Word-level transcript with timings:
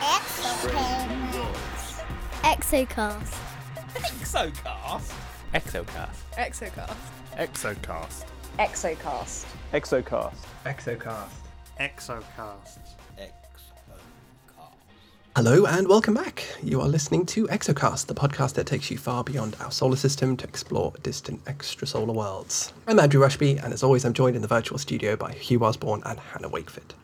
Exoplanets. 0.00 2.00
Exocast. 2.42 3.34
Exocast? 3.94 5.12
Exocast. 5.52 6.16
Exocast. 6.38 6.96
Exocast. 7.36 8.24
Exocast. 8.58 9.44
Exocast. 9.74 10.40
Exocast. 10.64 11.28
Exocast. 11.78 12.78
Hello 15.36 15.66
and 15.66 15.86
welcome 15.86 16.14
back. 16.14 16.46
You 16.62 16.80
are 16.80 16.88
listening 16.88 17.26
to 17.26 17.46
Exocast, 17.48 18.06
the 18.06 18.14
podcast 18.14 18.54
that 18.54 18.66
takes 18.66 18.90
you 18.90 18.96
far 18.96 19.22
beyond 19.22 19.54
our 19.60 19.70
solar 19.70 19.96
system 19.96 20.34
to 20.38 20.48
explore 20.48 20.94
distant 21.02 21.44
extrasolar 21.44 22.14
worlds. 22.14 22.72
I'm 22.88 22.98
Andrew 22.98 23.20
Rushby, 23.20 23.58
and 23.58 23.74
as 23.74 23.82
always, 23.82 24.06
I'm 24.06 24.14
joined 24.14 24.34
in 24.34 24.40
the 24.40 24.48
virtual 24.48 24.78
studio 24.78 25.14
by 25.16 25.32
Hugh 25.32 25.62
Osborne 25.62 26.00
and 26.06 26.18
Hannah 26.18 26.48
Wakeford. 26.48 26.94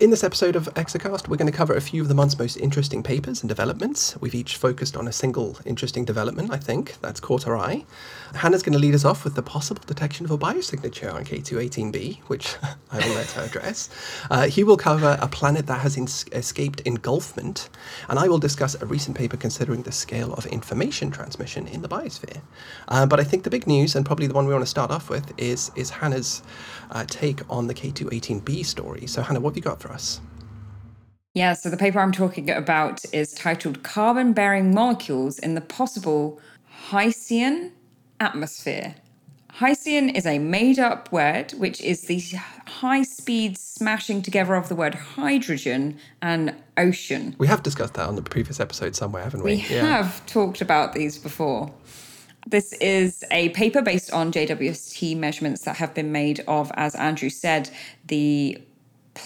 In 0.00 0.08
this 0.08 0.24
episode 0.24 0.56
of 0.56 0.64
Exocast, 0.76 1.28
we're 1.28 1.36
going 1.36 1.50
to 1.50 1.54
cover 1.54 1.74
a 1.74 1.80
few 1.82 2.00
of 2.00 2.08
the 2.08 2.14
month's 2.14 2.38
most 2.38 2.56
interesting 2.56 3.02
papers 3.02 3.42
and 3.42 3.50
developments. 3.50 4.16
We've 4.18 4.34
each 4.34 4.56
focused 4.56 4.96
on 4.96 5.06
a 5.06 5.12
single 5.12 5.58
interesting 5.66 6.06
development, 6.06 6.50
I 6.50 6.56
think, 6.56 6.98
that's 7.02 7.20
caught 7.20 7.46
our 7.46 7.54
eye. 7.54 7.84
Hannah's 8.34 8.62
going 8.62 8.72
to 8.72 8.78
lead 8.78 8.94
us 8.94 9.04
off 9.04 9.24
with 9.24 9.34
the 9.34 9.42
possible 9.42 9.82
detection 9.86 10.24
of 10.24 10.30
a 10.30 10.38
biosignature 10.38 11.12
on 11.12 11.26
K2-18b, 11.26 12.20
which 12.28 12.56
I 12.90 13.06
will 13.06 13.14
let 13.14 13.30
her 13.32 13.42
address. 13.42 13.90
Uh, 14.30 14.46
he 14.46 14.64
will 14.64 14.78
cover 14.78 15.18
a 15.20 15.28
planet 15.28 15.66
that 15.66 15.80
has 15.80 15.98
ins- 15.98 16.24
escaped 16.32 16.80
engulfment, 16.86 17.68
and 18.08 18.18
I 18.18 18.26
will 18.26 18.38
discuss 18.38 18.74
a 18.80 18.86
recent 18.86 19.18
paper 19.18 19.36
considering 19.36 19.82
the 19.82 19.92
scale 19.92 20.32
of 20.32 20.46
information 20.46 21.10
transmission 21.10 21.66
in 21.66 21.82
the 21.82 21.90
biosphere. 21.90 22.40
Uh, 22.88 23.04
but 23.04 23.20
I 23.20 23.24
think 23.24 23.42
the 23.42 23.50
big 23.50 23.66
news, 23.66 23.94
and 23.94 24.06
probably 24.06 24.28
the 24.28 24.34
one 24.34 24.46
we 24.46 24.54
want 24.54 24.64
to 24.64 24.70
start 24.70 24.90
off 24.90 25.10
with, 25.10 25.30
is, 25.38 25.70
is 25.76 25.90
Hannah's 25.90 26.42
uh, 26.90 27.04
take 27.06 27.42
on 27.50 27.66
the 27.66 27.74
K2-18b 27.74 28.64
story. 28.64 29.06
So, 29.06 29.20
Hannah, 29.20 29.40
what 29.40 29.50
have 29.50 29.56
you 29.58 29.62
got 29.62 29.78
for 29.78 29.89
us? 29.90 30.20
Yeah, 31.34 31.52
so 31.52 31.70
the 31.70 31.76
paper 31.76 32.00
I'm 32.00 32.12
talking 32.12 32.50
about 32.50 33.04
is 33.12 33.32
titled 33.32 33.82
Carbon 33.82 34.32
Bearing 34.32 34.74
Molecules 34.74 35.38
in 35.38 35.54
the 35.54 35.60
Possible 35.60 36.40
Hycean 36.64 37.72
Atmosphere. 38.18 38.96
Hycean 39.52 40.08
is 40.08 40.26
a 40.26 40.38
made 40.38 40.78
up 40.78 41.12
word 41.12 41.52
which 41.52 41.80
is 41.82 42.02
the 42.02 42.18
high 42.66 43.02
speed 43.02 43.58
smashing 43.58 44.22
together 44.22 44.54
of 44.54 44.68
the 44.68 44.74
word 44.74 44.94
hydrogen 44.94 45.98
and 46.22 46.54
ocean. 46.76 47.36
We 47.38 47.46
have 47.46 47.62
discussed 47.62 47.94
that 47.94 48.08
on 48.08 48.16
the 48.16 48.22
previous 48.22 48.58
episode 48.58 48.96
somewhere, 48.96 49.22
haven't 49.22 49.42
we? 49.42 49.56
We 49.56 49.58
have 49.58 50.24
talked 50.26 50.60
about 50.60 50.94
these 50.94 51.18
before. 51.18 51.72
This 52.46 52.72
is 52.74 53.22
a 53.30 53.50
paper 53.50 53.82
based 53.82 54.12
on 54.12 54.32
JWST 54.32 55.16
measurements 55.16 55.62
that 55.62 55.76
have 55.76 55.94
been 55.94 56.10
made 56.10 56.42
of, 56.48 56.72
as 56.74 56.94
Andrew 56.94 57.28
said, 57.28 57.70
the 58.06 58.60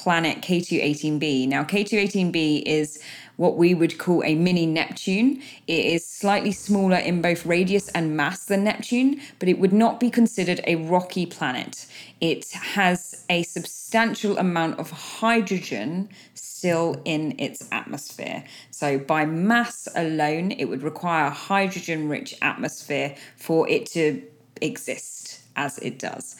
planet 0.02 0.42
K2-18b. 0.42 1.48
Now, 1.48 1.62
K2-18b 1.64 2.62
is 2.66 3.00
what 3.36 3.56
we 3.56 3.74
would 3.74 3.98
call 3.98 4.22
a 4.24 4.34
mini 4.34 4.66
Neptune. 4.66 5.40
It 5.66 5.84
is 5.86 6.06
slightly 6.06 6.52
smaller 6.52 6.96
in 6.96 7.22
both 7.22 7.46
radius 7.46 7.88
and 7.88 8.16
mass 8.16 8.44
than 8.44 8.64
Neptune, 8.64 9.20
but 9.38 9.48
it 9.48 9.58
would 9.58 9.72
not 9.72 10.00
be 10.00 10.10
considered 10.10 10.60
a 10.66 10.76
rocky 10.76 11.26
planet. 11.26 11.86
It 12.20 12.50
has 12.52 13.24
a 13.30 13.42
substantial 13.44 14.36
amount 14.38 14.78
of 14.78 14.90
hydrogen 14.90 16.08
still 16.34 17.00
in 17.04 17.34
its 17.38 17.68
atmosphere. 17.70 18.44
So, 18.70 18.98
by 18.98 19.26
mass 19.26 19.88
alone, 19.94 20.50
it 20.52 20.66
would 20.66 20.82
require 20.82 21.26
a 21.26 21.30
hydrogen 21.30 22.08
rich 22.08 22.36
atmosphere 22.42 23.16
for 23.36 23.68
it 23.68 23.86
to 23.86 24.22
exist 24.60 25.40
as 25.56 25.78
it 25.78 25.98
does. 25.98 26.36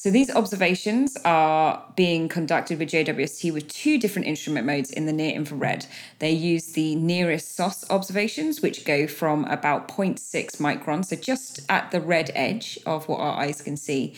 So 0.00 0.10
these 0.10 0.30
observations 0.30 1.14
are 1.26 1.84
being 1.94 2.30
conducted 2.30 2.78
with 2.78 2.88
JWST 2.88 3.52
with 3.52 3.68
two 3.68 3.98
different 3.98 4.28
instrument 4.28 4.64
modes 4.64 4.90
in 4.90 5.04
the 5.04 5.12
near 5.12 5.34
infrared. 5.34 5.84
They 6.20 6.30
use 6.30 6.72
the 6.72 6.96
NIRISS 6.96 7.42
SOSS 7.42 7.84
observations, 7.90 8.62
which 8.62 8.86
go 8.86 9.06
from 9.06 9.44
about 9.44 9.88
0.6 9.88 10.56
microns, 10.56 11.04
so 11.04 11.16
just 11.16 11.60
at 11.68 11.90
the 11.90 12.00
red 12.00 12.30
edge 12.34 12.78
of 12.86 13.08
what 13.08 13.20
our 13.20 13.38
eyes 13.38 13.60
can 13.60 13.76
see, 13.76 14.14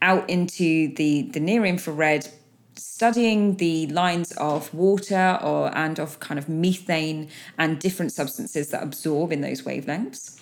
out 0.00 0.30
into 0.30 0.94
the, 0.94 1.28
the 1.32 1.40
near 1.40 1.66
infrared 1.66 2.28
studying 2.74 3.56
the 3.56 3.88
lines 3.88 4.32
of 4.32 4.72
water 4.72 5.38
or 5.42 5.70
and 5.76 5.98
of 5.98 6.18
kind 6.18 6.38
of 6.38 6.48
methane 6.48 7.28
and 7.58 7.78
different 7.78 8.10
substances 8.10 8.70
that 8.70 8.82
absorb 8.82 9.32
in 9.32 9.42
those 9.42 9.60
wavelengths. 9.62 10.35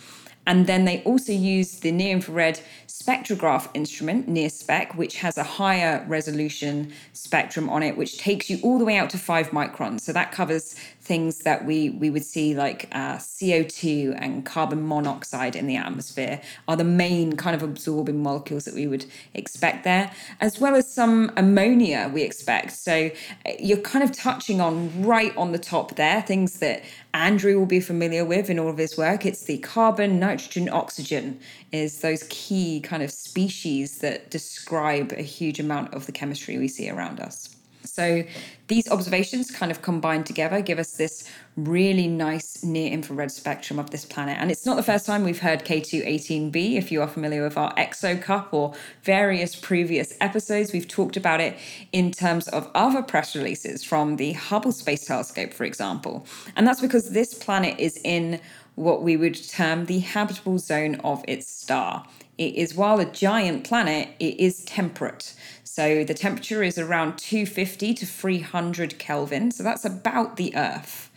And 0.46 0.66
then 0.66 0.84
they 0.84 1.02
also 1.04 1.32
use 1.32 1.80
the 1.80 1.90
near 1.90 2.12
infrared 2.12 2.60
spectrograph 2.86 3.68
instrument, 3.74 4.28
NIRSpec, 4.28 4.94
which 4.94 5.16
has 5.16 5.36
a 5.38 5.42
higher 5.42 6.04
resolution 6.06 6.92
spectrum 7.12 7.68
on 7.68 7.82
it, 7.82 7.96
which 7.96 8.18
takes 8.18 8.48
you 8.50 8.58
all 8.62 8.78
the 8.78 8.84
way 8.84 8.96
out 8.96 9.10
to 9.10 9.18
five 9.18 9.50
microns. 9.50 10.02
So 10.02 10.12
that 10.12 10.32
covers 10.32 10.76
things 11.04 11.40
that 11.40 11.66
we, 11.66 11.90
we 11.90 12.08
would 12.08 12.24
see 12.24 12.54
like 12.54 12.88
uh, 12.92 13.16
CO2 13.16 14.16
and 14.18 14.46
carbon 14.46 14.88
monoxide 14.88 15.54
in 15.54 15.66
the 15.66 15.76
atmosphere 15.76 16.40
are 16.66 16.76
the 16.76 16.84
main 16.84 17.36
kind 17.36 17.54
of 17.54 17.62
absorbing 17.62 18.22
molecules 18.22 18.64
that 18.64 18.74
we 18.74 18.86
would 18.86 19.04
expect 19.34 19.84
there, 19.84 20.10
as 20.40 20.58
well 20.58 20.74
as 20.74 20.90
some 20.90 21.30
ammonia 21.36 22.10
we 22.12 22.22
expect. 22.22 22.72
So 22.72 23.10
uh, 23.44 23.50
you're 23.58 23.78
kind 23.78 24.02
of 24.02 24.12
touching 24.12 24.62
on 24.62 25.04
right 25.04 25.36
on 25.36 25.52
the 25.52 25.58
top 25.58 25.96
there, 25.96 26.22
things 26.22 26.58
that 26.60 26.82
Andrew 27.12 27.58
will 27.58 27.66
be 27.66 27.80
familiar 27.80 28.24
with 28.24 28.48
in 28.48 28.58
all 28.58 28.70
of 28.70 28.78
his 28.78 28.96
work. 28.96 29.26
It's 29.26 29.42
the 29.42 29.58
carbon, 29.58 30.18
nitrogen, 30.18 30.70
oxygen 30.70 31.38
is 31.70 32.00
those 32.00 32.24
key 32.30 32.80
kind 32.80 33.02
of 33.02 33.10
species 33.10 33.98
that 33.98 34.30
describe 34.30 35.12
a 35.12 35.22
huge 35.22 35.60
amount 35.60 35.92
of 35.92 36.06
the 36.06 36.12
chemistry 36.12 36.56
we 36.56 36.68
see 36.68 36.88
around 36.88 37.20
us. 37.20 37.53
So 37.84 38.24
these 38.68 38.90
observations 38.90 39.50
kind 39.50 39.70
of 39.70 39.82
combined 39.82 40.26
together 40.26 40.62
give 40.62 40.78
us 40.78 40.92
this 40.92 41.28
really 41.56 42.08
nice 42.08 42.64
near 42.64 42.90
infrared 42.90 43.30
spectrum 43.30 43.78
of 43.78 43.90
this 43.90 44.04
planet. 44.04 44.38
And 44.40 44.50
it's 44.50 44.66
not 44.66 44.76
the 44.76 44.82
first 44.82 45.06
time 45.06 45.22
we've 45.22 45.40
heard 45.40 45.64
K2-18b. 45.64 46.76
If 46.76 46.90
you 46.90 47.02
are 47.02 47.08
familiar 47.08 47.42
with 47.42 47.56
our 47.56 47.74
ExoCup 47.74 48.48
or 48.52 48.74
various 49.02 49.54
previous 49.54 50.14
episodes, 50.20 50.72
we've 50.72 50.88
talked 50.88 51.16
about 51.16 51.40
it 51.40 51.56
in 51.92 52.10
terms 52.10 52.48
of 52.48 52.70
other 52.74 53.02
press 53.02 53.36
releases 53.36 53.84
from 53.84 54.16
the 54.16 54.32
Hubble 54.32 54.72
Space 54.72 55.06
Telescope, 55.06 55.52
for 55.52 55.64
example. 55.64 56.26
And 56.56 56.66
that's 56.66 56.80
because 56.80 57.10
this 57.10 57.34
planet 57.34 57.78
is 57.78 58.00
in 58.02 58.40
what 58.74 59.02
we 59.02 59.16
would 59.16 59.36
term 59.48 59.86
the 59.86 60.00
habitable 60.00 60.58
zone 60.58 60.96
of 60.96 61.24
its 61.28 61.48
star. 61.48 62.06
It 62.36 62.56
is, 62.56 62.74
while 62.74 62.98
a 62.98 63.04
giant 63.04 63.64
planet, 63.64 64.08
it 64.18 64.40
is 64.40 64.64
temperate. 64.64 65.34
So 65.74 66.04
the 66.04 66.14
temperature 66.14 66.62
is 66.62 66.78
around 66.78 67.18
250 67.18 67.94
to 67.94 68.06
300 68.06 68.96
Kelvin. 69.00 69.50
So 69.50 69.64
that's 69.64 69.84
about 69.84 70.36
the 70.36 70.54
Earth, 70.54 71.10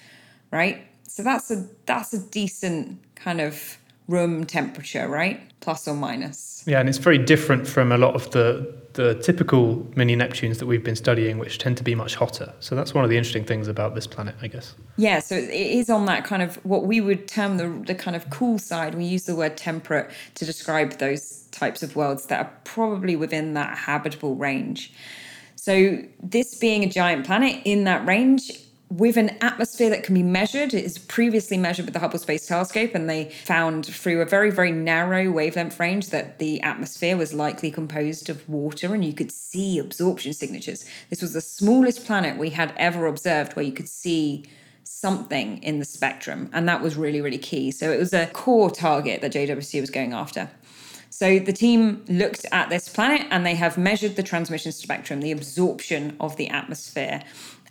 right? 0.52 0.82
So 1.08 1.22
that's 1.22 1.52
a 1.52 1.68
that's 1.86 2.12
a 2.12 2.18
decent 2.18 2.98
kind 3.14 3.40
of 3.40 3.78
room 4.08 4.46
temperature, 4.46 5.08
right? 5.08 5.42
Plus 5.60 5.88
or 5.88 5.96
minus. 5.96 6.64
Yeah, 6.66 6.80
and 6.80 6.88
it's 6.90 6.98
very 6.98 7.18
different 7.18 7.68
from 7.68 7.92
a 7.92 7.98
lot 7.98 8.16
of 8.16 8.32
the 8.32 8.76
the 8.94 9.14
typical 9.22 9.88
mini 9.96 10.16
Neptunes 10.16 10.58
that 10.58 10.66
we've 10.66 10.84
been 10.84 10.96
studying, 10.96 11.38
which 11.38 11.60
tend 11.60 11.78
to 11.78 11.84
be 11.84 11.94
much 11.94 12.16
hotter. 12.16 12.52
So 12.60 12.76
that's 12.76 12.96
one 12.96 13.04
of 13.04 13.12
the 13.12 13.18
interesting 13.18 13.46
things 13.46 13.68
about 13.68 13.94
this 13.94 14.08
planet, 14.08 14.34
I 14.42 14.48
guess. 14.48 14.74
Yeah, 14.96 15.20
so 15.20 15.36
it 15.36 15.52
is 15.52 15.88
on 15.90 16.06
that 16.08 16.26
kind 16.26 16.42
of 16.42 16.56
what 16.66 16.86
we 16.86 17.00
would 17.00 17.28
term 17.28 17.58
the 17.58 17.70
the 17.86 17.96
kind 17.96 18.16
of 18.16 18.30
cool 18.30 18.58
side. 18.58 18.96
We 18.96 19.06
use 19.06 19.26
the 19.26 19.36
word 19.36 19.56
temperate 19.56 20.10
to 20.36 20.46
describe 20.46 20.98
those 20.98 21.44
types 21.52 21.84
of 21.84 21.96
worlds 21.96 22.26
that 22.28 22.46
are 22.46 22.52
probably 22.64 23.16
within 23.16 23.54
that 23.54 23.78
habitable 23.78 24.36
range. 24.36 24.94
So 25.56 25.98
this 26.24 26.56
being 26.56 26.84
a 26.84 26.90
giant 26.90 27.26
planet 27.26 27.62
in 27.66 27.84
that 27.84 28.06
range 28.06 28.52
with 28.90 29.18
an 29.18 29.30
atmosphere 29.42 29.90
that 29.90 30.04
can 30.04 30.16
be 30.16 30.24
measured. 30.24 30.74
It 30.74 30.86
is 30.86 30.98
previously 30.98 31.58
measured 31.58 31.86
with 31.86 31.94
the 31.94 32.00
Hubble 32.00 32.20
Space 32.20 32.48
Telescope, 32.48 32.92
and 32.96 33.10
they 33.10 33.26
found 33.44 33.86
through 33.86 34.22
a 34.22 34.26
very, 34.26 34.50
very 34.50 34.72
narrow 34.72 35.26
wavelength 35.26 35.80
range 35.80 36.10
that 36.10 36.40
the 36.40 36.62
atmosphere 36.62 37.18
was 37.18 37.34
likely 37.34 37.70
composed 37.70 38.30
of 38.30 38.48
water, 38.48 38.94
and 38.94 39.04
you 39.04 39.14
could 39.14 39.32
see 39.32 39.78
absorption 39.78 40.32
signatures. 40.34 40.86
This 41.10 41.22
was 41.22 41.34
the 41.34 41.42
smallest 41.42 42.06
planet 42.06 42.38
we 42.38 42.52
had 42.52 42.74
ever 42.78 43.08
observed 43.08 43.56
where 43.56 43.66
you 43.66 43.74
could 43.74 43.90
see 43.90 44.46
something 44.84 45.62
in 45.64 45.80
the 45.80 45.86
spectrum, 45.86 46.50
and 46.54 46.68
that 46.70 46.82
was 46.82 46.96
really, 46.96 47.20
really 47.20 47.38
key. 47.38 47.72
So 47.72 47.92
it 47.92 48.00
was 48.00 48.14
a 48.14 48.28
core 48.28 48.72
target 48.72 49.22
that 49.22 49.34
JWST 49.34 49.82
was 49.82 49.90
going 49.90 50.14
after. 50.14 50.50
So 51.10 51.40
the 51.40 51.52
team 51.52 52.06
looked 52.08 52.46
at 52.52 52.70
this 52.70 52.88
planet 52.88 53.26
and 53.32 53.44
they 53.44 53.56
have 53.56 53.76
measured 53.76 54.18
the 54.18 54.22
transmission 54.22 54.72
spectrum, 54.72 55.22
the 55.22 55.32
absorption 55.32 56.16
of 56.20 56.38
the 56.38 56.48
atmosphere. 56.48 57.24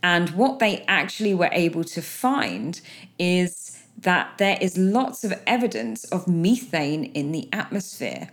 And 0.02 0.30
what 0.30 0.58
they 0.58 0.84
actually 0.86 1.34
were 1.34 1.50
able 1.52 1.84
to 1.84 2.02
find 2.02 2.80
is 3.18 3.82
that 3.98 4.38
there 4.38 4.58
is 4.60 4.76
lots 4.76 5.24
of 5.24 5.40
evidence 5.46 6.04
of 6.04 6.28
methane 6.28 7.04
in 7.04 7.32
the 7.32 7.48
atmosphere. 7.52 8.28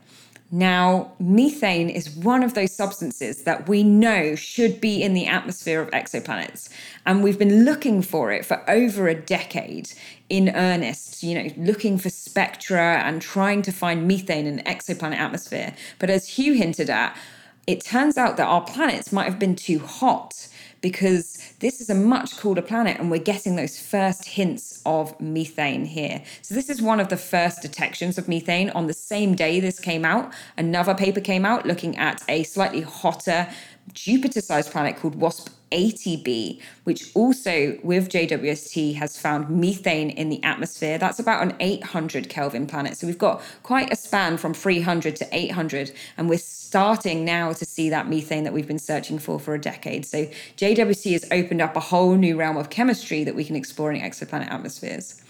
Now, 0.51 1.13
methane 1.19 1.89
is 1.89 2.11
one 2.11 2.43
of 2.43 2.53
those 2.53 2.71
substances 2.71 3.41
that 3.41 3.67
we 3.67 3.81
know 3.81 4.35
should 4.35 4.79
be 4.79 5.01
in 5.01 5.15
the 5.15 5.25
atmosphere 5.25 5.81
of 5.81 5.89
exoplanets. 5.89 6.69
And 7.07 7.23
we've 7.23 7.39
been 7.39 7.65
looking 7.65 8.03
for 8.03 8.31
it 8.31 8.45
for 8.45 8.63
over 8.69 9.07
a 9.07 9.15
decade 9.15 9.93
in 10.29 10.49
earnest, 10.49 11.23
you 11.23 11.33
know, 11.33 11.49
looking 11.57 11.97
for 11.97 12.11
spectra 12.11 13.01
and 13.03 13.19
trying 13.19 13.63
to 13.63 13.71
find 13.71 14.07
methane 14.07 14.45
in 14.45 14.57
the 14.57 14.63
exoplanet 14.63 15.17
atmosphere. 15.17 15.73
But 15.97 16.11
as 16.11 16.27
Hugh 16.27 16.53
hinted 16.53 16.91
at, 16.91 17.17
it 17.65 17.83
turns 17.83 18.15
out 18.15 18.37
that 18.37 18.45
our 18.45 18.61
planets 18.61 19.11
might 19.11 19.25
have 19.25 19.39
been 19.39 19.55
too 19.55 19.79
hot 19.79 20.49
because 20.83 21.39
this 21.59 21.79
is 21.79 21.89
a 21.89 21.95
much 21.95 22.37
cooler 22.37 22.61
planet 22.61 22.99
and 22.99 23.09
we're 23.09 23.17
getting 23.17 23.55
those 23.55 23.79
first 23.79 24.25
hints 24.25 24.81
of 24.85 25.19
methane 25.19 25.85
here. 25.85 26.21
So, 26.43 26.53
this 26.53 26.69
is 26.69 26.81
one 26.81 26.99
of 26.99 27.07
the 27.07 27.17
first 27.17 27.61
detections 27.63 28.17
of 28.19 28.27
methane. 28.27 28.69
On 28.71 28.85
the 28.85 28.93
same 28.93 29.33
day 29.33 29.59
this 29.61 29.79
came 29.79 30.05
out, 30.05 30.31
another 30.57 30.93
paper 30.93 31.21
came 31.21 31.45
out 31.45 31.65
looking 31.65 31.97
at 31.97 32.21
a 32.27 32.43
slightly 32.43 32.81
hotter 32.81 33.47
Jupiter 33.93 34.41
sized 34.41 34.71
planet 34.71 34.97
called 34.97 35.15
WASP 35.15 35.49
80b, 35.73 36.61
which 36.83 37.11
also 37.15 37.77
with 37.83 38.09
JWST 38.09 38.95
has 38.95 39.19
found 39.19 39.49
methane 39.49 40.11
in 40.11 40.29
the 40.29 40.41
atmosphere. 40.43 40.97
That's 40.97 41.19
about 41.19 41.41
an 41.41 41.55
800 41.59 42.29
Kelvin 42.29 42.67
planet. 42.67 42.95
So 42.95 43.07
we've 43.07 43.17
got 43.17 43.41
quite 43.63 43.91
a 43.91 43.95
span 43.95 44.37
from 44.37 44.53
300 44.53 45.15
to 45.17 45.27
800, 45.31 45.91
and 46.17 46.29
we're 46.29 46.37
starting 46.37 47.25
now 47.25 47.53
to 47.53 47.65
see 47.65 47.89
that 47.89 48.07
methane 48.07 48.43
that 48.43 48.53
we've 48.53 48.67
been 48.67 48.79
searching 48.79 49.19
for 49.19 49.39
for 49.39 49.53
a 49.55 49.61
decade. 49.61 50.05
So 50.05 50.27
JWST 50.57 51.11
has 51.13 51.25
opened 51.31 51.61
up 51.61 51.75
a 51.75 51.79
whole 51.79 52.15
new 52.15 52.37
realm 52.37 52.57
of 52.57 52.69
chemistry 52.69 53.23
that 53.23 53.35
we 53.35 53.43
can 53.43 53.55
explore 53.55 53.91
in 53.91 53.99
exoplanet 53.99 54.51
atmospheres 54.51 55.22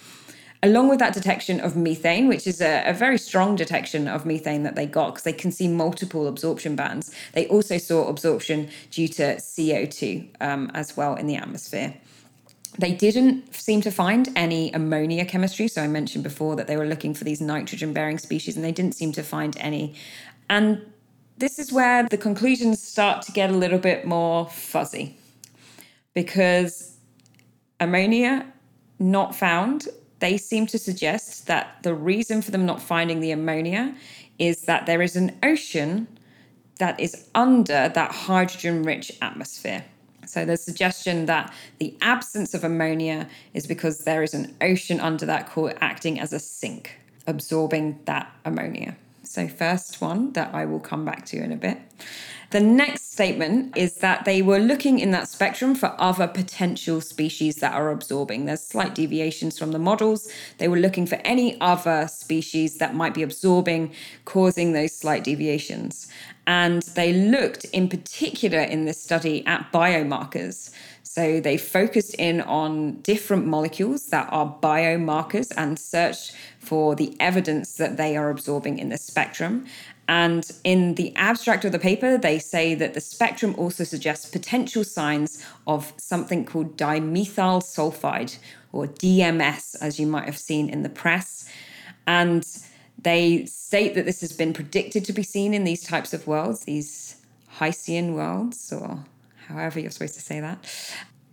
along 0.64 0.88
with 0.88 0.98
that 1.00 1.14
detection 1.14 1.60
of 1.60 1.76
methane, 1.76 2.28
which 2.30 2.48
is 2.48 2.62
a, 2.62 2.84
a 2.86 2.94
very 2.94 3.18
strong 3.18 3.56
detection 3.56 4.08
of 4.08 4.26
methane 4.26 4.64
that 4.64 4.76
they 4.76 4.86
got 4.86 5.08
because 5.08 5.24
they 5.24 5.34
can 5.34 5.52
see 5.52 5.68
multiple 5.68 6.26
absorption 6.26 6.76
bands, 6.76 7.14
they 7.34 7.46
also 7.48 7.78
saw 7.78 8.08
absorption 8.08 8.70
due 8.90 9.10
to 9.10 9.36
CO2 9.36 10.30
um, 10.40 10.72
as 10.74 10.96
well 10.96 11.16
in 11.16 11.28
the 11.28 11.36
atmosphere. 11.36 11.94
They 12.80 12.94
didn't 12.94 13.54
seem 13.54 13.82
to 13.82 13.92
find 13.92 14.30
any 14.36 14.72
ammonia 14.72 15.26
chemistry. 15.26 15.68
So 15.68 15.84
I 15.84 15.88
mentioned 15.88 16.24
before 16.24 16.56
that 16.56 16.66
they 16.68 16.78
were 16.78 16.88
looking 16.88 17.14
for 17.14 17.26
these 17.26 17.42
nitrogen 17.42 17.94
bearing 17.94 18.18
species 18.18 18.56
and 18.56 18.64
they 18.64 18.72
didn't 18.72 18.96
seem 18.96 19.12
to 19.12 19.22
find 19.22 19.56
any. 19.60 19.94
And 20.50 20.82
this 21.38 21.60
is 21.60 21.74
where 21.74 22.08
the 22.08 22.18
conclusions 22.18 22.82
start 22.82 23.22
to 23.24 23.32
get 23.34 23.52
a 23.52 23.54
little 23.54 23.78
bit 23.80 24.06
more 24.06 24.48
fuzzy 24.48 25.18
because 26.14 26.96
ammonia 27.80 28.46
not 28.98 29.36
found 29.36 29.88
they 30.24 30.38
seem 30.38 30.66
to 30.66 30.80
suggest 30.80 31.48
that 31.48 31.76
the 31.84 31.94
reason 31.94 32.42
for 32.42 32.52
them 32.52 32.66
not 32.66 32.82
finding 32.82 33.20
the 33.20 33.32
ammonia 33.32 33.94
is 34.40 34.62
that 34.62 34.86
there 34.86 35.02
is 35.02 35.18
an 35.18 35.38
ocean 35.44 36.08
that 36.80 36.98
is 36.98 37.28
under 37.36 37.90
that 37.90 38.12
hydrogen 38.12 38.84
rich 38.84 39.12
atmosphere. 39.22 39.84
So 40.26 40.46
the 40.46 40.56
suggestion 40.56 41.26
that 41.26 41.54
the 41.80 41.94
absence 42.00 42.54
of 42.54 42.64
ammonia 42.64 43.28
is 43.54 43.68
because 43.68 44.06
there 44.06 44.24
is 44.24 44.34
an 44.34 44.56
ocean 44.62 45.02
under 45.02 45.26
that 45.26 45.50
core 45.50 45.74
acting 45.82 46.22
as 46.22 46.32
a 46.32 46.40
sink, 46.40 46.98
absorbing 47.28 48.00
that 48.06 48.32
ammonia. 48.46 48.96
So, 49.24 49.48
first 49.48 50.00
one 50.00 50.32
that 50.34 50.54
I 50.54 50.66
will 50.66 50.80
come 50.80 51.06
back 51.06 51.26
to 51.28 51.38
in 51.38 51.52
a 51.52 51.56
bit. 51.56 51.80
The 52.54 52.60
next 52.60 53.14
statement 53.14 53.76
is 53.76 53.96
that 53.96 54.26
they 54.26 54.44
were 54.44 54.60
looking 54.60 55.00
in 55.00 55.10
that 55.10 55.28
spectrum 55.28 55.74
for 55.74 55.96
other 55.98 56.28
potential 56.28 57.02
species 57.02 57.56
that 57.56 57.74
are 57.74 57.90
absorbing. 57.90 58.46
There's 58.46 58.62
slight 58.62 58.94
deviations 58.94 59.58
from 59.58 59.72
the 59.72 59.80
models. 59.80 60.32
They 60.60 60.68
were 60.68 60.78
looking 60.78 61.08
for 61.08 61.16
any 61.26 61.60
other 61.62 62.08
species 62.08 62.78
that 62.78 62.94
might 62.94 63.16
be 63.16 63.24
absorbing, 63.24 63.92
causing 64.26 64.74
those 64.74 64.96
slight 64.96 65.24
deviations. 65.24 66.08
And 66.46 66.84
they 66.94 67.12
looked 67.12 67.66
in 67.74 67.90
particular 67.90 68.60
in 68.60 68.86
this 68.86 69.02
study 69.02 69.44
at 69.48 69.72
biomarkers. 69.72 70.70
So 71.02 71.40
they 71.40 71.58
focused 71.58 72.16
in 72.16 72.42
on 72.42 73.02
different 73.02 73.48
molecules 73.48 74.08
that 74.08 74.28
are 74.32 74.58
biomarkers 74.62 75.52
and 75.58 75.78
searched 75.80 76.34
for 76.60 76.96
the 76.96 77.16
evidence 77.20 77.74
that 77.76 77.98
they 77.98 78.16
are 78.16 78.30
absorbing 78.30 78.80
in 78.80 78.90
the 78.90 78.98
spectrum. 78.98 79.66
And 80.08 80.50
in 80.64 80.96
the 80.96 81.16
abstract 81.16 81.64
of 81.66 81.72
the 81.72 81.80
paper, 81.80 82.18
they 82.18 82.38
say 82.40 82.76
that 82.76 82.94
the 82.94 83.02
spectrum 83.02 83.56
also 83.58 83.84
suggests 83.84 84.30
potential 84.30 84.84
signs 84.84 85.46
of 85.66 85.94
something 85.98 86.46
called 86.46 86.78
dimethyl 86.78 87.62
sulfide, 87.62 88.38
or 88.72 88.88
DMS, 88.88 89.76
as 89.82 90.00
you 90.00 90.08
might 90.08 90.26
have 90.26 90.38
seen 90.38 90.70
in 90.70 90.84
the 90.84 90.90
press. 90.90 91.50
And 92.06 92.46
they 93.02 93.46
state 93.46 93.96
that 93.96 94.06
this 94.06 94.22
has 94.22 94.34
been 94.34 94.54
predicted 94.54 95.06
to 95.06 95.14
be 95.14 95.24
seen 95.24 95.54
in 95.54 95.64
these 95.64 95.84
types 95.84 96.14
of 96.14 96.28
worlds, 96.28 96.66
these 96.66 97.18
Hycean 97.48 98.14
worlds, 98.14 98.74
or 98.74 99.06
however 99.48 99.80
you're 99.80 99.92
supposed 99.92 100.16
to 100.16 100.22
say 100.22 100.40
that 100.40 100.66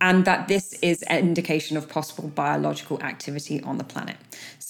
and 0.01 0.25
that 0.25 0.47
this 0.47 0.73
is 0.81 1.03
an 1.03 1.19
indication 1.19 1.77
of 1.77 1.87
possible 1.87 2.27
biological 2.29 3.01
activity 3.03 3.61
on 3.61 3.77
the 3.77 3.83
planet. 3.83 4.17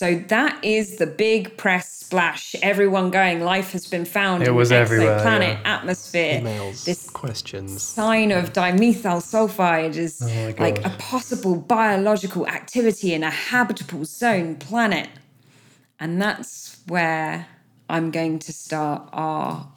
So 0.01 0.15
that 0.30 0.65
is 0.65 0.95
the 0.95 1.06
big 1.06 1.57
press 1.57 1.92
splash. 1.92 2.56
Everyone 2.63 3.12
going, 3.12 3.42
life 3.42 3.71
has 3.74 3.86
been 3.86 4.03
found. 4.03 4.42
It 4.42 4.48
in 4.48 4.56
was 4.56 4.71
everywhere. 4.71 5.21
Planet 5.21 5.59
yeah. 5.62 5.75
atmosphere. 5.75 6.42
Emails, 6.42 6.86
This 6.86 7.07
questions. 7.07 7.83
sign 7.83 8.31
of 8.31 8.51
dimethyl 8.51 9.21
sulfide 9.21 9.98
is 9.98 10.19
Oh 10.24 10.53
like 10.57 10.83
a 10.83 10.89
possible 10.98 11.56
biological 11.56 12.48
activity 12.48 13.13
in 13.13 13.21
a 13.21 13.30
habitable 13.30 14.03
zone 14.03 14.56
planet. 14.56 15.07
And 16.00 16.19
that's 16.19 16.81
where 16.88 17.45
I'm 17.88 18.09
going 18.09 18.39
to 18.39 18.51
start 18.51 19.07
our 19.13 19.68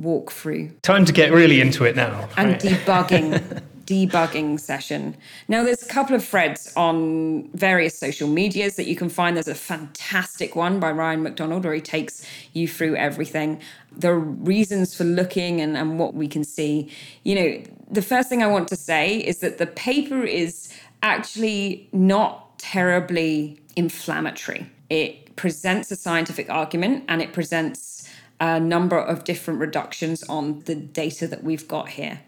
walkthrough 0.00 0.80
Time 0.80 1.04
to 1.04 1.12
get 1.12 1.30
really 1.30 1.60
into 1.60 1.84
it 1.84 1.94
now. 1.94 2.26
and 2.38 2.52
right? 2.52 2.58
debugging 2.58 3.62
debugging 3.86 4.58
session. 4.58 5.16
Now 5.48 5.62
there's 5.62 5.82
a 5.82 5.88
couple 5.88 6.16
of 6.16 6.24
threads 6.24 6.72
on 6.76 7.48
various 7.50 7.98
social 7.98 8.28
medias 8.28 8.76
that 8.76 8.86
you 8.86 8.96
can 8.96 9.08
find. 9.08 9.36
There's 9.36 9.48
a 9.48 9.54
fantastic 9.54 10.56
one 10.56 10.80
by 10.80 10.90
Ryan 10.90 11.22
MacDonald 11.22 11.64
where 11.64 11.74
he 11.74 11.80
takes 11.80 12.26
you 12.52 12.66
through 12.68 12.96
everything. 12.96 13.60
The 13.96 14.14
reasons 14.14 14.94
for 14.94 15.04
looking 15.04 15.60
and, 15.60 15.76
and 15.76 15.98
what 15.98 16.14
we 16.14 16.28
can 16.28 16.44
see. 16.44 16.90
You 17.22 17.34
know, 17.34 17.62
the 17.90 18.02
first 18.02 18.28
thing 18.28 18.42
I 18.42 18.46
want 18.46 18.68
to 18.68 18.76
say 18.76 19.18
is 19.18 19.38
that 19.38 19.58
the 19.58 19.66
paper 19.66 20.24
is 20.24 20.72
actually 21.02 21.88
not 21.92 22.58
terribly 22.58 23.60
inflammatory. 23.76 24.70
It 24.88 25.36
presents 25.36 25.90
a 25.90 25.96
scientific 25.96 26.48
argument 26.48 27.04
and 27.08 27.20
it 27.20 27.32
presents 27.32 28.08
a 28.40 28.58
number 28.58 28.98
of 28.98 29.24
different 29.24 29.60
reductions 29.60 30.22
on 30.24 30.60
the 30.60 30.74
data 30.74 31.26
that 31.28 31.44
we've 31.44 31.68
got 31.68 31.90
here. 31.90 32.20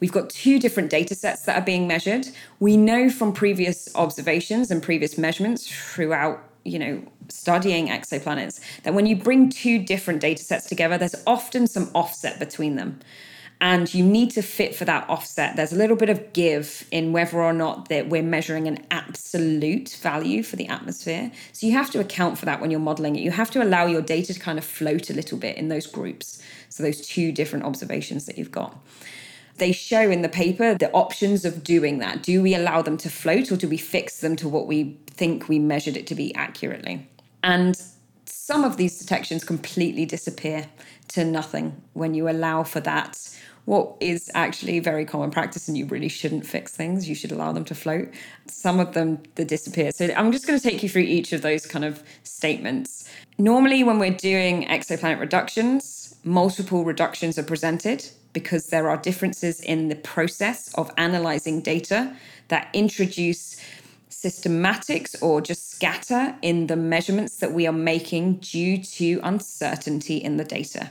We've 0.00 0.12
got 0.12 0.30
two 0.30 0.58
different 0.58 0.90
data 0.90 1.14
sets 1.14 1.42
that 1.42 1.56
are 1.56 1.64
being 1.64 1.86
measured. 1.86 2.28
We 2.58 2.76
know 2.76 3.10
from 3.10 3.32
previous 3.32 3.94
observations 3.94 4.70
and 4.70 4.82
previous 4.82 5.18
measurements 5.18 5.68
throughout, 5.68 6.42
you 6.64 6.78
know, 6.78 7.02
studying 7.28 7.88
exoplanets 7.88 8.60
that 8.82 8.94
when 8.94 9.06
you 9.06 9.14
bring 9.14 9.50
two 9.50 9.78
different 9.78 10.20
data 10.20 10.42
sets 10.42 10.66
together, 10.66 10.98
there's 10.98 11.14
often 11.26 11.66
some 11.66 11.90
offset 11.94 12.38
between 12.38 12.76
them. 12.76 13.00
And 13.62 13.92
you 13.92 14.02
need 14.02 14.30
to 14.30 14.42
fit 14.42 14.74
for 14.74 14.86
that 14.86 15.06
offset. 15.10 15.54
There's 15.54 15.74
a 15.74 15.76
little 15.76 15.96
bit 15.96 16.08
of 16.08 16.32
give 16.32 16.86
in 16.90 17.12
whether 17.12 17.42
or 17.42 17.52
not 17.52 17.90
that 17.90 18.08
we're 18.08 18.22
measuring 18.22 18.66
an 18.66 18.78
absolute 18.90 19.90
value 20.00 20.42
for 20.42 20.56
the 20.56 20.66
atmosphere. 20.66 21.30
So 21.52 21.66
you 21.66 21.74
have 21.74 21.90
to 21.90 22.00
account 22.00 22.38
for 22.38 22.46
that 22.46 22.62
when 22.62 22.70
you're 22.70 22.80
modeling 22.80 23.16
it. 23.16 23.20
You 23.20 23.32
have 23.32 23.50
to 23.50 23.62
allow 23.62 23.84
your 23.84 24.00
data 24.00 24.32
to 24.32 24.40
kind 24.40 24.56
of 24.56 24.64
float 24.64 25.10
a 25.10 25.12
little 25.12 25.36
bit 25.36 25.58
in 25.58 25.68
those 25.68 25.86
groups. 25.86 26.40
So 26.70 26.82
those 26.82 27.06
two 27.06 27.32
different 27.32 27.66
observations 27.66 28.24
that 28.24 28.38
you've 28.38 28.50
got 28.50 28.74
they 29.56 29.72
show 29.72 30.10
in 30.10 30.22
the 30.22 30.28
paper 30.28 30.74
the 30.74 30.90
options 30.92 31.44
of 31.44 31.62
doing 31.62 31.98
that. 31.98 32.22
Do 32.22 32.42
we 32.42 32.54
allow 32.54 32.82
them 32.82 32.96
to 32.98 33.10
float 33.10 33.52
or 33.52 33.56
do 33.56 33.68
we 33.68 33.76
fix 33.76 34.20
them 34.20 34.36
to 34.36 34.48
what 34.48 34.66
we 34.66 34.98
think 35.06 35.48
we 35.48 35.58
measured 35.58 35.96
it 35.96 36.06
to 36.08 36.14
be 36.14 36.34
accurately? 36.34 37.06
And 37.42 37.80
some 38.24 38.64
of 38.64 38.76
these 38.76 38.98
detections 38.98 39.44
completely 39.44 40.06
disappear 40.06 40.66
to 41.08 41.24
nothing 41.24 41.80
when 41.92 42.14
you 42.14 42.28
allow 42.28 42.62
for 42.62 42.80
that. 42.80 43.18
What 43.66 43.94
is 44.00 44.30
actually 44.34 44.80
very 44.80 45.04
common 45.04 45.30
practice, 45.30 45.68
and 45.68 45.76
you 45.76 45.86
really 45.86 46.08
shouldn't 46.08 46.46
fix 46.46 46.74
things, 46.74 47.08
you 47.08 47.14
should 47.14 47.30
allow 47.30 47.52
them 47.52 47.64
to 47.66 47.74
float. 47.74 48.08
Some 48.48 48.80
of 48.80 48.94
them 48.94 49.22
they 49.34 49.44
disappear. 49.44 49.92
So 49.92 50.10
I'm 50.16 50.32
just 50.32 50.46
going 50.46 50.58
to 50.58 50.68
take 50.68 50.82
you 50.82 50.88
through 50.88 51.02
each 51.02 51.32
of 51.32 51.42
those 51.42 51.66
kind 51.66 51.84
of 51.84 52.02
statements. 52.24 53.08
Normally, 53.38 53.84
when 53.84 53.98
we're 53.98 54.16
doing 54.16 54.66
exoplanet 54.66 55.20
reductions, 55.20 56.09
multiple 56.24 56.84
reductions 56.84 57.38
are 57.38 57.42
presented 57.42 58.08
because 58.32 58.68
there 58.68 58.88
are 58.88 58.96
differences 58.96 59.60
in 59.60 59.88
the 59.88 59.96
process 59.96 60.72
of 60.74 60.90
analyzing 60.96 61.60
data 61.60 62.14
that 62.48 62.68
introduce 62.72 63.60
systematics 64.10 65.20
or 65.22 65.40
just 65.40 65.70
scatter 65.70 66.34
in 66.42 66.66
the 66.66 66.76
measurements 66.76 67.36
that 67.36 67.52
we 67.52 67.66
are 67.66 67.72
making 67.72 68.34
due 68.36 68.76
to 68.82 69.18
uncertainty 69.22 70.16
in 70.18 70.36
the 70.36 70.44
data. 70.44 70.90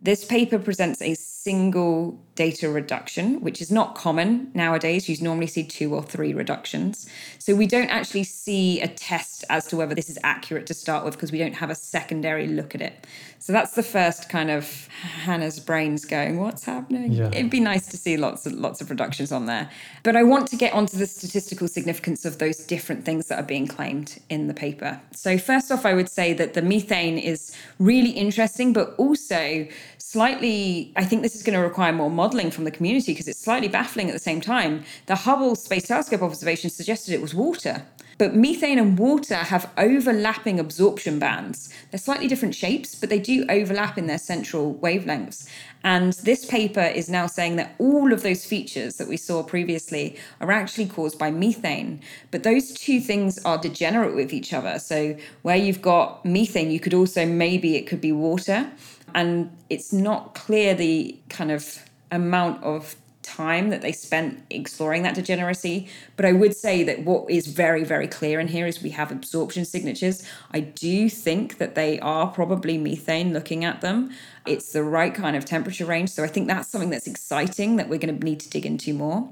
This 0.00 0.24
paper 0.24 0.58
presents 0.58 1.02
a 1.02 1.14
single 1.14 2.18
data 2.34 2.68
reduction, 2.68 3.40
which 3.40 3.62
is 3.62 3.70
not 3.70 3.94
common 3.94 4.50
nowadays. 4.54 5.08
You 5.08 5.16
normally 5.22 5.46
see 5.46 5.62
two 5.62 5.94
or 5.94 6.02
three 6.02 6.34
reductions. 6.34 7.08
So 7.38 7.54
we 7.54 7.66
don't 7.66 7.90
actually 7.90 8.24
see 8.24 8.80
a 8.80 8.88
test 8.88 9.44
as 9.48 9.66
to 9.68 9.76
whether 9.76 9.94
this 9.94 10.10
is 10.10 10.18
accurate 10.24 10.66
to 10.66 10.74
start 10.74 11.04
with 11.04 11.14
because 11.14 11.30
we 11.30 11.38
don't 11.38 11.54
have 11.54 11.70
a 11.70 11.74
secondary 11.74 12.48
look 12.48 12.74
at 12.74 12.80
it. 12.80 13.06
So 13.38 13.52
that's 13.52 13.72
the 13.72 13.82
first 13.82 14.30
kind 14.30 14.50
of 14.50 14.88
Hannah's 15.02 15.60
brains 15.60 16.06
going, 16.06 16.40
what's 16.40 16.64
happening? 16.64 17.12
Yeah. 17.12 17.28
It'd 17.28 17.50
be 17.50 17.60
nice 17.60 17.86
to 17.88 17.98
see 17.98 18.16
lots 18.16 18.46
of 18.46 18.54
lots 18.54 18.80
of 18.80 18.88
reductions 18.88 19.30
on 19.32 19.44
there. 19.44 19.70
But 20.02 20.16
I 20.16 20.22
want 20.22 20.48
to 20.48 20.56
get 20.56 20.72
onto 20.72 20.96
the 20.96 21.06
statistical 21.06 21.68
significance 21.68 22.24
of 22.24 22.38
those 22.38 22.58
different 22.64 23.04
things 23.04 23.28
that 23.28 23.38
are 23.38 23.46
being 23.46 23.66
claimed 23.66 24.18
in 24.30 24.48
the 24.48 24.54
paper. 24.54 25.00
So 25.12 25.36
first 25.36 25.70
off, 25.70 25.84
I 25.84 25.92
would 25.92 26.08
say 26.08 26.32
that 26.32 26.54
the 26.54 26.62
methane 26.62 27.18
is 27.18 27.54
really 27.78 28.10
interesting, 28.10 28.72
but 28.72 28.94
also 28.96 29.68
slightly, 29.98 30.92
I 30.96 31.04
think 31.04 31.22
this 31.22 31.34
is 31.34 31.42
going 31.42 31.58
to 31.58 31.64
require 31.64 31.92
more 31.92 32.10
modeling 32.24 32.50
from 32.50 32.64
the 32.64 32.70
community 32.70 33.12
because 33.12 33.28
it's 33.28 33.38
slightly 33.38 33.68
baffling 33.68 34.08
at 34.08 34.14
the 34.14 34.18
same 34.30 34.40
time. 34.40 34.82
The 35.04 35.14
Hubble 35.26 35.54
Space 35.56 35.86
Telescope 35.88 36.22
observation 36.22 36.70
suggested 36.70 37.12
it 37.12 37.20
was 37.20 37.34
water. 37.34 37.84
But 38.16 38.34
methane 38.34 38.78
and 38.78 38.98
water 38.98 39.34
have 39.34 39.70
overlapping 39.76 40.58
absorption 40.58 41.18
bands. 41.18 41.68
They're 41.90 41.98
slightly 41.98 42.26
different 42.26 42.54
shapes, 42.54 42.94
but 42.94 43.10
they 43.10 43.18
do 43.18 43.44
overlap 43.50 43.98
in 43.98 44.06
their 44.06 44.16
central 44.32 44.76
wavelengths. 44.76 45.46
And 45.82 46.14
this 46.14 46.46
paper 46.46 46.80
is 47.00 47.10
now 47.10 47.26
saying 47.26 47.56
that 47.56 47.74
all 47.78 48.10
of 48.14 48.22
those 48.22 48.46
features 48.46 48.96
that 48.96 49.08
we 49.08 49.18
saw 49.18 49.42
previously 49.42 50.16
are 50.40 50.50
actually 50.50 50.86
caused 50.86 51.18
by 51.18 51.30
methane. 51.30 52.00
But 52.30 52.42
those 52.42 52.72
two 52.72 53.00
things 53.00 53.38
are 53.44 53.58
degenerate 53.58 54.14
with 54.14 54.32
each 54.32 54.54
other. 54.54 54.78
So 54.78 55.14
where 55.42 55.56
you've 55.56 55.82
got 55.82 56.24
methane, 56.24 56.70
you 56.70 56.80
could 56.80 56.94
also 56.94 57.26
maybe 57.26 57.76
it 57.76 57.86
could 57.86 58.00
be 58.00 58.12
water. 58.12 58.70
And 59.14 59.54
it's 59.68 59.92
not 59.92 60.34
clear 60.34 60.74
the 60.74 61.18
kind 61.28 61.50
of 61.50 61.84
amount 62.14 62.62
of 62.62 62.96
time 63.24 63.70
that 63.70 63.80
they 63.82 63.90
spent 63.90 64.44
exploring 64.50 65.02
that 65.02 65.14
degeneracy. 65.14 65.88
But 66.16 66.26
I 66.26 66.32
would 66.32 66.54
say 66.54 66.84
that 66.84 67.04
what 67.04 67.28
is 67.30 67.46
very, 67.46 67.82
very 67.82 68.06
clear 68.06 68.38
in 68.38 68.48
here 68.48 68.66
is 68.66 68.82
we 68.82 68.90
have 68.90 69.10
absorption 69.10 69.64
signatures. 69.64 70.22
I 70.52 70.60
do 70.60 71.08
think 71.08 71.58
that 71.58 71.74
they 71.74 71.98
are 72.00 72.28
probably 72.28 72.78
methane 72.78 73.32
looking 73.32 73.64
at 73.64 73.80
them. 73.80 74.10
It's 74.46 74.72
the 74.72 74.84
right 74.84 75.14
kind 75.14 75.36
of 75.36 75.44
temperature 75.44 75.86
range. 75.86 76.10
So 76.10 76.22
I 76.22 76.28
think 76.28 76.46
that's 76.46 76.68
something 76.68 76.90
that's 76.90 77.06
exciting 77.06 77.76
that 77.76 77.88
we're 77.88 77.98
going 77.98 78.16
to 78.16 78.24
need 78.24 78.40
to 78.40 78.50
dig 78.50 78.66
into 78.66 78.92
more. 78.92 79.28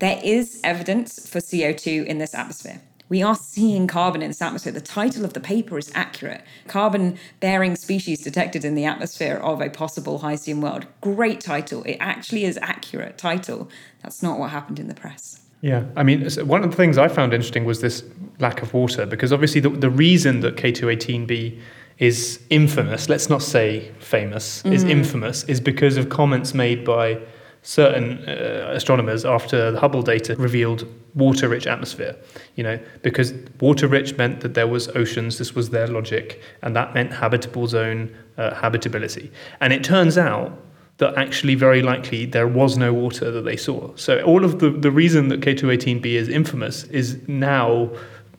There 0.00 0.20
is 0.22 0.60
evidence 0.62 1.28
for 1.28 1.38
CO2 1.38 2.06
in 2.06 2.18
this 2.18 2.34
atmosphere 2.34 2.82
we 3.08 3.22
are 3.22 3.34
seeing 3.34 3.86
carbon 3.86 4.22
in 4.22 4.28
this 4.28 4.42
atmosphere. 4.42 4.72
The 4.72 4.80
title 4.80 5.24
of 5.24 5.32
the 5.32 5.40
paper 5.40 5.78
is 5.78 5.90
accurate. 5.94 6.42
Carbon 6.66 7.18
bearing 7.40 7.76
species 7.76 8.22
detected 8.22 8.64
in 8.64 8.74
the 8.74 8.84
atmosphere 8.84 9.36
of 9.36 9.60
a 9.60 9.70
possible 9.70 10.18
Hycean 10.18 10.60
world. 10.60 10.86
Great 11.00 11.40
title. 11.40 11.82
It 11.84 11.96
actually 12.00 12.44
is 12.44 12.58
accurate 12.60 13.18
title. 13.18 13.70
That's 14.02 14.22
not 14.22 14.38
what 14.38 14.50
happened 14.50 14.78
in 14.78 14.88
the 14.88 14.94
press. 14.94 15.40
Yeah, 15.60 15.84
I 15.96 16.04
mean, 16.04 16.28
one 16.46 16.62
of 16.62 16.70
the 16.70 16.76
things 16.76 16.98
I 16.98 17.08
found 17.08 17.34
interesting 17.34 17.64
was 17.64 17.80
this 17.80 18.04
lack 18.38 18.62
of 18.62 18.72
water, 18.72 19.06
because 19.06 19.32
obviously 19.32 19.60
the, 19.60 19.70
the 19.70 19.90
reason 19.90 20.40
that 20.40 20.56
K2-18b 20.56 21.58
is 21.98 22.40
infamous, 22.48 23.08
let's 23.08 23.28
not 23.28 23.42
say 23.42 23.90
famous, 23.98 24.62
mm. 24.62 24.72
is 24.72 24.84
infamous, 24.84 25.42
is 25.44 25.60
because 25.60 25.96
of 25.96 26.08
comments 26.10 26.54
made 26.54 26.84
by 26.84 27.18
certain 27.62 28.18
uh, 28.28 28.72
astronomers 28.74 29.24
after 29.24 29.70
the 29.70 29.80
Hubble 29.80 30.02
data 30.02 30.36
revealed 30.36 30.86
water-rich 31.14 31.66
atmosphere. 31.66 32.16
You 32.56 32.64
know, 32.64 32.80
because 33.02 33.32
water-rich 33.60 34.16
meant 34.16 34.40
that 34.40 34.54
there 34.54 34.66
was 34.66 34.88
oceans. 34.88 35.38
This 35.38 35.54
was 35.54 35.70
their 35.70 35.86
logic, 35.86 36.40
and 36.62 36.74
that 36.76 36.94
meant 36.94 37.12
habitable 37.12 37.66
zone 37.66 38.14
uh, 38.36 38.54
habitability. 38.54 39.30
And 39.60 39.72
it 39.72 39.84
turns 39.84 40.16
out 40.16 40.52
that 40.98 41.16
actually 41.16 41.54
very 41.54 41.80
likely 41.80 42.26
there 42.26 42.48
was 42.48 42.76
no 42.76 42.92
water 42.92 43.30
that 43.30 43.42
they 43.42 43.56
saw. 43.56 43.94
So 43.96 44.20
all 44.22 44.44
of 44.44 44.58
the 44.58 44.70
the 44.70 44.90
reason 44.90 45.28
that 45.28 45.40
K2-18b 45.40 46.06
is 46.06 46.28
infamous 46.28 46.84
is 46.84 47.18
now 47.28 47.90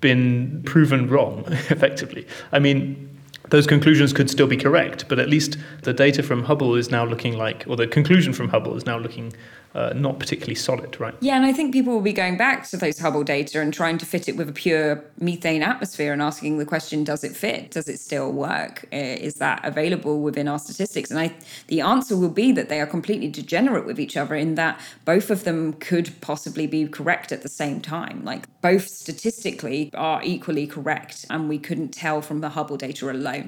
been 0.02 0.62
proven 0.66 1.10
wrong 1.10 1.44
effectively. 1.70 2.26
I 2.52 2.60
mean 2.60 3.09
those 3.50 3.68
conclusions 3.68 4.14
could 4.14 4.30
still 4.30 4.48
be 4.48 4.58
correct, 4.58 5.06
but 5.08 5.20
at 5.20 5.30
least 5.30 5.58
the 5.84 5.94
data 5.94 6.24
from 6.24 6.44
Hubble 6.44 6.76
is 6.76 6.90
now 6.92 7.06
looking 7.06 7.38
like, 7.38 7.66
or 7.68 7.76
the 7.76 7.88
conclusion 7.88 8.34
from 8.34 8.50
Hubble 8.50 8.76
is 8.76 8.86
now 8.86 8.98
looking 8.98 9.34
uh, 9.76 9.94
not 9.96 10.20
particularly 10.20 10.56
solid, 10.56 11.00
right? 11.00 11.14
Yeah, 11.20 11.36
and 11.36 11.46
I 11.46 11.54
think 11.54 11.74
people 11.74 11.94
will 11.94 12.02
be 12.02 12.14
going 12.14 12.38
back 12.38 12.68
to 12.70 12.78
those 12.78 13.00
Hubble 13.00 13.24
data 13.24 13.62
and 13.62 13.74
trying 13.74 13.98
to 14.00 14.06
fit 14.06 14.28
it 14.28 14.36
with 14.36 14.50
a 14.50 14.52
pure 14.52 15.04
methane 15.20 15.62
atmosphere 15.62 16.12
and 16.12 16.22
asking 16.22 16.58
the 16.58 16.66
question: 16.66 17.04
Does 17.04 17.24
it 17.24 17.36
fit? 17.36 17.72
Does 17.72 17.88
it 17.88 18.00
still 18.00 18.32
work? 18.32 18.86
Uh, 18.92 18.98
is 18.98 19.36
that 19.36 19.64
available 19.64 20.22
within 20.22 20.48
our 20.48 20.60
statistics? 20.60 21.12
And 21.12 21.20
I, 21.20 21.36
the 21.68 21.82
answer 21.82 22.18
will 22.18 22.30
be 22.30 22.52
that 22.54 22.70
they 22.70 22.82
are 22.82 22.88
completely 22.88 23.28
degenerate 23.28 23.86
with 23.86 24.00
each 24.00 24.18
other 24.18 24.36
in 24.36 24.56
that 24.56 24.80
both 25.06 25.30
of 25.30 25.44
them 25.44 25.74
could 25.74 26.20
possibly 26.20 26.66
be 26.66 26.88
correct 26.88 27.32
at 27.32 27.44
the 27.44 27.50
same 27.50 27.80
time. 27.80 28.24
Like 28.24 28.48
both 28.62 28.88
statistically 28.88 29.92
are 29.94 30.22
equally 30.24 30.66
correct, 30.66 31.26
and 31.30 31.48
we 31.48 31.60
couldn't 31.60 31.90
tell 31.90 32.22
from 32.22 32.42
the 32.42 32.50
Hubble 32.50 32.78
data 32.78 33.10
alone. 33.12 33.39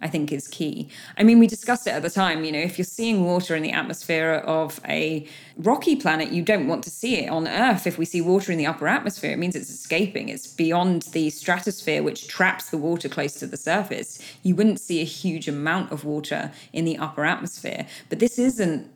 I 0.00 0.08
think 0.08 0.32
is 0.32 0.48
key. 0.48 0.88
I 1.16 1.22
mean, 1.22 1.38
we 1.38 1.46
discussed 1.46 1.86
it 1.86 1.90
at 1.90 2.02
the 2.02 2.10
time. 2.10 2.44
You 2.44 2.52
know, 2.52 2.60
if 2.60 2.78
you're 2.78 2.84
seeing 2.84 3.24
water 3.24 3.56
in 3.56 3.62
the 3.62 3.72
atmosphere 3.72 4.42
of 4.46 4.80
a 4.88 5.26
rocky 5.56 5.96
planet, 5.96 6.30
you 6.30 6.42
don't 6.42 6.68
want 6.68 6.84
to 6.84 6.90
see 6.90 7.16
it. 7.16 7.28
On 7.30 7.48
Earth, 7.48 7.86
if 7.86 7.98
we 7.98 8.04
see 8.04 8.20
water 8.20 8.52
in 8.52 8.58
the 8.58 8.66
upper 8.66 8.88
atmosphere, 8.88 9.32
it 9.32 9.38
means 9.38 9.56
it's 9.56 9.70
escaping. 9.70 10.28
It's 10.28 10.46
beyond 10.46 11.02
the 11.12 11.30
stratosphere, 11.30 12.02
which 12.02 12.28
traps 12.28 12.70
the 12.70 12.78
water 12.78 13.08
close 13.08 13.34
to 13.34 13.46
the 13.46 13.56
surface. 13.56 14.20
You 14.42 14.54
wouldn't 14.54 14.80
see 14.80 15.00
a 15.00 15.04
huge 15.04 15.48
amount 15.48 15.92
of 15.92 16.04
water 16.04 16.52
in 16.72 16.84
the 16.84 16.98
upper 16.98 17.24
atmosphere. 17.24 17.86
But 18.08 18.18
this 18.18 18.38
isn't 18.38 18.90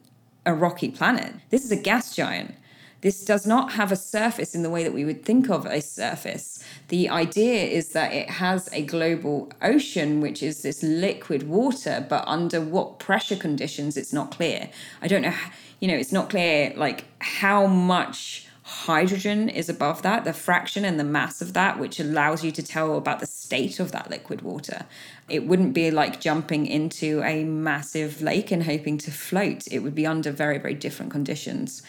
a 0.47 0.54
rocky 0.54 0.90
planet. 0.90 1.35
This 1.50 1.64
is 1.64 1.73
a 1.73 1.76
gas 1.76 2.14
giant. 2.14 2.54
This 3.00 3.25
does 3.25 3.47
not 3.47 3.73
have 3.73 3.90
a 3.90 3.97
surface 3.97 4.54
in 4.54 4.62
the 4.62 4.71
way 4.71 4.85
that 4.85 4.92
we 4.92 5.04
would 5.04 5.25
think 5.25 5.49
of 5.49 5.64
a 5.64 5.80
surface. 5.80 6.62
The 6.88 7.09
idea 7.09 7.64
is 7.64 7.90
that 7.90 8.12
it 8.12 8.28
has 8.28 8.69
a 8.73 8.83
global 8.83 9.50
ocean, 9.62 10.21
which 10.21 10.42
is 10.42 10.62
this 10.62 10.83
liquid 10.83 11.49
water, 11.49 12.04
but 12.09 12.25
under 12.26 12.61
what 12.61 12.99
pressure 12.99 13.37
conditions, 13.37 13.97
it's 13.97 14.12
not 14.12 14.30
clear. 14.30 14.69
I 15.00 15.09
don't 15.09 15.23
know, 15.23 15.35
you 15.80 15.88
know, 15.88 15.97
it's 15.97 16.12
not 16.12 16.28
clear 16.28 16.75
like 16.76 17.04
how 17.21 17.66
much 17.66 18.47
hydrogen 18.71 19.49
is 19.49 19.69
above 19.69 20.02
that, 20.02 20.25
the 20.25 20.33
fraction 20.33 20.85
and 20.85 21.00
the 21.00 21.04
mass 21.04 21.40
of 21.42 21.54
that, 21.54 21.78
which 21.78 21.99
allows 21.99 22.45
you 22.45 22.52
to 22.52 22.62
tell 22.62 22.97
about 22.97 23.19
the 23.19 23.26
state 23.26 23.80
of 23.80 23.90
that 23.90 24.09
liquid 24.09 24.42
water. 24.42 24.85
It 25.28 25.45
wouldn't 25.45 25.75
be 25.75 25.90
like 25.90 26.21
jumping 26.21 26.66
into 26.66 27.21
a 27.23 27.45
massive 27.45 28.23
lake 28.23 28.52
and 28.52 28.62
hoping 28.62 28.97
to 28.99 29.11
float, 29.11 29.66
it 29.73 29.80
would 29.80 29.95
be 29.95 30.07
under 30.07 30.30
very, 30.30 30.59
very 30.59 30.75
different 30.75 31.11
conditions. 31.11 31.83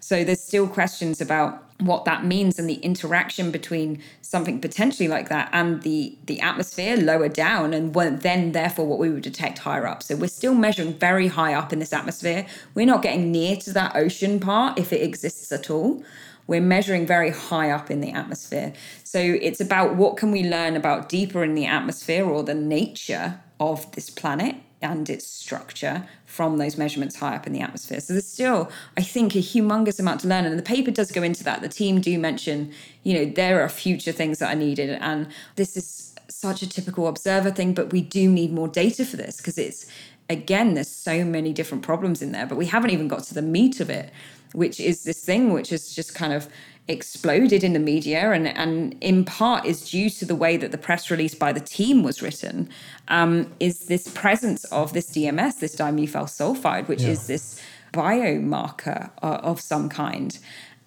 So 0.00 0.24
there's 0.24 0.42
still 0.42 0.66
questions 0.66 1.20
about 1.20 1.64
what 1.78 2.04
that 2.04 2.24
means 2.24 2.58
and 2.58 2.68
the 2.68 2.74
interaction 2.74 3.50
between 3.50 4.02
something 4.22 4.60
potentially 4.60 5.08
like 5.08 5.28
that 5.28 5.48
and 5.52 5.82
the 5.82 6.16
the 6.26 6.40
atmosphere 6.40 6.96
lower 6.96 7.28
down 7.28 7.72
and 7.72 7.94
then 7.94 8.52
therefore 8.52 8.86
what 8.86 8.98
we 8.98 9.10
would 9.10 9.22
detect 9.22 9.58
higher 9.58 9.86
up. 9.86 10.02
So 10.02 10.16
we're 10.16 10.28
still 10.28 10.54
measuring 10.54 10.94
very 10.94 11.28
high 11.28 11.54
up 11.54 11.72
in 11.72 11.78
this 11.78 11.92
atmosphere. 11.92 12.46
We're 12.74 12.86
not 12.86 13.02
getting 13.02 13.30
near 13.30 13.56
to 13.56 13.72
that 13.74 13.96
ocean 13.96 14.40
part 14.40 14.78
if 14.78 14.92
it 14.92 15.02
exists 15.02 15.52
at 15.52 15.70
all. 15.70 16.02
We're 16.46 16.60
measuring 16.60 17.06
very 17.06 17.30
high 17.30 17.70
up 17.70 17.90
in 17.90 18.00
the 18.00 18.10
atmosphere. 18.10 18.72
So 19.04 19.20
it's 19.20 19.60
about 19.60 19.94
what 19.94 20.16
can 20.16 20.32
we 20.32 20.42
learn 20.42 20.76
about 20.76 21.08
deeper 21.08 21.44
in 21.44 21.54
the 21.54 21.66
atmosphere 21.66 22.24
or 22.24 22.42
the 22.42 22.54
nature 22.54 23.40
of 23.60 23.90
this 23.92 24.10
planet 24.10 24.56
and 24.82 25.10
its 25.10 25.26
structure 25.26 26.06
from 26.24 26.58
those 26.58 26.78
measurements 26.78 27.16
high 27.16 27.36
up 27.36 27.46
in 27.46 27.52
the 27.52 27.60
atmosphere. 27.60 28.00
So 28.00 28.14
there's 28.14 28.26
still, 28.26 28.70
I 28.96 29.02
think, 29.02 29.34
a 29.34 29.38
humongous 29.38 30.00
amount 30.00 30.20
to 30.20 30.28
learn. 30.28 30.44
And 30.44 30.58
the 30.58 30.62
paper 30.62 30.90
does 30.90 31.12
go 31.12 31.22
into 31.22 31.44
that. 31.44 31.60
The 31.60 31.68
team 31.68 32.00
do 32.00 32.18
mention, 32.18 32.72
you 33.02 33.14
know, 33.14 33.24
there 33.26 33.62
are 33.62 33.68
future 33.68 34.12
things 34.12 34.38
that 34.38 34.54
are 34.54 34.58
needed. 34.58 34.90
And 35.00 35.28
this 35.56 35.76
is 35.76 36.14
such 36.28 36.62
a 36.62 36.68
typical 36.68 37.08
observer 37.08 37.50
thing, 37.50 37.74
but 37.74 37.92
we 37.92 38.00
do 38.00 38.30
need 38.30 38.52
more 38.52 38.68
data 38.68 39.04
for 39.04 39.16
this 39.16 39.36
because 39.36 39.58
it's, 39.58 39.86
again, 40.30 40.74
there's 40.74 40.88
so 40.88 41.24
many 41.24 41.52
different 41.52 41.82
problems 41.82 42.22
in 42.22 42.32
there, 42.32 42.46
but 42.46 42.56
we 42.56 42.66
haven't 42.66 42.90
even 42.90 43.08
got 43.08 43.24
to 43.24 43.34
the 43.34 43.42
meat 43.42 43.80
of 43.80 43.90
it, 43.90 44.12
which 44.52 44.80
is 44.80 45.04
this 45.04 45.22
thing 45.22 45.52
which 45.52 45.72
is 45.72 45.94
just 45.94 46.14
kind 46.14 46.32
of 46.32 46.48
exploded 46.90 47.62
in 47.64 47.72
the 47.72 47.78
media 47.78 48.32
and, 48.32 48.48
and 48.48 48.96
in 49.00 49.24
part 49.24 49.64
is 49.64 49.90
due 49.90 50.10
to 50.10 50.24
the 50.24 50.34
way 50.34 50.56
that 50.56 50.72
the 50.72 50.78
press 50.78 51.10
release 51.10 51.34
by 51.34 51.52
the 51.52 51.60
team 51.60 52.02
was 52.02 52.20
written 52.20 52.68
um, 53.08 53.50
is 53.60 53.86
this 53.86 54.08
presence 54.08 54.64
of 54.64 54.92
this 54.92 55.10
dms 55.10 55.60
this 55.60 55.76
dimethyl 55.76 56.26
sulfide 56.26 56.88
which 56.88 57.02
yeah. 57.02 57.10
is 57.10 57.26
this 57.26 57.60
biomarker 57.92 59.10
uh, 59.22 59.40
of 59.42 59.60
some 59.60 59.88
kind. 59.88 60.38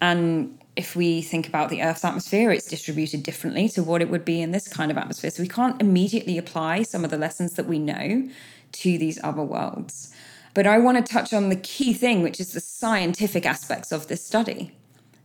And 0.02 0.58
if 0.76 0.96
we 0.96 1.22
think 1.22 1.48
about 1.48 1.70
the 1.70 1.84
earth's 1.84 2.04
atmosphere 2.04 2.52
it's 2.52 2.68
distributed 2.68 3.24
differently 3.24 3.70
to 3.70 3.84
what 3.84 4.02
it 4.02 4.10
would 4.10 4.26
be 4.26 4.42
in 4.42 4.52
this 4.52 4.68
kind 4.68 4.92
of 4.92 4.98
atmosphere. 4.98 5.30
So 5.30 5.44
we 5.44 5.50
can't 5.50 5.80
immediately 5.82 6.38
apply 6.38 6.84
some 6.84 7.06
of 7.06 7.12
the 7.12 7.18
lessons 7.18 7.54
that 7.54 7.68
we 7.68 7.80
know 7.80 8.28
to 8.74 8.98
these 8.98 9.20
other 9.24 9.44
worlds. 9.44 10.12
But 10.56 10.68
i 10.68 10.78
want 10.78 11.04
to 11.04 11.14
touch 11.14 11.34
on 11.34 11.50
the 11.50 11.56
key 11.56 11.94
thing 11.94 12.22
which 12.22 12.40
is 12.40 12.54
the 12.54 12.60
scientific 12.60 13.46
aspects 13.46 13.92
of 13.92 14.08
this 14.08 14.24
study 14.24 14.72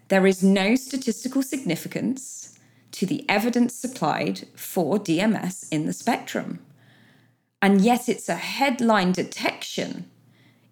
there 0.09 0.27
is 0.27 0.43
no 0.43 0.75
statistical 0.75 1.43
significance 1.43 2.59
to 2.93 3.07
the 3.07 3.25
evidence 3.29 3.75
supplied 3.75 4.47
for 4.55 4.99
DMS 4.99 5.69
in 5.71 5.87
the 5.87 5.93
spectrum. 5.93 6.61
And 7.61 7.81
yet 7.81 8.09
it's 8.09 8.29
a 8.29 8.37
headline 8.37 9.13
detection. 9.13 10.11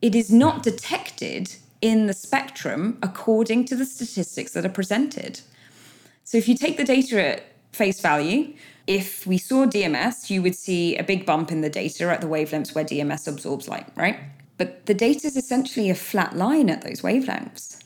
It 0.01 0.15
is 0.15 0.31
not 0.31 0.63
detected 0.63 1.57
in 1.81 2.07
the 2.07 2.15
spectrum 2.15 2.99
according 3.03 3.67
to 3.67 3.77
the 3.77 3.85
statistics 3.85 4.53
that 4.53 4.65
are 4.65 4.71
presented. 4.71 5.41
So 6.25 6.39
if 6.39 6.49
you 6.49 6.57
take 6.57 6.77
the 6.77 6.85
data 6.85 7.23
at 7.23 7.43
face 7.73 8.01
value, 8.01 8.55
if 8.87 9.27
we 9.27 9.37
saw 9.37 9.67
DMS, 9.67 10.31
you 10.31 10.43
would 10.43 10.55
see 10.55 10.97
a 10.97 11.03
big 11.03 11.27
bump 11.27 11.51
in 11.51 11.61
the 11.61 11.71
data 11.71 12.05
at 12.05 12.21
the 12.21 12.27
wavelengths 12.27 12.75
where 12.75 12.85
DMS 12.85 13.29
absorbs 13.29 13.69
light, 13.69 13.87
right? 13.97 14.19
But 14.59 14.87
the 14.87 14.95
data 14.95 15.27
is 15.27 15.37
essentially 15.37 15.91
a 15.91 15.95
flat 15.95 16.37
line 16.37 16.71
at 16.71 16.83
those 16.83 17.03
wavelengths. 17.03 17.83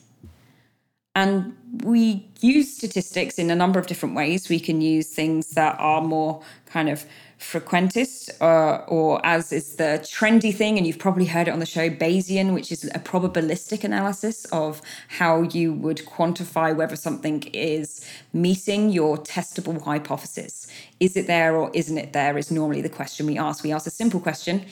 And 1.13 1.57
we 1.83 2.29
use 2.39 2.73
statistics 2.75 3.37
in 3.37 3.49
a 3.49 3.55
number 3.55 3.79
of 3.79 3.87
different 3.87 4.15
ways. 4.15 4.47
We 4.47 4.59
can 4.61 4.79
use 4.79 5.07
things 5.07 5.49
that 5.51 5.75
are 5.77 6.01
more 6.01 6.41
kind 6.65 6.87
of 6.87 7.05
frequentist, 7.37 8.29
uh, 8.39 8.85
or 8.85 9.19
as 9.25 9.51
is 9.51 9.75
the 9.75 9.99
trendy 10.03 10.55
thing, 10.55 10.77
and 10.77 10.87
you've 10.87 10.99
probably 10.99 11.25
heard 11.25 11.47
it 11.47 11.51
on 11.51 11.59
the 11.59 11.65
show, 11.65 11.89
Bayesian, 11.89 12.53
which 12.53 12.71
is 12.71 12.85
a 12.95 12.99
probabilistic 12.99 13.83
analysis 13.83 14.45
of 14.45 14.81
how 15.07 15.41
you 15.41 15.73
would 15.73 16.05
quantify 16.05 16.73
whether 16.73 16.95
something 16.95 17.43
is 17.51 18.05
meeting 18.31 18.89
your 18.89 19.17
testable 19.17 19.81
hypothesis. 19.81 20.67
Is 20.99 21.17
it 21.17 21.27
there 21.27 21.57
or 21.57 21.71
isn't 21.73 21.97
it 21.97 22.13
there? 22.13 22.37
Is 22.37 22.51
normally 22.51 22.81
the 22.81 22.89
question 22.89 23.25
we 23.25 23.37
ask. 23.37 23.63
We 23.63 23.73
ask 23.73 23.87
a 23.87 23.91
simple 23.91 24.19
question 24.19 24.65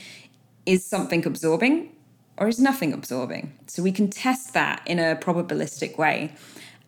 Is 0.65 0.85
something 0.85 1.25
absorbing 1.25 1.89
or 2.39 2.47
is 2.47 2.59
nothing 2.59 2.93
absorbing? 2.93 3.53
So 3.67 3.83
we 3.83 3.91
can 3.91 4.09
test 4.09 4.53
that 4.53 4.81
in 4.85 4.97
a 4.97 5.15
probabilistic 5.15 5.97
way. 5.97 6.33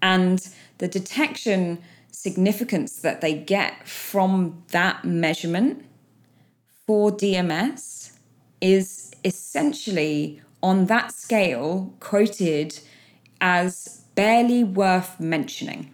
And 0.02 0.48
the 0.80 0.88
detection 0.88 1.80
significance 2.12 3.02
that 3.02 3.22
they 3.22 3.34
get 3.34 3.88
from 3.88 4.64
that 4.70 5.04
measurement 5.04 5.86
for 6.88 7.12
DMS 7.12 8.14
is 8.62 9.12
essentially 9.26 10.42
on 10.64 10.86
that 10.86 11.12
scale 11.12 11.94
quoted 12.00 12.80
as 13.42 14.04
barely 14.16 14.64
worth 14.64 15.20
mentioning. 15.20 15.92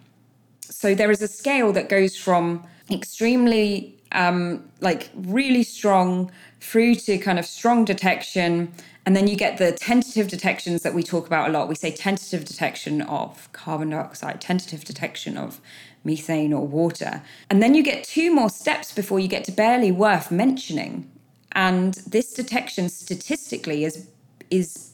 So 0.60 0.94
there 0.94 1.10
is 1.10 1.22
a 1.22 1.28
scale 1.28 1.72
that 1.72 1.88
goes 1.88 2.16
from 2.16 2.64
extremely 2.90 3.98
um, 4.12 4.64
like 4.80 5.10
really 5.14 5.62
strong 5.62 6.30
through 6.60 6.94
to 6.96 7.18
kind 7.18 7.38
of 7.38 7.46
strong 7.46 7.84
detection 7.84 8.72
and 9.08 9.16
then 9.16 9.26
you 9.26 9.36
get 9.36 9.56
the 9.56 9.72
tentative 9.72 10.28
detections 10.28 10.82
that 10.82 10.92
we 10.92 11.02
talk 11.02 11.26
about 11.26 11.48
a 11.48 11.50
lot. 11.50 11.66
We 11.66 11.76
say 11.76 11.90
tentative 11.90 12.44
detection 12.44 13.00
of 13.00 13.50
carbon 13.52 13.88
dioxide, 13.88 14.38
tentative 14.38 14.84
detection 14.84 15.38
of 15.38 15.62
methane 16.04 16.52
or 16.52 16.66
water. 16.66 17.22
And 17.48 17.62
then 17.62 17.72
you 17.72 17.82
get 17.82 18.04
two 18.04 18.30
more 18.30 18.50
steps 18.50 18.92
before 18.92 19.18
you 19.18 19.26
get 19.26 19.44
to 19.44 19.50
barely 19.50 19.90
worth 19.90 20.30
mentioning. 20.30 21.10
And 21.52 21.94
this 22.06 22.34
detection 22.34 22.90
statistically 22.90 23.82
is 23.82 24.10
is 24.50 24.92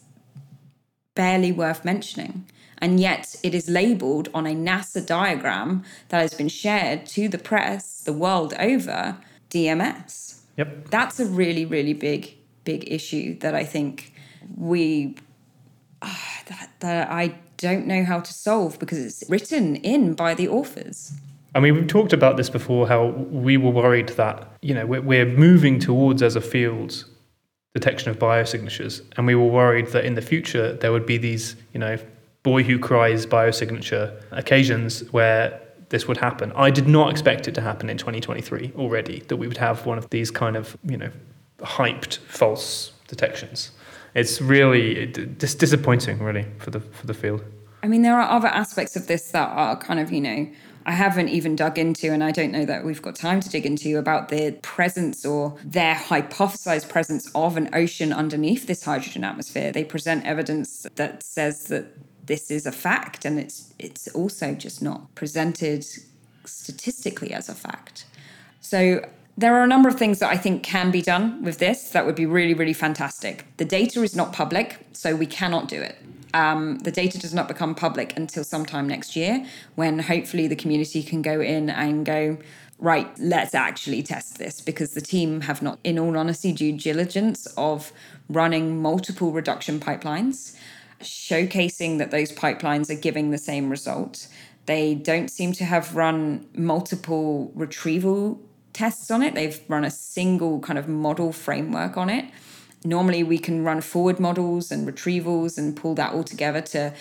barely 1.17 1.51
worth 1.51 1.85
mentioning. 1.85 2.49
And 2.79 3.01
yet 3.01 3.35
it 3.43 3.53
is 3.53 3.69
labeled 3.69 4.29
on 4.33 4.47
a 4.47 4.55
NASA 4.55 5.05
diagram 5.05 5.83
that 6.11 6.21
has 6.21 6.35
been 6.35 6.49
shared 6.49 7.07
to 7.07 7.29
the 7.29 7.39
press 7.39 8.01
the 8.01 8.13
world 8.13 8.55
over 8.61 9.17
DMS. 9.51 10.43
Yep. 10.57 10.91
That's 10.91 11.19
a 11.19 11.27
really, 11.27 11.65
really 11.65 11.95
big, 11.95 12.37
big 12.65 12.91
issue 12.91 13.39
that 13.39 13.55
I 13.55 13.65
think 13.65 14.13
we 14.57 15.17
uh, 16.03 16.15
that, 16.47 16.71
that 16.81 17.11
I 17.11 17.35
don't 17.57 17.87
know 17.87 18.05
how 18.05 18.21
to 18.21 18.33
solve 18.33 18.79
because 18.79 18.99
it's 18.99 19.31
written 19.31 19.77
in 19.77 20.15
by 20.15 20.35
the 20.35 20.49
authors. 20.49 21.13
I 21.55 21.61
mean, 21.61 21.75
we've 21.75 21.87
talked 21.87 22.13
about 22.13 22.37
this 22.37 22.51
before. 22.51 22.89
How 22.89 23.07
we 23.07 23.57
were 23.57 23.71
worried 23.71 24.09
that 24.11 24.49
you 24.61 24.75
know 24.75 24.87
we're, 24.87 25.03
we're 25.03 25.27
moving 25.27 25.79
towards 25.79 26.23
as 26.23 26.37
a 26.37 26.41
field 26.41 27.05
detection 27.75 28.11
of 28.11 28.19
biosignatures, 28.19 29.03
and 29.17 29.27
we 29.27 29.35
were 29.35 29.47
worried 29.47 29.89
that 29.89 30.05
in 30.05 30.15
the 30.15 30.23
future 30.23 30.75
there 30.75 30.93
would 30.93 31.07
be 31.07 31.17
these 31.17 31.57
you 31.73 31.81
know 31.81 31.97
boy 32.43 32.63
who 32.63 32.79
cries 32.79 33.25
biosignature 33.25 34.21
occasions 34.33 35.11
where 35.13 35.61
this 35.89 36.09
would 36.09 36.17
happen. 36.17 36.53
I 36.57 36.71
did 36.71 36.89
not 36.89 37.11
expect 37.11 37.47
it 37.47 37.55
to 37.55 37.61
happen 37.61 37.89
in 37.89 37.99
2023 37.99 38.73
already. 38.77 39.21
That 39.29 39.37
we 39.37 39.47
would 39.47 39.59
have 39.59 39.87
one 39.87 39.97
of 39.97 40.11
these 40.11 40.31
kind 40.31 40.57
of 40.57 40.77
you 40.85 40.97
know 40.97 41.11
hyped 41.59 42.19
false 42.19 42.93
detections 43.09 43.71
it's 44.15 44.41
really 44.41 45.07
dis- 45.07 45.55
disappointing, 45.55 46.21
really, 46.21 46.47
for 46.59 46.71
the 46.71 46.81
for 46.81 47.07
the 47.07 47.15
field. 47.15 47.45
I 47.83 47.89
mean, 47.89 48.03
there 48.03 48.19
are 48.19 48.31
other 48.31 48.49
aspects 48.49 48.97
of 48.97 49.09
this 49.09 49.31
that 49.33 49.49
are 49.49 49.77
kind 49.77 50.01
of, 50.01 50.11
you 50.11 50.21
know, 50.21 50.51
I 50.87 50.93
haven't 50.93 51.29
even 51.29 51.57
dug 51.57 51.79
into, 51.79 52.13
and 52.13 52.25
I 52.25 52.31
don't 52.31 52.53
know 52.53 52.65
that 52.65 52.85
we've 52.85 53.03
got 53.03 53.17
time 53.17 53.41
to 53.41 53.51
dig 53.51 53.67
into 53.67 53.99
about 53.99 54.29
the 54.29 54.53
presence 54.63 55.27
or 55.27 55.59
their 55.65 55.95
hypothesized 55.95 56.89
presence 56.89 57.31
of 57.35 57.57
an 57.57 57.69
ocean 57.75 58.13
underneath 58.13 58.67
this 58.67 58.85
hydrogen 58.85 59.25
atmosphere. 59.25 59.73
They 59.73 59.85
present 59.85 60.25
evidence 60.25 60.87
that 60.95 61.23
says 61.23 61.65
that 61.65 61.87
this 62.25 62.51
is 62.51 62.67
a 62.67 62.73
fact, 62.73 63.25
and 63.25 63.39
it's 63.39 63.75
it's 63.79 64.09
also 64.09 64.55
just 64.55 64.81
not 64.81 65.15
presented 65.15 65.85
statistically 66.45 67.33
as 67.33 67.49
a 67.49 67.55
fact. 67.55 68.07
So 68.61 69.05
there 69.37 69.55
are 69.57 69.65
a 69.65 69.67
number 69.67 69.89
of 69.89 69.99
things 69.99 70.21
that 70.21 70.31
I 70.31 70.37
think 70.37 70.63
can 70.63 70.91
be 70.91 71.03
done 71.03 71.43
with 71.43 71.59
this 71.59 71.91
that 71.91 72.07
would 72.07 72.15
be 72.15 72.27
really, 72.27 72.55
really 72.55 72.73
fantastic. 72.73 73.45
The 73.57 73.65
data 73.65 74.03
is 74.03 74.15
not 74.15 74.33
public, 74.33 74.79
so 74.93 75.17
we 75.17 75.27
cannot 75.27 75.69
do 75.69 75.81
it. 75.81 75.99
Um, 76.35 76.79
the 76.81 76.91
data 76.91 77.19
does 77.19 77.35
not 77.35 77.49
become 77.49 77.75
public 77.75 78.17
until 78.17 78.45
sometime 78.45 78.89
next 78.89 79.17
year, 79.17 79.45
when 79.75 80.01
hopefully 80.01 80.47
the 80.47 80.57
community 80.57 81.03
can 81.03 81.23
go 81.23 81.41
in 81.41 81.71
and 81.71 82.05
go, 82.05 82.39
right, 82.79 83.09
let's 83.19 83.55
actually 83.55 84.03
test 84.03 84.39
this 84.39 84.61
because 84.61 84.95
the 84.95 85.01
team 85.01 85.43
have 85.43 85.63
not, 85.63 85.79
in 85.85 85.99
all 85.99 86.17
honesty, 86.17 86.53
due 86.53 86.77
diligence 86.77 87.47
of 87.57 87.93
running 88.29 88.81
multiple 88.81 89.33
reduction 89.33 89.81
pipelines, 89.81 90.57
showcasing 91.01 91.99
that 91.99 92.11
those 92.11 92.33
pipelines 92.33 92.91
are 92.91 93.01
giving 93.01 93.31
the 93.31 93.39
same 93.39 93.69
result. 93.69 94.29
They 94.67 94.95
don't 94.95 95.29
seem 95.29 95.53
to 95.53 95.65
have 95.65 95.95
run 95.95 96.47
multiple 96.55 97.53
retrieval 97.55 98.41
tests 98.75 99.11
on 99.11 99.23
it. 99.23 99.35
They've 99.35 99.59
run 99.69 99.85
a 99.85 99.91
single 99.91 100.61
kind 100.61 100.79
of 100.79 100.87
model 100.87 101.33
framework 101.33 101.97
on 101.97 102.11
it. 102.11 102.27
Normally, 102.85 103.23
we 103.23 103.39
can 103.39 103.65
run 103.65 103.81
forward 103.81 104.21
models 104.21 104.71
and 104.71 104.87
retrievals 104.87 105.57
and 105.57 105.75
pull 105.75 105.95
that 105.95 106.13
all 106.13 106.25
together 106.25 106.61
to 106.61 106.93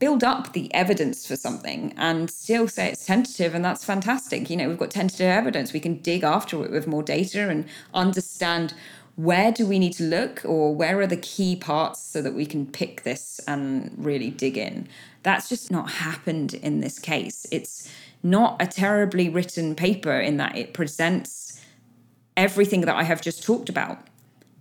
build 0.00 0.24
up 0.24 0.52
the 0.52 0.74
evidence 0.74 1.28
for 1.28 1.36
something 1.36 1.94
and 1.96 2.28
still 2.28 2.66
say 2.66 2.88
it's 2.88 3.06
tentative 3.06 3.54
and 3.54 3.64
that's 3.64 3.84
fantastic 3.84 4.50
you 4.50 4.56
know 4.56 4.66
we've 4.66 4.76
got 4.76 4.90
tentative 4.90 5.28
evidence 5.28 5.72
we 5.72 5.78
can 5.78 5.96
dig 5.98 6.24
after 6.24 6.64
it 6.64 6.72
with 6.72 6.88
more 6.88 7.04
data 7.04 7.48
and 7.48 7.64
understand 7.94 8.74
where 9.14 9.52
do 9.52 9.64
we 9.64 9.78
need 9.78 9.92
to 9.92 10.02
look 10.02 10.42
or 10.44 10.74
where 10.74 10.98
are 10.98 11.06
the 11.06 11.16
key 11.16 11.54
parts 11.54 12.02
so 12.02 12.20
that 12.20 12.34
we 12.34 12.44
can 12.44 12.66
pick 12.66 13.04
this 13.04 13.40
and 13.46 13.94
really 13.96 14.28
dig 14.28 14.58
in 14.58 14.88
that's 15.22 15.48
just 15.48 15.70
not 15.70 15.88
happened 15.88 16.52
in 16.54 16.80
this 16.80 16.98
case 16.98 17.46
it's 17.52 17.88
not 18.22 18.60
a 18.60 18.66
terribly 18.66 19.28
written 19.28 19.74
paper 19.74 20.18
in 20.18 20.36
that 20.36 20.56
it 20.56 20.74
presents 20.74 21.60
everything 22.36 22.82
that 22.82 22.94
I 22.94 23.02
have 23.02 23.20
just 23.20 23.42
talked 23.42 23.68
about. 23.68 23.98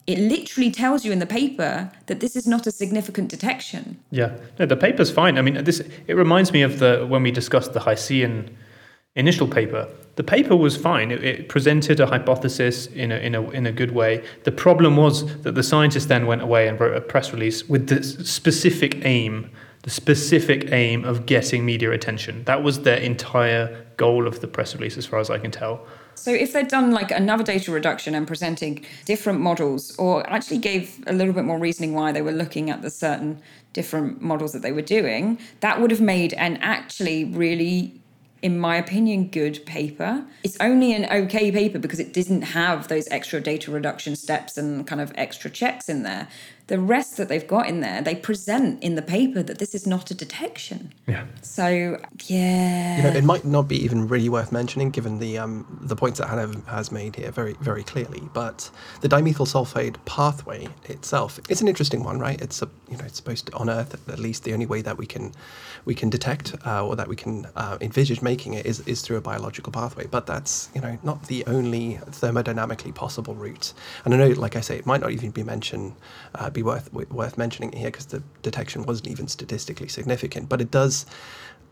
It 0.08 0.18
literally 0.18 0.72
tells 0.72 1.06
you 1.06 1.12
in 1.12 1.20
the 1.20 1.28
paper 1.28 1.92
that 2.08 2.20
this 2.20 2.36
is 2.36 2.48
not 2.48 2.66
a 2.66 2.72
significant 2.72 3.30
detection. 3.30 4.00
Yeah, 4.10 4.36
no, 4.58 4.66
the 4.66 4.76
paper's 4.76 5.12
fine. 5.12 5.38
I 5.38 5.42
mean, 5.42 5.64
this 5.64 5.80
it 6.08 6.16
reminds 6.16 6.52
me 6.52 6.64
of 6.64 6.80
the 6.80 7.06
when 7.08 7.24
we 7.24 7.32
discussed 7.32 7.74
the 7.74 7.80
Hycean 7.80 8.58
initial 9.16 9.48
paper. 9.48 9.88
The 10.16 10.24
paper 10.24 10.56
was 10.56 10.76
fine. 10.76 11.12
It, 11.12 11.24
it, 11.24 11.50
presented 11.50 12.00
a 12.00 12.06
hypothesis 12.06 12.88
in 12.88 13.12
a, 13.12 13.16
in, 13.16 13.36
a, 13.36 13.50
in 13.52 13.66
a 13.66 13.72
good 13.72 13.92
way. 13.92 14.24
The 14.44 14.52
problem 14.52 14.98
was 14.98 15.26
that 15.42 15.56
the 15.56 15.64
scientists 15.64 16.06
then 16.06 16.28
went 16.28 16.42
away 16.42 16.68
and 16.68 16.80
wrote 16.80 16.96
a 16.96 17.02
press 17.02 17.34
release 17.34 17.68
with 17.68 17.88
the 17.88 18.04
specific 18.04 19.06
aim 19.06 19.50
the 19.84 19.90
specific 19.90 20.72
aim 20.72 21.04
of 21.04 21.26
getting 21.26 21.66
media 21.66 21.92
attention. 21.92 22.44
That 22.44 22.64
was 22.64 22.82
their 22.82 22.98
entire 22.98 23.86
goal 23.98 24.28
of 24.28 24.42
the 24.42 24.48
press 24.48 24.76
release, 24.76 24.98
as 24.98 25.06
far 25.06 25.20
as 25.20 25.30
I 25.30 25.40
can 25.40 25.52
tell. 25.52 25.86
So, 26.14 26.32
if 26.32 26.54
they'd 26.54 26.68
done 26.68 26.92
like 26.92 27.10
another 27.10 27.44
data 27.44 27.72
reduction 27.72 28.14
and 28.14 28.28
presenting 28.28 28.86
different 29.06 29.40
models, 29.40 29.96
or 29.98 30.28
actually 30.30 30.60
gave 30.60 31.04
a 31.08 31.14
little 31.14 31.34
bit 31.34 31.46
more 31.46 31.58
reasoning 31.58 31.94
why 31.94 32.12
they 32.12 32.22
were 32.22 32.32
looking 32.32 32.70
at 32.70 32.84
the 32.84 32.92
certain 32.92 33.42
different 33.74 34.22
models 34.22 34.54
that 34.54 34.62
they 34.62 34.72
were 34.72 34.82
doing, 34.82 35.40
that 35.62 35.82
would 35.82 35.90
have 35.90 36.02
made 36.02 36.34
an 36.34 36.58
actually 36.58 37.26
really 37.26 38.02
in 38.42 38.58
my 38.58 38.76
opinion, 38.76 39.28
good 39.28 39.64
paper. 39.68 40.26
It's 40.44 40.58
only 40.60 40.94
an 40.96 41.06
okay 41.06 41.52
paper 41.52 41.78
because 41.78 42.00
it 42.00 42.12
didn't 42.12 42.42
have 42.42 42.88
those 42.88 43.08
extra 43.10 43.40
data 43.40 43.70
reduction 43.70 44.16
steps 44.16 44.58
and 44.58 44.88
kind 44.88 45.00
of 45.00 45.12
extra 45.16 45.50
checks 45.52 45.88
in 45.88 46.02
there 46.02 46.28
the 46.72 46.80
rest 46.80 47.18
that 47.18 47.28
they've 47.28 47.48
got 47.48 47.68
in 47.68 47.82
there, 47.82 48.02
they 48.02 48.16
present 48.16 48.82
in 48.82 48.96
the 48.96 49.02
paper 49.02 49.44
that 49.44 49.60
this 49.60 49.76
is 49.76 49.86
not 49.86 50.10
a 50.10 50.14
detection. 50.14 50.94
Yeah. 51.06 51.26
So 51.42 52.00
yeah. 52.28 52.96
You 52.96 53.04
know, 53.04 53.10
it 53.10 53.26
might 53.26 53.44
not 53.44 53.68
be 53.68 53.76
even 53.84 54.08
really 54.08 54.30
worth 54.30 54.54
mentioning, 54.54 54.90
given 54.90 55.20
the 55.20 55.38
um, 55.38 55.66
the 55.82 55.98
points 55.98 56.20
that 56.20 56.30
Hannah 56.30 56.62
has 56.68 56.90
made 56.90 57.18
here 57.18 57.30
very 57.30 57.58
very 57.60 57.84
clearly. 57.84 58.22
But 58.34 58.72
the 59.02 59.10
dimethyl 59.10 59.48
sulfide 59.48 59.98
pathway 60.06 60.70
itself, 60.86 61.42
is 61.50 61.62
an 61.62 61.68
interesting 61.68 62.06
one, 62.06 62.20
right? 62.20 62.40
It's 62.42 62.62
a 62.62 62.70
you 62.90 62.96
know 62.96 63.04
it's 63.04 63.18
supposed 63.18 63.48
to 63.48 63.54
on 63.56 63.70
Earth 63.70 63.94
at 64.08 64.20
least 64.20 64.46
the 64.46 64.54
only 64.54 64.66
way 64.66 64.82
that 64.82 64.98
we 64.98 65.06
can 65.06 65.34
we 65.84 65.94
can 65.94 66.10
detect 66.10 66.56
uh, 66.66 66.88
or 66.88 66.96
that 66.96 67.10
we 67.10 67.18
can 67.18 67.48
uh, 67.58 67.80
envisage 67.82 68.22
making 68.22 68.54
it 68.54 68.66
is 68.66 68.80
is 68.88 69.02
through 69.02 69.18
a 69.18 69.22
biological 69.22 69.74
pathway. 69.74 70.08
But 70.08 70.26
that's 70.26 70.70
you 70.74 70.80
know 70.80 70.98
not 71.04 71.28
the 71.28 71.44
only 71.48 72.00
thermodynamically 72.12 72.96
possible 72.96 73.36
route. 73.36 73.74
And 74.06 74.14
I 74.14 74.18
know, 74.18 74.30
like 74.30 74.56
I 74.56 74.62
say, 74.62 74.78
it 74.78 74.86
might 74.86 75.02
not 75.02 75.12
even 75.12 75.32
be 75.32 75.44
mentioned. 75.44 75.96
Uh, 76.34 76.50
be 76.62 76.68
worth 76.68 76.94
worth 76.94 77.38
mentioning 77.38 77.72
here 77.72 77.92
because 77.92 78.08
the 78.08 78.22
detection 78.42 78.84
wasn't 78.84 79.08
even 79.08 79.28
statistically 79.28 79.88
significant, 79.88 80.50
but 80.50 80.62
it 80.62 80.72
does 80.72 81.06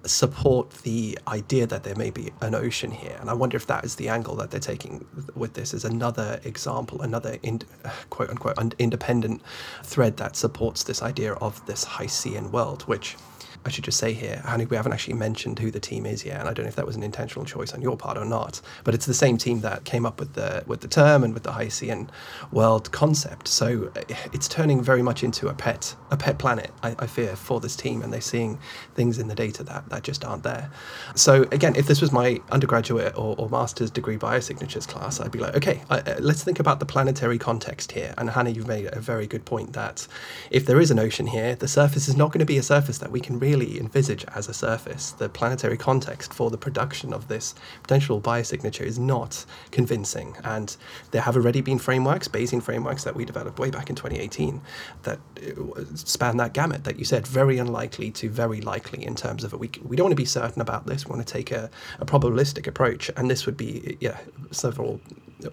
support 0.06 0.72
the 0.84 1.20
idea 1.28 1.68
that 1.68 1.84
there 1.84 1.96
may 1.96 2.10
be 2.10 2.32
an 2.42 2.56
ocean 2.56 2.92
here. 2.92 3.18
And 3.20 3.30
I 3.30 3.34
wonder 3.34 3.58
if 3.58 3.68
that 3.68 3.84
is 3.84 3.96
the 3.96 4.08
angle 4.08 4.36
that 4.38 4.50
they're 4.50 4.60
taking 4.60 5.06
with 5.36 5.54
this 5.54 5.74
as 5.74 5.84
another 5.84 6.40
example, 6.44 7.02
another 7.02 7.38
in, 7.44 7.62
quote 8.10 8.30
unquote 8.30 8.76
independent 8.80 9.42
thread 9.84 10.18
that 10.18 10.36
supports 10.36 10.84
this 10.84 11.02
idea 11.02 11.34
of 11.34 11.66
this 11.66 11.84
Hycean 11.84 12.52
world, 12.52 12.84
which 12.84 13.18
I 13.66 13.70
should 13.70 13.84
just 13.84 13.98
say 13.98 14.14
here, 14.14 14.42
Hanny, 14.46 14.66
we 14.66 14.78
haven't 14.78 14.94
actually 14.94 15.16
mentioned 15.16 15.60
who 15.60 15.70
the 15.70 15.80
team 15.80 16.06
is 16.06 16.26
yet, 16.26 16.40
and 16.40 16.48
I 16.48 16.54
don't 16.54 16.66
know 16.66 16.70
if 16.70 16.76
that 16.76 16.86
was 16.86 16.96
an 16.96 17.04
intentional 17.04 17.46
choice 17.46 17.74
on 17.74 17.82
your 17.82 17.98
part 17.98 18.18
or 18.18 18.26
not. 18.26 18.62
But 18.84 18.94
it's 18.94 19.06
the 19.06 19.14
same 19.14 19.38
team 19.38 19.62
that 19.62 19.84
came 19.84 20.06
up 20.06 20.20
with 20.20 20.34
the 20.34 20.64
with 20.66 20.82
the 20.82 20.88
term 20.88 21.24
and 21.24 21.34
with 21.34 21.44
the 21.44 21.52
Hycean 21.52 22.10
world 22.52 22.92
concept. 22.92 23.48
So 23.48 23.92
uh, 23.96 24.16
it's 24.34 24.48
turning 24.48 24.82
very 24.82 25.02
much 25.02 25.24
into 25.24 25.48
a 25.50 25.54
pet 25.54 25.96
a 26.10 26.18
pet 26.18 26.38
planet. 26.38 26.72
I, 26.84 26.96
I 27.00 27.08
fear 27.08 27.36
for 27.36 27.60
this 27.60 27.76
team, 27.76 28.02
and 28.02 28.14
they're 28.14 28.22
seeing 28.22 28.60
things 28.96 29.20
in 29.20 29.28
the 29.28 29.36
data 29.36 29.64
that 29.64 29.90
that 29.90 30.04
just 30.04 30.24
aren't 30.24 30.44
there. 30.44 30.72
So 31.16 31.44
again, 31.52 31.76
if 31.76 31.88
this 31.88 32.02
was 32.02 32.12
my 32.12 32.40
undergraduate 32.52 33.18
or, 33.18 33.36
or 33.38 33.50
master's 33.50 33.92
degree 33.92 34.18
biosignatures 34.18 34.88
class, 34.88 35.20
I'd 35.20 35.32
be 35.32 35.40
like, 35.40 35.56
okay, 35.56 35.82
uh, 35.90 36.02
uh, 36.06 36.16
let's 36.20 36.44
think 36.44 36.60
about 36.60 36.80
the 36.80 36.86
planetary 36.86 37.38
context 37.38 37.92
here. 37.92 38.14
And 38.18 38.30
Hannah, 38.30 38.52
you've 38.52 38.68
made 38.68 38.90
a 38.94 39.00
very 39.00 39.28
good 39.28 39.46
point 39.46 39.74
that 39.74 40.08
if 40.50 40.66
there 40.66 40.80
is 40.80 40.92
an 40.92 41.00
ocean 41.00 41.28
here, 41.28 41.56
the 41.56 41.68
surface 41.68 42.08
is 42.08 42.16
not 42.16 42.32
going 42.32 42.40
to 42.40 42.46
be 42.46 42.58
a 42.58 42.64
surface 42.64 43.00
that 43.00 43.12
we 43.12 43.20
can 43.20 43.38
really 43.40 43.49
envisage 43.54 44.26
as 44.36 44.48
a 44.48 44.54
surface. 44.54 45.12
The 45.12 45.30
planetary 45.30 45.78
context 45.78 46.34
for 46.34 46.50
the 46.50 46.58
production 46.58 47.14
of 47.14 47.28
this 47.28 47.56
potential 47.84 48.22
biosignature 48.22 48.86
is 48.86 49.00
not 49.00 49.46
convincing. 49.72 50.36
And 50.44 50.76
there 51.12 51.22
have 51.22 51.36
already 51.36 51.62
been 51.62 51.80
frameworks, 51.80 52.28
Bayesian 52.28 52.62
frameworks 52.62 53.04
that 53.04 53.16
we 53.16 53.26
developed 53.26 53.60
way 53.60 53.70
back 53.70 53.90
in 53.90 53.96
2018 53.96 54.62
that 55.04 55.20
uh, 55.38 55.84
span 55.96 56.38
that 56.38 56.54
gamut 56.54 56.84
that 56.84 57.00
you 57.00 57.06
said, 57.06 57.26
very 57.28 57.58
unlikely 57.58 58.12
to 58.12 58.30
very 58.30 58.62
likely 58.62 59.06
in 59.06 59.16
terms 59.16 59.44
of 59.44 59.54
it. 59.54 59.60
We, 59.60 59.70
we 59.84 59.96
don't 59.96 60.06
want 60.06 60.12
to 60.12 60.22
be 60.22 60.26
certain 60.26 60.62
about 60.62 60.86
this. 60.86 61.06
We 61.06 61.12
want 61.16 61.26
to 61.26 61.34
take 61.34 61.52
a, 61.52 61.70
a 62.00 62.06
probabilistic 62.06 62.68
approach. 62.68 63.10
And 63.18 63.30
this 63.30 63.46
would 63.46 63.58
be, 63.58 63.98
yeah, 64.00 64.20
several 64.52 65.00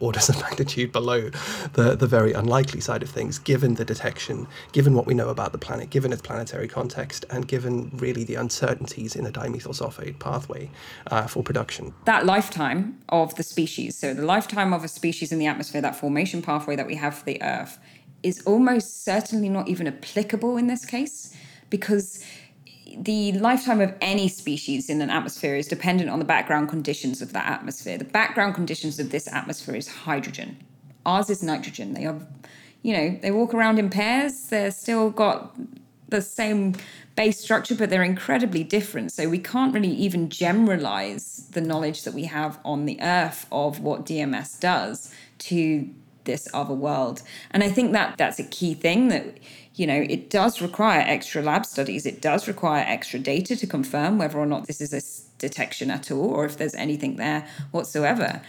orders 0.00 0.28
of 0.28 0.40
magnitude 0.40 0.92
below 0.92 1.30
the, 1.74 1.96
the 1.96 2.06
very 2.06 2.32
unlikely 2.32 2.80
side 2.80 3.02
of 3.02 3.10
things, 3.10 3.38
given 3.38 3.74
the 3.74 3.84
detection, 3.84 4.46
given 4.72 4.94
what 4.94 5.06
we 5.06 5.14
know 5.14 5.28
about 5.28 5.52
the 5.52 5.58
planet, 5.58 5.90
given 5.90 6.12
its 6.12 6.22
planetary 6.22 6.68
context, 6.68 7.24
and 7.30 7.48
given 7.48 7.90
really 7.94 8.24
the 8.24 8.34
uncertainties 8.34 9.16
in 9.16 9.24
the 9.24 9.32
dimethyl 9.32 9.74
sulfate 9.74 10.18
pathway 10.18 10.70
uh, 11.08 11.26
for 11.26 11.42
production. 11.42 11.94
That 12.04 12.26
lifetime 12.26 12.98
of 13.08 13.34
the 13.36 13.42
species, 13.42 13.96
so 13.96 14.14
the 14.14 14.24
lifetime 14.24 14.72
of 14.72 14.84
a 14.84 14.88
species 14.88 15.32
in 15.32 15.38
the 15.38 15.46
atmosphere, 15.46 15.80
that 15.80 15.96
formation 15.96 16.42
pathway 16.42 16.76
that 16.76 16.86
we 16.86 16.96
have 16.96 17.16
for 17.18 17.24
the 17.24 17.42
Earth, 17.42 17.78
is 18.22 18.42
almost 18.42 19.04
certainly 19.04 19.48
not 19.48 19.68
even 19.68 19.86
applicable 19.86 20.56
in 20.56 20.66
this 20.66 20.84
case 20.84 21.34
because 21.70 22.24
the 22.96 23.32
lifetime 23.32 23.80
of 23.80 23.94
any 24.00 24.28
species 24.28 24.88
in 24.88 25.02
an 25.02 25.10
atmosphere 25.10 25.56
is 25.56 25.66
dependent 25.66 26.10
on 26.10 26.18
the 26.18 26.24
background 26.24 26.68
conditions 26.68 27.20
of 27.20 27.32
that 27.32 27.46
atmosphere. 27.46 27.98
The 27.98 28.04
background 28.04 28.54
conditions 28.54 28.98
of 28.98 29.10
this 29.10 29.26
atmosphere 29.32 29.74
is 29.74 29.88
hydrogen. 29.88 30.56
Ours 31.04 31.30
is 31.30 31.42
nitrogen. 31.42 31.94
They 31.94 32.06
are, 32.06 32.20
you 32.82 32.92
know, 32.92 33.18
they 33.20 33.30
walk 33.30 33.54
around 33.54 33.78
in 33.78 33.90
pairs. 33.90 34.46
They're 34.46 34.70
still 34.70 35.10
got 35.10 35.56
the 36.08 36.22
same 36.22 36.74
base 37.16 37.40
structure, 37.40 37.74
but 37.74 37.90
they're 37.90 38.02
incredibly 38.02 38.62
different. 38.62 39.12
So 39.12 39.28
we 39.28 39.38
can't 39.38 39.74
really 39.74 39.92
even 39.92 40.28
generalize 40.28 41.48
the 41.52 41.60
knowledge 41.60 42.04
that 42.04 42.14
we 42.14 42.24
have 42.24 42.58
on 42.64 42.86
the 42.86 43.00
Earth 43.00 43.46
of 43.50 43.80
what 43.80 44.06
DMS 44.06 44.60
does 44.60 45.12
to 45.38 45.88
this 46.24 46.48
other 46.52 46.74
world. 46.74 47.22
And 47.50 47.64
I 47.64 47.70
think 47.70 47.92
that 47.92 48.18
that's 48.18 48.38
a 48.38 48.44
key 48.44 48.74
thing 48.74 49.08
that 49.08 49.38
you 49.76 49.86
know, 49.86 50.06
it 50.08 50.30
does 50.30 50.62
require 50.62 51.04
extra 51.06 51.42
lab 51.42 51.66
studies. 51.66 52.06
It 52.06 52.22
does 52.22 52.48
require 52.48 52.84
extra 52.88 53.18
data 53.18 53.54
to 53.56 53.66
confirm 53.66 54.16
whether 54.16 54.38
or 54.38 54.46
not 54.46 54.66
this 54.66 54.80
is 54.80 54.92
a 54.92 55.38
detection 55.38 55.90
at 55.90 56.10
all 56.10 56.30
or 56.30 56.46
if 56.46 56.56
there's 56.56 56.74
anything 56.74 57.16
there 57.16 57.46
whatsoever. 57.72 58.40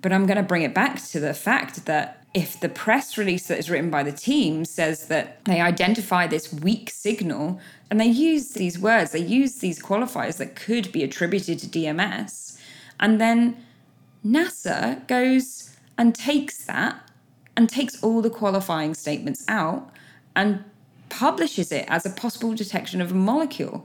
But 0.00 0.12
I'm 0.12 0.26
going 0.26 0.36
to 0.36 0.42
bring 0.44 0.62
it 0.62 0.74
back 0.74 1.02
to 1.06 1.18
the 1.18 1.34
fact 1.34 1.86
that 1.86 2.24
if 2.32 2.60
the 2.60 2.68
press 2.68 3.18
release 3.18 3.48
that 3.48 3.58
is 3.58 3.68
written 3.68 3.90
by 3.90 4.04
the 4.04 4.12
team 4.12 4.64
says 4.64 5.08
that 5.08 5.44
they 5.46 5.60
identify 5.60 6.28
this 6.28 6.52
weak 6.52 6.90
signal 6.90 7.60
and 7.90 8.00
they 8.00 8.06
use 8.06 8.50
these 8.50 8.78
words, 8.78 9.10
they 9.10 9.18
use 9.18 9.56
these 9.56 9.82
qualifiers 9.82 10.36
that 10.36 10.54
could 10.54 10.92
be 10.92 11.02
attributed 11.02 11.58
to 11.58 11.66
DMS, 11.66 12.58
and 13.00 13.20
then 13.20 13.56
NASA 14.24 15.04
goes 15.08 15.76
and 15.96 16.14
takes 16.14 16.64
that 16.66 17.02
and 17.56 17.68
takes 17.68 18.00
all 18.02 18.20
the 18.22 18.30
qualifying 18.30 18.94
statements 18.94 19.44
out 19.48 19.90
and 20.38 20.64
publishes 21.08 21.72
it 21.72 21.84
as 21.88 22.06
a 22.06 22.10
possible 22.10 22.54
detection 22.54 23.00
of 23.00 23.10
a 23.10 23.14
molecule. 23.14 23.84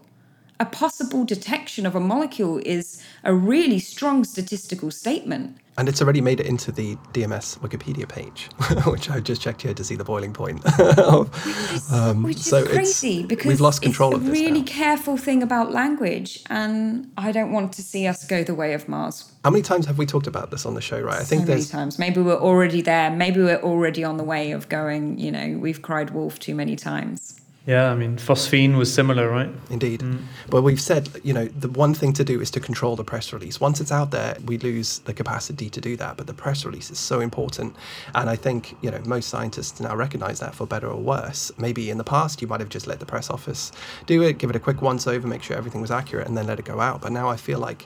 A 0.63 0.65
possible 0.65 1.26
detection 1.26 1.86
of 1.86 1.93
a 1.93 1.99
molecule 1.99 2.62
is 2.65 3.04
a 3.26 3.34
really 3.34 3.80
strong 3.80 4.23
statistical 4.23 4.91
statement. 4.91 5.58
And 5.78 5.89
it's 5.89 6.02
already 6.02 6.21
made 6.21 6.39
it 6.39 6.45
into 6.45 6.71
the 6.71 6.95
DMS 7.12 7.60
Wikipedia 7.60 8.08
page, 8.08 8.47
which 8.86 9.10
I 9.10 9.19
just 9.19 9.41
checked 9.41 9.62
here 9.62 9.73
to 9.73 9.84
see 9.84 9.97
the 9.97 10.06
boiling 10.06 10.32
point. 10.32 10.65
um, 11.91 12.23
which 12.23 12.38
is 12.38 12.45
so 12.45 12.65
crazy 12.65 13.26
because 13.26 13.45
we've 13.45 13.60
lost 13.60 13.82
control 13.82 14.15
it's 14.15 14.26
a 14.26 14.32
really 14.32 14.62
now. 14.62 14.65
careful 14.65 15.17
thing 15.17 15.43
about 15.43 15.73
language, 15.73 16.41
and 16.49 17.12
I 17.17 17.34
don't 17.34 17.52
want 17.52 17.73
to 17.73 17.82
see 17.82 18.08
us 18.08 18.26
go 18.26 18.41
the 18.45 18.56
way 18.56 18.73
of 18.73 18.88
Mars. 18.88 19.34
How 19.43 19.49
many 19.49 19.63
times 19.63 19.86
have 19.88 19.97
we 19.97 20.06
talked 20.06 20.28
about 20.28 20.49
this 20.49 20.65
on 20.65 20.76
the 20.76 20.82
show? 20.82 21.02
Right, 21.02 21.17
I 21.17 21.23
so 21.23 21.26
think 21.26 21.41
many 21.41 21.56
there's 21.56 21.69
times. 21.69 21.99
Maybe 21.99 22.21
we're 22.21 22.39
already 22.39 22.82
there. 22.82 23.12
Maybe 23.12 23.41
we're 23.41 23.62
already 23.62 24.06
on 24.06 24.15
the 24.15 24.23
way 24.23 24.54
of 24.54 24.69
going. 24.69 25.19
You 25.19 25.34
know, 25.34 25.58
we've 25.60 25.82
cried 25.82 26.12
wolf 26.12 26.39
too 26.39 26.56
many 26.56 26.78
times. 26.78 27.41
Yeah, 27.65 27.91
I 27.91 27.95
mean, 27.95 28.17
phosphine 28.17 28.76
was 28.76 28.93
similar, 28.93 29.30
right? 29.30 29.49
Indeed. 29.69 30.02
Mm. 30.02 30.23
But 30.49 30.63
we've 30.63 30.82
said, 30.82 31.10
you 31.23 31.34
know, 31.34 31.45
the 31.45 31.69
one 31.69 31.93
thing 31.93 32.12
to 32.13 32.23
do 32.26 32.41
is 32.41 32.52
to 32.52 32.60
control 32.60 32.97
the 32.97 33.06
press 33.06 33.32
release. 33.32 33.62
Once 33.62 33.80
it's 33.80 33.91
out 33.91 34.12
there, 34.12 34.36
we 34.45 34.58
lose 34.58 34.99
the 34.99 35.13
capacity 35.13 35.69
to 35.69 35.80
do 35.80 35.95
that. 35.95 36.17
But 36.17 36.28
the 36.28 36.34
press 36.34 36.65
release 36.65 36.91
is 36.91 36.99
so 36.99 37.21
important. 37.21 37.78
And 38.15 38.30
I 38.30 38.36
think, 38.36 38.76
you 38.82 38.91
know, 38.91 39.02
most 39.06 39.30
scientists 39.30 39.80
now 39.80 39.95
recognize 39.95 40.41
that 40.41 40.54
for 40.54 40.67
better 40.67 40.89
or 40.89 40.99
worse. 40.99 41.54
Maybe 41.58 41.89
in 41.89 41.97
the 41.97 42.04
past, 42.04 42.41
you 42.41 42.49
might 42.49 42.60
have 42.60 42.67
just 42.67 42.86
let 42.86 42.99
the 42.99 43.06
press 43.06 43.30
office 43.30 43.71
do 44.08 44.21
it, 44.23 44.39
give 44.39 44.49
it 44.49 44.58
a 44.58 44.60
quick 44.60 44.82
once 44.82 45.08
over, 45.08 45.26
make 45.26 45.41
sure 45.41 45.56
everything 45.56 45.80
was 45.80 45.91
accurate, 45.91 46.28
and 46.28 46.36
then 46.36 46.47
let 46.47 46.60
it 46.60 46.65
go 46.65 46.82
out. 46.82 46.99
But 46.99 47.13
now 47.13 47.30
I 47.30 47.38
feel 47.38 47.60
like, 47.60 47.86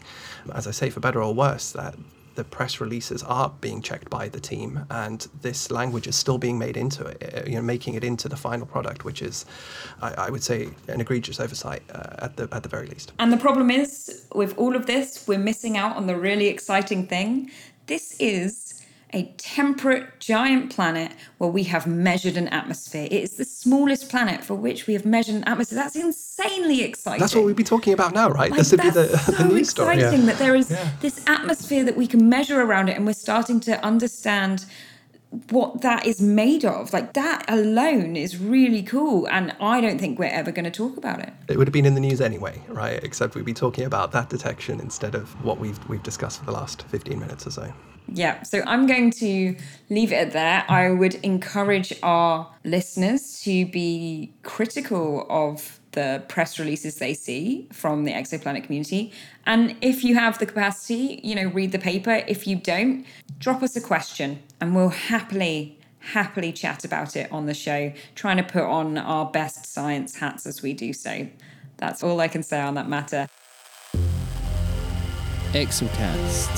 as 0.55 0.65
I 0.65 0.71
say, 0.71 0.89
for 0.89 1.01
better 1.01 1.21
or 1.21 1.35
worse, 1.35 1.71
that 1.73 1.93
the 2.38 2.43
press 2.43 2.80
releases 2.80 3.23
are 3.23 3.50
being 3.62 3.82
checked 3.82 4.10
by 4.12 4.30
the 4.30 4.39
team, 4.39 4.86
and 4.91 5.28
this 5.41 5.71
language 5.71 6.06
is 6.08 6.15
still 6.15 6.38
being 6.38 6.60
made 6.60 6.78
into 6.78 7.04
it, 7.04 7.17
uh, 7.23 7.50
you 7.50 7.56
know, 7.56 7.63
making 7.63 7.95
it 7.95 8.04
into 8.04 8.30
the 8.30 8.38
final 8.38 8.67
product, 8.67 9.04
which 9.04 9.23
is, 9.23 9.45
I, 10.04 10.28
I 10.28 10.30
would 10.30 10.43
say, 10.43 10.69
an 10.88 11.02
egregious 11.02 11.39
oversight 11.39 11.82
uh, 11.91 12.26
at 12.26 12.38
the 12.38 12.47
at 12.52 12.62
the 12.62 12.69
very 12.69 12.88
least. 12.88 13.12
And 13.17 13.34
the 13.34 13.41
problem 13.47 13.71
is, 13.71 14.28
with 14.36 14.56
all 14.58 14.76
of 14.76 14.86
this, 14.86 15.28
we're 15.28 15.45
missing 15.52 15.78
out 15.78 15.95
on 15.95 16.06
the 16.06 16.15
really 16.15 16.47
exciting 16.47 17.08
thing. 17.08 17.50
This 17.88 18.15
is 18.19 18.66
a 19.13 19.34
temperate 19.38 20.20
giant 20.20 20.70
planet 20.70 21.13
where 21.38 21.50
we 21.50 21.63
have 21.63 21.88
measured 21.88 22.36
an 22.36 22.48
atmosphere. 22.50 23.06
It 23.06 23.24
is 23.24 23.38
the 23.38 23.46
smallest 23.46 24.10
planet 24.10 24.43
for 24.43 24.54
which 24.54 24.86
we 24.86 24.93
have 24.93 25.06
measured 25.06 25.36
an 25.36 25.43
atmosphere. 25.46 25.78
That's 25.78 25.96
insanely 25.96 26.82
exciting. 26.84 27.22
That's 27.22 27.34
what 27.34 27.46
we'd 27.46 27.56
be 27.56 27.63
talking 27.63 27.93
about 27.93 28.13
now, 28.13 28.30
right? 28.30 28.52
Like, 28.52 28.58
this 28.58 28.72
would 28.72 28.82
be 28.82 28.89
the, 28.91 29.17
so 29.17 29.32
the 29.32 29.46
news 29.46 29.70
story. 29.70 29.96
exciting 29.96 30.22
yeah. 30.22 30.26
that 30.26 30.39
there 30.39 30.56
is 30.56 30.72
yeah. 30.72 30.91
this 31.02 31.24
atmosphere 31.28 31.86
that 31.86 31.96
we 31.96 32.06
can 32.06 32.28
measure 32.28 32.62
around 32.62 32.89
it, 32.89 32.98
and 32.98 33.06
we're 33.06 33.13
starting 33.13 33.60
to 33.62 33.84
understand 33.84 34.65
what 35.50 35.82
that 35.82 36.06
is 36.06 36.22
made 36.22 36.65
of. 36.65 36.91
Like 36.93 37.13
that 37.13 37.46
alone 37.50 38.15
is 38.15 38.38
really 38.38 38.82
cool. 38.82 39.28
And 39.28 39.56
I 39.60 39.82
don't 39.82 40.00
think 40.00 40.20
we're 40.20 40.26
ever 40.26 40.52
going 40.52 40.65
to 40.65 40.72
talk 40.72 40.98
about 40.98 41.20
it. 41.20 41.34
It 41.50 41.58
would 41.58 41.67
have 41.67 41.74
been 41.74 41.86
in 41.86 41.96
the 41.96 42.02
news 42.02 42.22
anyway, 42.22 42.62
right? 42.70 43.04
Except 43.04 43.36
we'd 43.36 43.46
be 43.46 43.54
talking 43.54 43.86
about 43.86 44.12
that 44.13 44.30
detection 44.30 44.80
instead 44.80 45.15
of 45.15 45.30
what 45.43 45.60
we've 45.60 45.80
we've 45.89 46.04
discussed 46.04 46.39
for 46.39 46.46
the 46.46 46.54
last 46.54 46.84
15 46.84 47.20
minutes 47.20 47.46
or 47.46 47.52
so. 47.52 47.74
Yeah, 48.13 48.43
so 48.43 48.63
I'm 48.65 48.88
going 48.88 49.12
to 49.12 49.56
leave 49.89 50.12
it 50.12 50.15
at 50.15 50.32
there. 50.32 50.65
I 50.70 50.91
would 50.91 51.15
encourage 51.15 51.93
our 52.04 52.50
listeners 52.63 53.41
to 53.43 53.65
be 53.65 54.34
critical 54.43 55.26
of 55.30 55.80
the 55.91 56.24
press 56.28 56.60
releases 56.60 56.96
they 56.96 57.13
see 57.13 57.67
from 57.72 58.04
the 58.04 58.12
exoplanet 58.12 58.63
community. 58.63 59.12
And 59.46 59.76
if 59.82 60.04
you 60.04 60.13
have 60.15 60.38
the 60.38 60.46
capacity, 60.46 61.20
you 61.24 61.36
know, 61.36 61.48
read 61.48 61.72
the 61.72 61.80
paper. 61.80 62.24
If 62.28 62.46
you 62.46 62.56
don't, 62.56 63.06
drop 63.39 63.63
us 63.63 63.76
a 63.76 63.82
question 63.82 64.43
and 64.62 64.76
we'll 64.76 64.89
happily, 64.89 65.80
happily 66.00 66.52
chat 66.52 66.86
about 66.86 67.15
it 67.15 67.32
on 67.32 67.48
the 67.48 67.54
show, 67.54 67.91
trying 68.15 68.38
to 68.38 68.43
put 68.43 68.63
on 68.63 68.98
our 68.98 69.26
best 69.26 69.65
science 69.65 70.15
hats 70.15 70.46
as 70.46 70.62
we 70.62 70.74
do 70.74 70.93
so. 70.93 71.28
That's 71.78 72.04
all 72.04 72.20
I 72.20 72.28
can 72.28 72.43
say 72.43 72.62
on 72.62 72.76
that 72.76 72.88
matter. 72.88 73.28
Exocast. 75.54 76.58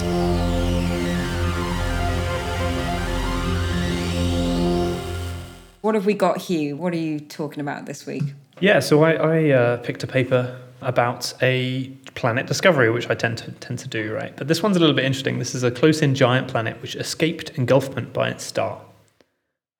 What 5.89 5.95
have 5.95 6.05
we 6.05 6.13
got, 6.13 6.37
Hugh? 6.37 6.75
What 6.75 6.93
are 6.93 6.97
you 6.97 7.19
talking 7.19 7.61
about 7.61 7.87
this 7.87 8.05
week? 8.05 8.21
Yeah, 8.59 8.79
so 8.79 9.01
I, 9.01 9.13
I 9.13 9.49
uh, 9.49 9.77
picked 9.77 10.03
a 10.03 10.07
paper 10.07 10.61
about 10.81 11.33
a 11.41 11.87
planet 12.13 12.45
discovery, 12.45 12.91
which 12.91 13.09
I 13.09 13.15
tend 13.15 13.39
to 13.39 13.51
tend 13.53 13.79
to 13.79 13.87
do, 13.87 14.13
right? 14.13 14.37
But 14.37 14.47
this 14.47 14.61
one's 14.61 14.77
a 14.77 14.79
little 14.79 14.95
bit 14.95 15.05
interesting. 15.05 15.39
This 15.39 15.55
is 15.55 15.63
a 15.63 15.71
close-in 15.71 16.13
giant 16.13 16.47
planet 16.47 16.79
which 16.83 16.95
escaped 16.95 17.57
engulfment 17.57 18.13
by 18.13 18.29
its 18.29 18.43
star, 18.43 18.79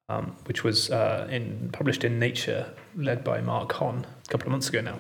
um, 0.09 0.35
which 0.45 0.63
was 0.63 0.89
uh, 0.89 1.27
in, 1.29 1.69
published 1.73 2.03
in 2.03 2.17
Nature, 2.17 2.65
led 2.95 3.23
by 3.23 3.39
Marc 3.41 3.71
Hon 3.73 4.03
a 4.25 4.29
couple 4.29 4.47
of 4.47 4.51
months 4.51 4.67
ago 4.67 4.81
now. 4.81 4.99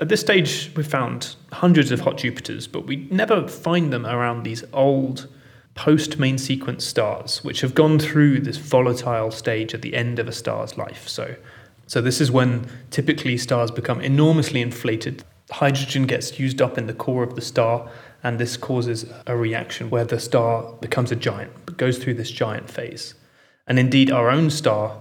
At 0.00 0.08
this 0.08 0.20
stage, 0.20 0.72
we've 0.74 0.84
found 0.84 1.36
hundreds 1.52 1.92
of 1.92 2.00
hot 2.00 2.16
Jupiters, 2.16 2.66
but 2.66 2.84
we 2.84 3.06
never 3.12 3.46
find 3.46 3.92
them 3.92 4.04
around 4.06 4.42
these 4.42 4.64
old 4.72 5.28
post 5.74 6.18
main 6.18 6.38
sequence 6.38 6.84
stars, 6.84 7.42
which 7.42 7.60
have 7.62 7.74
gone 7.74 7.98
through 7.98 8.40
this 8.40 8.58
volatile 8.58 9.30
stage 9.30 9.74
at 9.74 9.82
the 9.82 9.94
end 9.94 10.18
of 10.18 10.28
a 10.28 10.32
star's 10.32 10.76
life. 10.76 11.08
So, 11.08 11.36
So, 11.86 12.00
this 12.00 12.20
is 12.20 12.30
when 12.30 12.66
typically 12.90 13.36
stars 13.36 13.70
become 13.70 14.00
enormously 14.00 14.62
inflated. 14.62 15.24
Hydrogen 15.50 16.06
gets 16.06 16.38
used 16.38 16.62
up 16.62 16.78
in 16.78 16.86
the 16.86 16.94
core 16.94 17.22
of 17.22 17.34
the 17.34 17.42
star, 17.42 17.90
and 18.22 18.38
this 18.38 18.56
causes 18.56 19.04
a 19.26 19.36
reaction 19.36 19.90
where 19.90 20.04
the 20.04 20.18
star 20.18 20.72
becomes 20.80 21.12
a 21.12 21.16
giant, 21.16 21.76
goes 21.76 21.98
through 21.98 22.14
this 22.14 22.30
giant 22.30 22.70
phase. 22.70 23.14
And 23.66 23.78
indeed, 23.78 24.10
our 24.10 24.30
own 24.30 24.50
star 24.50 24.98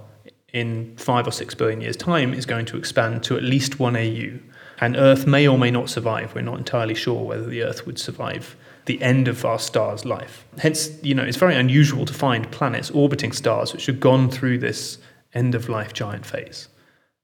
in 0.53 0.95
five 0.97 1.27
or 1.27 1.31
six 1.31 1.55
billion 1.55 1.81
years' 1.81 1.95
time 1.95 2.33
is 2.33 2.45
going 2.45 2.65
to 2.65 2.77
expand 2.77 3.23
to 3.23 3.37
at 3.37 3.43
least 3.43 3.79
one 3.79 3.95
AU. 3.95 4.39
And 4.79 4.95
Earth 4.95 5.27
may 5.27 5.47
or 5.47 5.57
may 5.57 5.71
not 5.71 5.89
survive. 5.89 6.33
We're 6.33 6.41
not 6.41 6.57
entirely 6.57 6.95
sure 6.95 7.23
whether 7.23 7.45
the 7.45 7.63
Earth 7.63 7.85
would 7.85 7.99
survive 7.99 8.55
the 8.85 9.01
end 9.01 9.27
of 9.27 9.45
our 9.45 9.59
star's 9.59 10.05
life. 10.05 10.45
Hence, 10.57 10.89
you 11.03 11.13
know, 11.13 11.23
it's 11.23 11.37
very 11.37 11.55
unusual 11.55 12.05
to 12.05 12.13
find 12.13 12.51
planets 12.51 12.89
orbiting 12.91 13.31
stars 13.31 13.73
which 13.73 13.85
have 13.85 13.99
gone 13.99 14.29
through 14.29 14.57
this 14.57 14.97
end 15.33 15.55
of 15.55 15.69
life 15.69 15.93
giant 15.93 16.25
phase. 16.25 16.67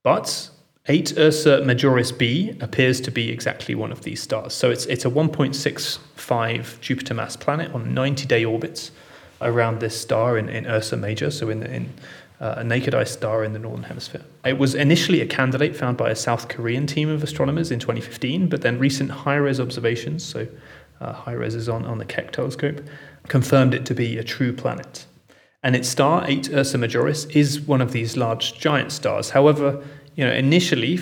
But 0.03 0.49
8 0.87 1.17
Ursa 1.17 1.61
Majoris 1.65 2.17
b 2.17 2.57
appears 2.61 3.01
to 3.01 3.11
be 3.11 3.29
exactly 3.29 3.75
one 3.75 3.91
of 3.91 4.03
these 4.03 4.21
stars. 4.21 4.53
So 4.53 4.71
it's, 4.71 4.85
it's 4.85 5.03
a 5.03 5.09
1.65 5.09 6.79
Jupiter 6.79 7.13
mass 7.13 7.35
planet 7.35 7.73
on 7.73 7.93
90 7.93 8.25
day 8.25 8.45
orbits 8.45 8.91
around 9.41 9.79
this 9.79 9.99
star 9.99 10.37
in, 10.37 10.47
in 10.49 10.65
Ursa 10.65 10.95
Major, 10.95 11.29
so 11.29 11.49
in, 11.49 11.63
in 11.63 11.93
uh, 12.39 12.55
a 12.57 12.63
naked 12.63 12.93
eye 12.95 13.03
star 13.03 13.43
in 13.43 13.53
the 13.53 13.59
Northern 13.59 13.83
Hemisphere. 13.83 14.23
It 14.45 14.57
was 14.57 14.75
initially 14.75 15.21
a 15.21 15.25
candidate 15.25 15.75
found 15.75 15.97
by 15.97 16.09
a 16.09 16.15
South 16.15 16.47
Korean 16.47 16.87
team 16.87 17.09
of 17.09 17.23
astronomers 17.23 17.71
in 17.71 17.79
2015, 17.79 18.47
but 18.47 18.61
then 18.61 18.79
recent 18.79 19.11
HIRES 19.11 19.59
observations, 19.59 20.23
so 20.23 20.47
uh, 21.01 21.13
HIRES 21.13 21.55
is 21.55 21.69
on, 21.69 21.85
on 21.85 21.97
the 21.97 22.05
Keck 22.05 22.31
telescope, 22.31 22.81
confirmed 23.27 23.73
it 23.73 23.85
to 23.85 23.93
be 23.93 24.17
a 24.17 24.23
true 24.23 24.53
planet. 24.53 25.05
And 25.63 25.75
its 25.75 25.89
star, 25.89 26.23
8 26.27 26.53
Ursa 26.53 26.77
Majoris, 26.77 27.35
is 27.35 27.59
one 27.59 27.81
of 27.81 27.91
these 27.91 28.15
large 28.15 28.57
giant 28.59 28.91
stars. 28.91 29.31
However, 29.31 29.83
you 30.15 30.25
know, 30.25 30.31
initially, 30.31 30.97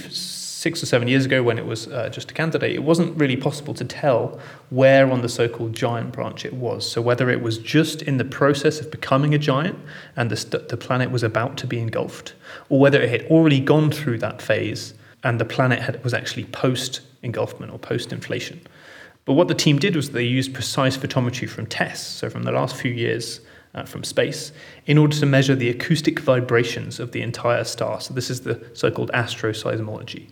six 0.66 0.82
or 0.82 0.88
seven 0.88 1.08
years 1.08 1.26
ago, 1.26 1.44
when 1.44 1.60
it 1.60 1.66
was 1.68 1.88
uh, 1.90 2.10
just 2.10 2.32
a 2.32 2.34
candidate, 2.34 2.74
it 2.74 2.82
wasn't 2.82 3.16
really 3.20 3.38
possible 3.38 3.76
to 3.76 3.86
tell 3.86 4.40
where 4.72 5.12
on 5.12 5.22
the 5.22 5.30
so-called 5.30 5.74
giant 5.74 6.12
branch 6.12 6.44
it 6.44 6.54
was. 6.54 6.90
So 6.90 7.02
whether 7.02 7.30
it 7.30 7.44
was 7.44 7.60
just 7.60 8.02
in 8.02 8.18
the 8.18 8.26
process 8.26 8.80
of 8.80 8.90
becoming 8.90 9.36
a 9.36 9.38
giant 9.38 9.78
and 10.16 10.32
the, 10.32 10.36
st- 10.36 10.70
the 10.70 10.78
planet 10.78 11.12
was 11.12 11.22
about 11.22 11.56
to 11.58 11.68
be 11.68 11.78
engulfed, 11.78 12.34
or 12.70 12.80
whether 12.80 13.00
it 13.00 13.10
had 13.10 13.30
already 13.30 13.60
gone 13.60 13.92
through 13.92 14.18
that 14.18 14.42
phase 14.42 14.96
and 15.24 15.40
the 15.40 15.46
planet 15.46 15.80
had, 15.84 16.04
was 16.04 16.16
actually 16.16 16.46
post-engulfment 16.46 17.72
or 17.72 17.78
post-inflation. 17.78 18.60
But 19.26 19.34
what 19.34 19.48
the 19.48 19.56
team 19.56 19.80
did 19.80 19.96
was 19.96 20.12
they 20.12 20.24
used 20.24 20.54
precise 20.54 20.96
photometry 20.96 21.50
from 21.50 21.66
TESS, 21.66 22.00
so 22.00 22.30
from 22.30 22.44
the 22.44 22.52
last 22.52 22.76
few 22.76 22.92
years 22.92 23.42
uh, 23.74 23.84
from 23.84 24.04
space, 24.04 24.52
in 24.86 24.98
order 24.98 25.18
to 25.18 25.26
measure 25.26 25.56
the 25.56 25.70
acoustic 25.70 26.20
vibrations 26.20 27.00
of 27.00 27.12
the 27.12 27.22
entire 27.22 27.64
star. 27.64 28.00
So 28.00 28.14
this 28.14 28.30
is 28.30 28.42
the 28.42 28.64
so-called 28.74 29.12
asteroseismology. 29.14 30.30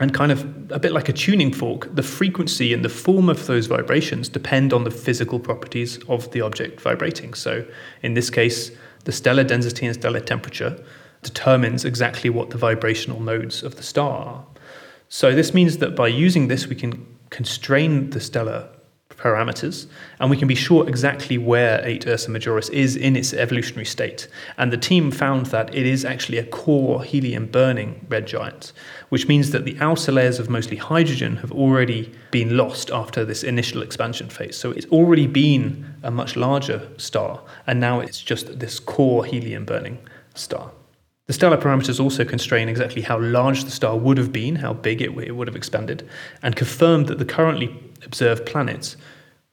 And 0.00 0.14
kind 0.14 0.32
of 0.32 0.72
a 0.72 0.78
bit 0.78 0.92
like 0.92 1.10
a 1.10 1.12
tuning 1.12 1.52
fork, 1.52 1.94
the 1.94 2.02
frequency 2.02 2.72
and 2.72 2.82
the 2.82 2.88
form 2.88 3.28
of 3.28 3.46
those 3.46 3.66
vibrations 3.66 4.30
depend 4.30 4.72
on 4.72 4.84
the 4.84 4.90
physical 4.90 5.38
properties 5.38 5.98
of 6.08 6.30
the 6.32 6.40
object 6.40 6.80
vibrating. 6.80 7.34
So 7.34 7.66
in 8.02 8.14
this 8.14 8.30
case, 8.30 8.70
the 9.04 9.12
stellar 9.12 9.44
density 9.44 9.84
and 9.84 9.94
stellar 9.94 10.20
temperature 10.20 10.82
determines 11.22 11.84
exactly 11.84 12.30
what 12.30 12.48
the 12.48 12.56
vibrational 12.56 13.20
modes 13.20 13.62
of 13.62 13.76
the 13.76 13.82
star 13.82 14.24
are. 14.24 14.46
So 15.10 15.34
this 15.34 15.52
means 15.52 15.78
that 15.78 15.94
by 15.94 16.08
using 16.08 16.48
this, 16.48 16.66
we 16.66 16.76
can 16.76 17.06
constrain 17.30 18.10
the 18.10 18.20
stellar 18.20 18.68
parameters, 19.20 19.86
and 20.18 20.30
we 20.30 20.36
can 20.36 20.48
be 20.48 20.54
sure 20.54 20.88
exactly 20.88 21.36
where 21.36 21.86
8 21.86 22.06
Ursa 22.06 22.30
Majoris 22.30 22.70
is 22.70 22.96
in 22.96 23.16
its 23.16 23.34
evolutionary 23.34 23.84
state. 23.84 24.28
And 24.56 24.72
the 24.72 24.78
team 24.78 25.10
found 25.10 25.46
that 25.46 25.74
it 25.74 25.86
is 25.86 26.04
actually 26.04 26.38
a 26.38 26.46
core 26.46 27.04
helium 27.04 27.46
burning 27.46 28.06
red 28.08 28.26
giant, 28.26 28.72
which 29.10 29.28
means 29.28 29.50
that 29.50 29.64
the 29.64 29.76
outer 29.78 30.10
layers 30.10 30.38
of 30.38 30.48
mostly 30.48 30.78
hydrogen 30.78 31.36
have 31.36 31.52
already 31.52 32.12
been 32.30 32.56
lost 32.56 32.90
after 32.90 33.24
this 33.24 33.42
initial 33.42 33.82
expansion 33.82 34.30
phase. 34.30 34.56
So 34.56 34.70
it's 34.70 34.86
already 34.86 35.26
been 35.26 35.94
a 36.02 36.10
much 36.10 36.34
larger 36.36 36.88
star, 36.96 37.42
and 37.66 37.78
now 37.78 38.00
it's 38.00 38.20
just 38.22 38.58
this 38.58 38.80
core 38.80 39.24
helium 39.24 39.66
burning 39.66 39.98
star. 40.34 40.70
The 41.30 41.34
stellar 41.34 41.58
parameters 41.58 42.00
also 42.02 42.24
constrain 42.24 42.68
exactly 42.68 43.02
how 43.02 43.20
large 43.20 43.62
the 43.62 43.70
star 43.70 43.96
would 43.96 44.18
have 44.18 44.32
been, 44.32 44.56
how 44.56 44.72
big 44.72 45.00
it, 45.00 45.16
it 45.16 45.36
would 45.36 45.46
have 45.46 45.54
expanded, 45.54 46.04
and 46.42 46.56
confirmed 46.56 47.06
that 47.06 47.20
the 47.20 47.24
currently 47.24 47.72
observed 48.04 48.44
planets 48.46 48.96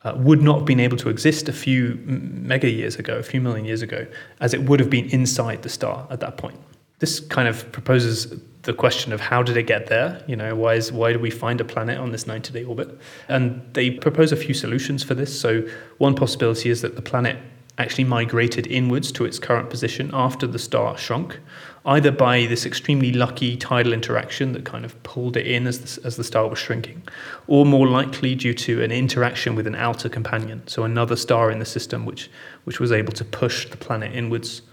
uh, 0.04 0.16
would 0.18 0.42
not 0.42 0.56
have 0.58 0.66
been 0.66 0.80
able 0.80 0.98
to 0.98 1.10
exist 1.10 1.48
a 1.48 1.54
few 1.54 2.02
mega 2.04 2.68
years 2.68 2.96
ago, 2.96 3.20
a 3.20 3.22
few 3.22 3.40
million 3.40 3.64
years 3.64 3.84
ago, 3.84 4.08
as 4.40 4.56
it 4.56 4.64
would 4.64 4.80
have 4.80 4.90
been 4.90 5.08
inside 5.12 5.62
the 5.62 5.70
star 5.70 6.08
at 6.10 6.20
that 6.20 6.36
point. 6.36 6.60
This 6.98 7.20
kind 7.20 7.48
of 7.48 7.72
proposes 7.72 8.42
the 8.64 8.74
question 8.74 9.14
of 9.14 9.22
how 9.22 9.44
did 9.44 9.56
it 9.56 9.68
get 9.68 9.86
there? 9.86 10.24
You 10.26 10.36
know, 10.36 10.56
why 10.56 10.74
is 10.74 10.92
why 10.92 11.14
do 11.14 11.20
we 11.20 11.30
find 11.30 11.62
a 11.62 11.64
planet 11.64 12.00
on 12.00 12.12
this 12.12 12.24
90-day 12.24 12.64
orbit? 12.64 12.90
And 13.28 13.62
they 13.76 13.92
propose 13.92 14.32
a 14.32 14.36
few 14.36 14.56
solutions 14.56 15.04
for 15.04 15.14
this. 15.14 15.40
So 15.40 15.62
one 16.00 16.16
possibility 16.16 16.72
is 16.72 16.82
that 16.82 16.96
the 16.96 17.04
planet 17.04 17.38
actually 17.78 18.04
migrated 18.04 18.66
inwards 18.68 19.12
to 19.12 19.26
its 19.26 19.38
current 19.38 19.70
position 19.70 20.10
after 20.14 20.48
the 20.48 20.60
star 20.60 20.98
shrunk, 20.98 21.40
either 21.86 22.12
by 22.12 22.46
this 22.48 22.66
extremely 22.66 23.14
lucky 23.14 23.56
tidal 23.56 23.94
interaction 23.94 24.52
that 24.54 24.66
kind 24.66 24.84
of 24.84 25.02
pulled 25.04 25.38
it 25.38 25.46
in 25.46 25.68
as 25.68 25.80
the, 25.80 26.06
as 26.06 26.18
the 26.18 26.24
star 26.24 26.48
was 26.48 26.60
shrinking, 26.60 27.02
or 27.48 27.66
more 27.66 27.88
likely 27.88 28.36
due 28.36 28.54
to 28.54 28.84
an 28.84 28.92
interaction 28.92 29.56
with 29.56 29.68
an 29.68 29.76
outer 29.76 30.10
companion, 30.10 30.62
so 30.68 30.84
another 30.84 31.16
star 31.16 31.52
in 31.52 31.60
the 31.60 31.66
system 31.66 32.06
which, 32.06 32.30
which 32.64 32.80
was 32.80 32.92
able 32.92 33.14
to 33.14 33.24
push 33.24 33.70
the 33.70 33.78
planet 33.78 34.14
inwards. 34.14 34.64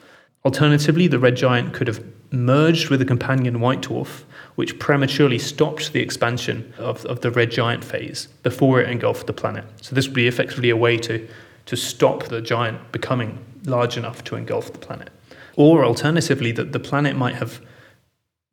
Alternatively, 0.45 1.07
the 1.07 1.19
red 1.19 1.37
giant 1.37 1.73
could 1.73 1.87
have 1.87 2.05
merged 2.31 2.91
with 2.91 3.01
a 3.01 3.05
companion 3.05 3.61
white 3.61 3.83
dwarf, 3.83 4.25
which 4.57 4.79
prematurely 4.79 5.39
stopped 5.39 5.93
the 5.93 6.01
expansion 6.01 6.73
of, 6.79 7.05
of 7.07 7.21
the 7.21 7.31
red 7.31 7.51
giant 7.51 7.85
phase 7.85 8.29
before 8.43 8.81
it 8.81 8.91
engulfed 8.91 9.27
the 9.27 9.33
planet. 9.33 9.65
So, 9.81 9.95
this 9.95 10.07
would 10.07 10.15
be 10.15 10.27
effectively 10.27 10.71
a 10.71 10.77
way 10.77 10.97
to 10.99 11.27
to 11.67 11.77
stop 11.77 12.25
the 12.25 12.41
giant 12.41 12.93
becoming 12.93 13.39
large 13.65 13.97
enough 13.97 14.23
to 14.25 14.37
engulf 14.37 14.73
the 14.73 14.79
planet. 14.79 15.11
Or 15.57 15.85
alternatively, 15.85 16.53
that 16.53 16.73
the 16.73 16.81
planet 16.81 17.17
might 17.17 17.37
have 17.37 17.61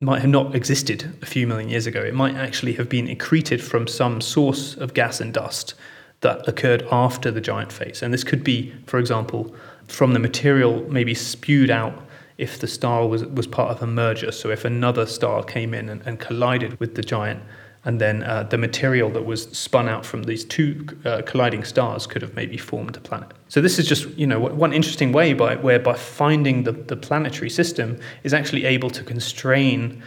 might 0.04 0.22
have 0.22 0.30
not 0.32 0.56
existed 0.56 1.16
a 1.22 1.28
few 1.28 1.46
million 1.46 1.70
years 1.70 1.86
ago. 1.86 2.02
It 2.02 2.16
might 2.16 2.36
actually 2.36 2.74
have 2.74 2.90
been 2.90 3.08
accreted 3.08 3.62
from 3.62 3.88
some 3.88 4.20
source 4.20 4.76
of 4.76 4.96
gas 4.96 5.22
and 5.22 5.32
dust 5.32 5.76
that 6.22 6.48
occurred 6.48 6.88
after 6.92 7.30
the 7.30 7.42
giant 7.42 7.72
phase. 7.72 8.02
And 8.02 8.12
this 8.12 8.24
could 8.24 8.44
be, 8.44 8.74
for 8.88 8.98
example, 8.98 9.56
from 9.88 10.14
the 10.14 10.20
material 10.20 10.84
maybe 10.90 11.14
spewed 11.14 11.70
out 11.70 12.08
if 12.40 12.60
the 12.60 12.68
star 12.68 13.08
was, 13.08 13.24
was 13.26 13.46
part 13.46 13.70
of 13.70 13.84
a 13.84 13.88
merger. 13.88 14.32
So 14.32 14.50
if 14.50 14.66
another 14.66 15.06
star 15.06 15.44
came 15.44 15.76
in 15.76 15.90
and, 15.90 16.02
and 16.08 16.20
collided 16.20 16.80
with 16.80 16.96
the 16.96 17.04
giant, 17.04 17.44
and 17.84 18.00
then 18.00 18.24
uh, 18.24 18.44
the 18.44 18.58
material 18.58 19.10
that 19.10 19.26
was 19.26 19.44
spun 19.58 19.90
out 19.90 20.06
from 20.06 20.24
these 20.24 20.46
two 20.46 20.86
uh, 21.06 21.22
colliding 21.26 21.64
stars 21.64 22.06
could 22.06 22.22
have 22.22 22.36
maybe 22.36 22.58
formed 22.58 22.96
a 22.96 23.00
planet. 23.00 23.32
So 23.48 23.62
this 23.62 23.80
is 23.80 23.88
just 23.88 24.08
you 24.18 24.28
know 24.28 24.40
one 24.40 24.74
interesting 24.74 25.12
way 25.12 25.34
by 25.34 25.56
where 25.56 25.80
by 25.80 25.96
finding 25.96 26.64
the, 26.64 26.74
the 26.74 26.96
planetary 26.96 27.50
system 27.50 28.00
is 28.24 28.34
actually 28.34 28.66
able 28.66 28.90
to 28.92 29.04
constrain 29.04 30.02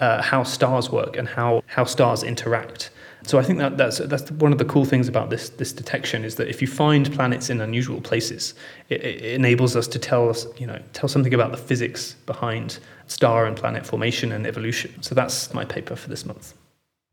uh, 0.00 0.22
how 0.22 0.42
stars 0.42 0.90
work 0.90 1.16
and 1.16 1.28
how 1.28 1.62
how 1.66 1.84
stars 1.84 2.22
interact. 2.22 2.90
So 3.24 3.38
I 3.38 3.42
think 3.42 3.58
that 3.58 3.76
that's 3.76 3.98
that's 3.98 4.30
one 4.30 4.52
of 4.52 4.58
the 4.58 4.64
cool 4.64 4.84
things 4.84 5.08
about 5.08 5.28
this 5.28 5.50
this 5.50 5.72
detection 5.72 6.24
is 6.24 6.36
that 6.36 6.48
if 6.48 6.62
you 6.62 6.68
find 6.68 7.12
planets 7.12 7.50
in 7.50 7.60
unusual 7.60 8.00
places, 8.00 8.54
it, 8.88 9.04
it 9.04 9.34
enables 9.34 9.76
us 9.76 9.86
to 9.88 9.98
tell 9.98 10.30
us 10.30 10.46
you 10.56 10.66
know 10.66 10.80
tell 10.92 11.08
something 11.08 11.34
about 11.34 11.50
the 11.50 11.58
physics 11.58 12.14
behind 12.24 12.78
star 13.06 13.44
and 13.46 13.56
planet 13.56 13.84
formation 13.84 14.32
and 14.32 14.46
evolution. 14.46 15.02
So 15.02 15.14
that's 15.14 15.52
my 15.52 15.64
paper 15.64 15.96
for 15.96 16.08
this 16.08 16.24
month. 16.24 16.54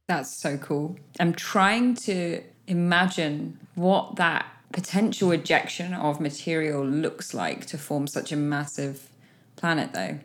That's 0.07 0.29
so 0.29 0.57
cool. 0.57 0.97
I'm 1.19 1.33
trying 1.33 1.95
to 1.95 2.43
imagine 2.67 3.59
what 3.75 4.17
that 4.17 4.45
potential 4.71 5.31
ejection 5.31 5.93
of 5.93 6.19
material 6.19 6.85
looks 6.85 7.33
like 7.33 7.65
to 7.67 7.77
form 7.77 8.07
such 8.07 8.31
a 8.31 8.35
massive 8.35 9.09
planet, 9.55 9.93
though. 9.93 10.19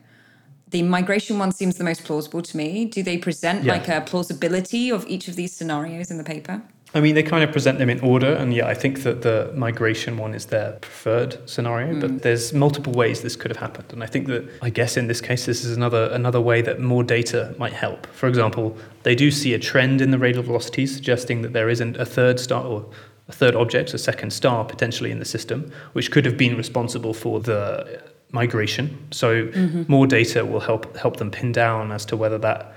The 0.70 0.82
migration 0.82 1.38
one 1.38 1.52
seems 1.52 1.78
the 1.78 1.84
most 1.84 2.04
plausible 2.04 2.42
to 2.42 2.56
me. 2.56 2.84
Do 2.84 3.02
they 3.02 3.18
present 3.18 3.64
like 3.64 3.88
a 3.88 4.00
plausibility 4.02 4.90
of 4.90 5.06
each 5.08 5.28
of 5.28 5.34
these 5.34 5.52
scenarios 5.52 6.10
in 6.10 6.18
the 6.18 6.24
paper? 6.24 6.62
I 6.92 7.00
mean, 7.00 7.14
they 7.14 7.22
kind 7.22 7.44
of 7.44 7.52
present 7.52 7.78
them 7.78 7.88
in 7.88 8.00
order, 8.00 8.32
and 8.32 8.52
yeah, 8.52 8.66
I 8.66 8.74
think 8.74 9.04
that 9.04 9.22
the 9.22 9.52
migration 9.54 10.16
one 10.16 10.34
is 10.34 10.46
their 10.46 10.72
preferred 10.80 11.48
scenario. 11.48 12.00
But 12.00 12.10
hmm. 12.10 12.16
there's 12.18 12.52
multiple 12.52 12.92
ways 12.92 13.22
this 13.22 13.36
could 13.36 13.50
have 13.50 13.58
happened, 13.58 13.92
and 13.92 14.02
I 14.02 14.06
think 14.06 14.26
that 14.26 14.48
I 14.60 14.70
guess 14.70 14.96
in 14.96 15.06
this 15.06 15.20
case, 15.20 15.46
this 15.46 15.64
is 15.64 15.76
another 15.76 16.10
another 16.12 16.40
way 16.40 16.62
that 16.62 16.80
more 16.80 17.04
data 17.04 17.54
might 17.58 17.72
help. 17.72 18.06
For 18.08 18.28
example, 18.28 18.76
they 19.04 19.14
do 19.14 19.30
see 19.30 19.54
a 19.54 19.58
trend 19.58 20.00
in 20.00 20.10
the 20.10 20.18
radial 20.18 20.42
velocities, 20.42 20.94
suggesting 20.94 21.42
that 21.42 21.52
there 21.52 21.68
isn't 21.68 21.96
a 21.96 22.04
third 22.04 22.40
star 22.40 22.64
or 22.64 22.86
a 23.28 23.32
third 23.32 23.54
object, 23.54 23.94
a 23.94 23.98
second 23.98 24.32
star 24.32 24.64
potentially 24.64 25.12
in 25.12 25.20
the 25.20 25.24
system, 25.24 25.70
which 25.92 26.10
could 26.10 26.24
have 26.24 26.36
been 26.36 26.56
responsible 26.56 27.14
for 27.14 27.40
the 27.40 28.02
migration. 28.32 28.98
So 29.10 29.46
mm-hmm. 29.46 29.84
more 29.88 30.06
data 30.06 30.44
will 30.44 30.60
help 30.60 30.96
help 30.96 31.16
them 31.18 31.30
pin 31.30 31.52
down 31.52 31.92
as 31.92 32.04
to 32.06 32.16
whether 32.16 32.38
that 32.38 32.74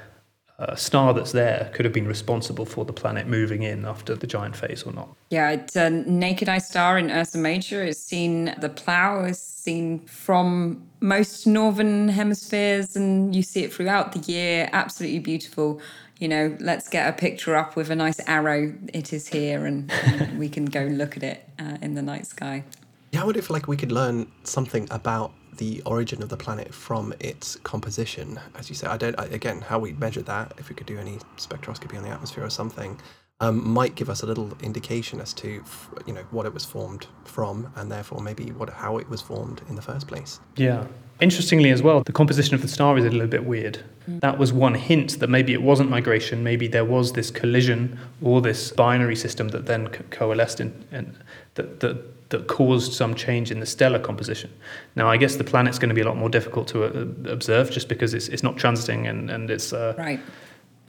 uh, 0.59 0.75
star 0.75 1.13
that's 1.13 1.31
there 1.31 1.71
could 1.73 1.83
have 1.85 1.93
been 1.93 2.07
responsible 2.07 2.65
for 2.65 2.85
the 2.85 2.93
planet 2.93 3.27
moving 3.27 3.63
in 3.63 3.85
after 3.85 4.15
the 4.15 4.27
giant 4.27 4.55
phase 4.55 4.83
or 4.83 4.93
not. 4.93 5.09
Yeah, 5.29 5.49
it's 5.51 5.75
a 5.75 5.89
naked 5.89 6.47
eye 6.47 6.59
star 6.59 6.97
in 6.97 7.09
Ursa 7.09 7.37
Major. 7.37 7.83
It's 7.83 7.99
seen 7.99 8.53
the 8.59 8.69
plough 8.69 9.25
is 9.25 9.39
seen 9.39 9.99
from 10.05 10.87
most 10.99 11.47
northern 11.47 12.07
hemispheres, 12.09 12.95
and 12.95 13.35
you 13.35 13.41
see 13.41 13.63
it 13.63 13.73
throughout 13.73 14.11
the 14.11 14.19
year. 14.31 14.69
Absolutely 14.73 15.19
beautiful. 15.19 15.81
You 16.19 16.27
know, 16.27 16.55
let's 16.59 16.87
get 16.87 17.09
a 17.09 17.13
picture 17.13 17.55
up 17.55 17.75
with 17.75 17.89
a 17.89 17.95
nice 17.95 18.19
arrow. 18.27 18.73
It 18.93 19.11
is 19.11 19.27
here, 19.27 19.65
and, 19.65 19.91
and 19.91 20.37
we 20.37 20.49
can 20.49 20.65
go 20.65 20.81
and 20.81 20.97
look 20.97 21.17
at 21.17 21.23
it 21.23 21.49
uh, 21.59 21.77
in 21.81 21.95
the 21.95 22.01
night 22.01 22.27
sky. 22.27 22.63
Yeah, 23.11 23.21
I 23.21 23.25
wonder 23.25 23.39
if 23.39 23.49
like 23.49 23.67
we 23.67 23.77
could 23.77 23.91
learn 23.91 24.31
something 24.43 24.87
about 24.91 25.33
the 25.57 25.81
origin 25.85 26.21
of 26.23 26.29
the 26.29 26.37
planet 26.37 26.73
from 26.73 27.13
its 27.19 27.57
composition. 27.63 28.39
As 28.55 28.69
you 28.69 28.75
say, 28.75 28.87
I 28.87 28.97
don't 28.97 29.17
I, 29.19 29.25
again 29.25 29.61
how 29.61 29.79
we 29.79 29.93
measure 29.93 30.21
that. 30.23 30.53
If 30.57 30.69
we 30.69 30.75
could 30.75 30.87
do 30.87 30.97
any 30.97 31.19
spectroscopy 31.37 31.97
on 31.97 32.03
the 32.03 32.09
atmosphere 32.09 32.43
or 32.43 32.49
something, 32.49 32.99
um, 33.39 33.67
might 33.67 33.95
give 33.95 34.09
us 34.09 34.23
a 34.23 34.25
little 34.25 34.55
indication 34.61 35.19
as 35.19 35.33
to 35.33 35.61
f- 35.61 35.89
you 36.05 36.13
know 36.13 36.25
what 36.31 36.45
it 36.45 36.53
was 36.53 36.65
formed 36.65 37.07
from, 37.25 37.71
and 37.75 37.91
therefore 37.91 38.21
maybe 38.21 38.51
what 38.51 38.69
how 38.69 38.97
it 38.97 39.09
was 39.09 39.21
formed 39.21 39.61
in 39.69 39.75
the 39.75 39.81
first 39.81 40.07
place. 40.07 40.39
Yeah. 40.55 40.85
Interestingly, 41.19 41.69
as 41.69 41.81
well, 41.81 42.01
the 42.01 42.11
composition 42.11 42.55
of 42.55 42.61
the 42.61 42.67
star 42.67 42.97
is 42.97 43.05
a 43.05 43.09
little 43.09 43.27
bit 43.27 43.45
weird. 43.45 43.79
That 44.07 44.37
was 44.37 44.51
one 44.51 44.73
hint 44.73 45.19
that 45.19 45.29
maybe 45.29 45.53
it 45.53 45.61
wasn't 45.61 45.89
migration, 45.89 46.43
maybe 46.43 46.67
there 46.67 46.83
was 46.83 47.13
this 47.13 47.31
collision 47.31 47.97
or 48.21 48.41
this 48.41 48.71
binary 48.71 49.15
system 49.15 49.49
that 49.49 49.65
then 49.65 49.87
co- 49.87 50.03
coalesced 50.09 50.59
in, 50.59 50.85
and 50.91 51.15
that, 51.53 51.79
that 51.81 52.22
that 52.33 52.47
caused 52.47 52.91
some 52.93 53.15
change 53.15 53.51
in 53.51 53.59
the 53.59 53.65
stellar 53.65 53.99
composition. 53.99 54.49
Now, 54.95 55.07
I 55.13 55.17
guess 55.17 55.35
the 55.37 55.43
planet's 55.43 55.79
going 55.79 55.89
to 55.89 55.95
be 55.95 56.01
a 56.01 56.05
lot 56.11 56.17
more 56.17 56.29
difficult 56.29 56.67
to 56.69 56.77
uh, 56.83 57.31
observe 57.31 57.71
just 57.71 57.87
because 57.87 58.13
it's, 58.13 58.27
it's 58.27 58.43
not 58.43 58.55
transiting 58.57 59.07
and, 59.09 59.29
and 59.29 59.49
it's 59.49 59.71
uh, 59.73 59.93
Right. 59.97 60.19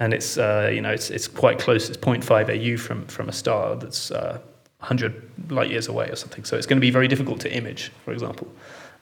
and 0.00 0.12
it's 0.12 0.36
uh, 0.38 0.70
you 0.74 0.80
know 0.80 0.90
it's 0.98 1.10
it's 1.10 1.28
quite 1.28 1.58
close. 1.58 1.88
It's 1.90 1.98
0.5 1.98 2.48
AU 2.54 2.76
from 2.86 3.06
from 3.06 3.28
a 3.28 3.32
star 3.32 3.76
that's 3.76 4.10
uh, 4.10 4.38
100 4.80 5.12
light 5.50 5.70
years 5.70 5.88
away 5.88 6.06
or 6.10 6.16
something. 6.16 6.44
So 6.44 6.56
it's 6.56 6.66
going 6.66 6.80
to 6.80 6.86
be 6.88 6.90
very 6.92 7.08
difficult 7.08 7.40
to 7.40 7.48
image, 7.56 7.92
for 8.04 8.12
example. 8.12 8.46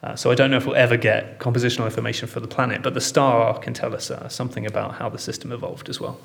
Uh, 0.03 0.15
so 0.15 0.31
I 0.31 0.35
don't 0.35 0.51
know 0.51 0.57
if 0.57 0.65
we'll 0.65 0.75
ever 0.87 0.97
get 0.97 1.39
compositional 1.39 1.85
information 1.85 2.27
for 2.27 2.41
the 2.41 2.47
planet, 2.47 2.81
but 2.83 2.93
the 2.93 3.01
star 3.01 3.57
can 3.59 3.73
tell 3.73 3.93
us 3.95 4.11
uh, 4.11 4.27
something 4.29 4.65
about 4.65 4.95
how 4.99 5.09
the 5.09 5.17
system 5.17 5.51
evolved 5.53 5.87
as 5.89 5.99
well. 6.01 6.17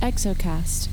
Exocast. 0.00 0.88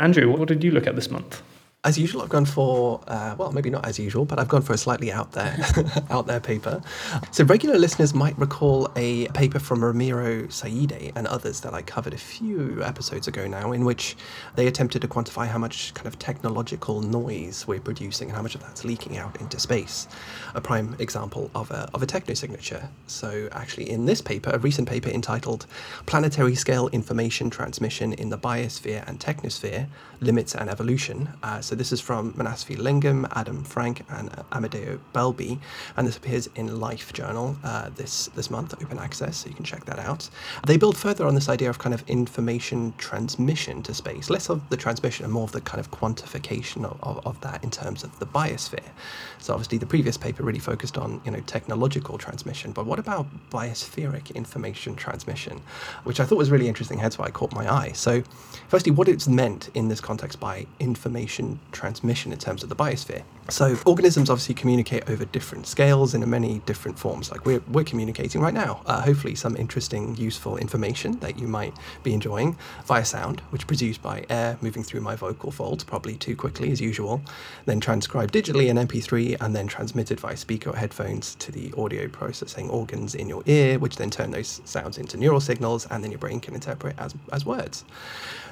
Andrew, 0.00 0.30
what 0.30 0.48
did 0.48 0.64
you 0.64 0.70
look 0.70 0.86
at 0.86 0.96
this 0.96 1.10
month? 1.10 1.42
As 1.82 1.96
usual, 1.98 2.20
I've 2.20 2.28
gone 2.28 2.44
for 2.44 3.00
uh, 3.08 3.34
well, 3.38 3.52
maybe 3.52 3.70
not 3.70 3.86
as 3.86 3.98
usual, 3.98 4.26
but 4.26 4.38
I've 4.38 4.48
gone 4.48 4.60
for 4.60 4.74
a 4.74 4.76
slightly 4.76 5.10
out 5.10 5.32
there, 5.32 5.56
out 6.10 6.26
there 6.26 6.38
paper. 6.38 6.82
So 7.30 7.42
regular 7.44 7.78
listeners 7.78 8.12
might 8.12 8.38
recall 8.38 8.90
a 8.96 9.28
paper 9.28 9.58
from 9.58 9.82
Ramiro 9.82 10.48
Saide 10.48 11.10
and 11.16 11.26
others 11.26 11.62
that 11.62 11.72
I 11.72 11.80
covered 11.80 12.12
a 12.12 12.18
few 12.18 12.82
episodes 12.84 13.28
ago 13.28 13.46
now, 13.46 13.72
in 13.72 13.86
which 13.86 14.14
they 14.56 14.66
attempted 14.66 15.00
to 15.00 15.08
quantify 15.08 15.46
how 15.46 15.56
much 15.56 15.94
kind 15.94 16.06
of 16.06 16.18
technological 16.18 17.00
noise 17.00 17.66
we're 17.66 17.80
producing 17.80 18.28
and 18.28 18.36
how 18.36 18.42
much 18.42 18.54
of 18.54 18.60
that's 18.60 18.84
leaking 18.84 19.16
out 19.16 19.40
into 19.40 19.58
space. 19.58 20.06
A 20.54 20.60
prime 20.60 20.94
example 20.98 21.50
of 21.54 21.70
a 21.70 21.88
of 21.94 22.02
a 22.02 22.06
technosignature. 22.06 22.88
So 23.06 23.48
actually, 23.52 23.88
in 23.88 24.04
this 24.04 24.20
paper, 24.20 24.50
a 24.50 24.58
recent 24.58 24.86
paper 24.86 25.08
entitled 25.08 25.64
"Planetary 26.04 26.56
Scale 26.56 26.88
Information 26.88 27.48
Transmission 27.48 28.12
in 28.12 28.28
the 28.28 28.36
Biosphere 28.36 29.02
and 29.08 29.18
Technosphere: 29.18 29.86
Limits 30.20 30.54
and 30.54 30.68
Evolution." 30.68 31.30
Uh, 31.42 31.62
so 31.70 31.76
this 31.76 31.92
is 31.92 32.00
from 32.00 32.32
Manasvi 32.32 32.76
Lingam, 32.76 33.28
Adam 33.36 33.62
Frank, 33.62 34.02
and 34.08 34.28
Amedeo 34.50 34.98
Balbi, 35.14 35.60
and 35.96 36.04
this 36.04 36.16
appears 36.16 36.48
in 36.56 36.80
Life 36.80 37.12
Journal 37.12 37.56
uh, 37.62 37.90
this 37.90 38.26
this 38.34 38.50
month, 38.50 38.74
open 38.82 38.98
access, 38.98 39.36
so 39.36 39.48
you 39.48 39.54
can 39.54 39.64
check 39.64 39.84
that 39.84 40.00
out. 40.00 40.28
They 40.66 40.76
build 40.76 40.96
further 40.96 41.28
on 41.28 41.36
this 41.36 41.48
idea 41.48 41.70
of 41.70 41.78
kind 41.78 41.94
of 41.94 42.02
information 42.08 42.92
transmission 42.98 43.84
to 43.84 43.94
space, 43.94 44.30
less 44.30 44.48
of 44.48 44.68
the 44.68 44.76
transmission 44.76 45.24
and 45.24 45.32
more 45.32 45.44
of 45.44 45.52
the 45.52 45.60
kind 45.60 45.78
of 45.78 45.92
quantification 45.92 46.84
of, 46.84 46.98
of, 47.04 47.24
of 47.24 47.40
that 47.42 47.62
in 47.62 47.70
terms 47.70 48.02
of 48.02 48.18
the 48.18 48.26
biosphere. 48.26 48.90
So 49.38 49.54
obviously 49.54 49.78
the 49.78 49.86
previous 49.86 50.16
paper 50.16 50.42
really 50.42 50.58
focused 50.58 50.98
on 50.98 51.20
you 51.24 51.30
know 51.30 51.40
technological 51.46 52.18
transmission, 52.18 52.72
but 52.72 52.84
what 52.84 52.98
about 52.98 53.28
biospheric 53.50 54.34
information 54.34 54.96
transmission, 54.96 55.62
which 56.02 56.18
I 56.18 56.24
thought 56.24 56.38
was 56.38 56.50
really 56.50 56.66
interesting. 56.66 56.98
Hence 56.98 57.16
why 57.16 57.26
it 57.26 57.34
caught 57.34 57.54
my 57.54 57.72
eye. 57.72 57.92
So, 57.92 58.24
firstly, 58.66 58.90
what 58.90 59.06
it's 59.06 59.28
meant 59.28 59.70
in 59.74 59.86
this 59.86 60.00
context 60.00 60.40
by 60.40 60.66
information 60.80 61.59
transmission 61.72 62.32
in 62.32 62.38
terms 62.38 62.62
of 62.62 62.68
the 62.68 62.76
biosphere. 62.76 63.22
So 63.50 63.76
organisms 63.84 64.30
obviously 64.30 64.54
communicate 64.54 65.10
over 65.10 65.24
different 65.24 65.66
scales 65.66 66.14
in 66.14 66.28
many 66.30 66.60
different 66.66 66.98
forms. 66.98 67.32
Like 67.32 67.44
we're, 67.44 67.60
we're 67.72 67.84
communicating 67.84 68.40
right 68.40 68.54
now. 68.54 68.80
Uh, 68.86 69.02
hopefully 69.02 69.34
some 69.34 69.56
interesting, 69.56 70.14
useful 70.14 70.56
information 70.56 71.18
that 71.18 71.38
you 71.38 71.48
might 71.48 71.74
be 72.04 72.14
enjoying 72.14 72.56
via 72.86 73.04
sound, 73.04 73.40
which 73.50 73.62
is 73.62 73.66
produced 73.66 74.02
by 74.02 74.24
air 74.30 74.56
moving 74.60 74.84
through 74.84 75.00
my 75.00 75.16
vocal 75.16 75.50
folds, 75.50 75.82
probably 75.82 76.14
too 76.14 76.36
quickly 76.36 76.70
as 76.70 76.80
usual, 76.80 77.20
then 77.66 77.80
transcribed 77.80 78.32
digitally 78.32 78.68
in 78.68 78.76
MP3 78.76 79.36
and 79.40 79.54
then 79.54 79.66
transmitted 79.66 80.20
via 80.20 80.36
speaker 80.36 80.70
or 80.70 80.76
headphones 80.76 81.34
to 81.36 81.50
the 81.50 81.72
audio 81.76 82.06
processing 82.06 82.70
organs 82.70 83.16
in 83.16 83.28
your 83.28 83.42
ear, 83.46 83.80
which 83.80 83.96
then 83.96 84.10
turn 84.10 84.30
those 84.30 84.60
sounds 84.64 84.96
into 84.96 85.16
neural 85.16 85.40
signals 85.40 85.86
and 85.90 86.04
then 86.04 86.12
your 86.12 86.18
brain 86.18 86.38
can 86.38 86.54
interpret 86.54 86.94
as, 86.98 87.16
as 87.32 87.44
words. 87.44 87.84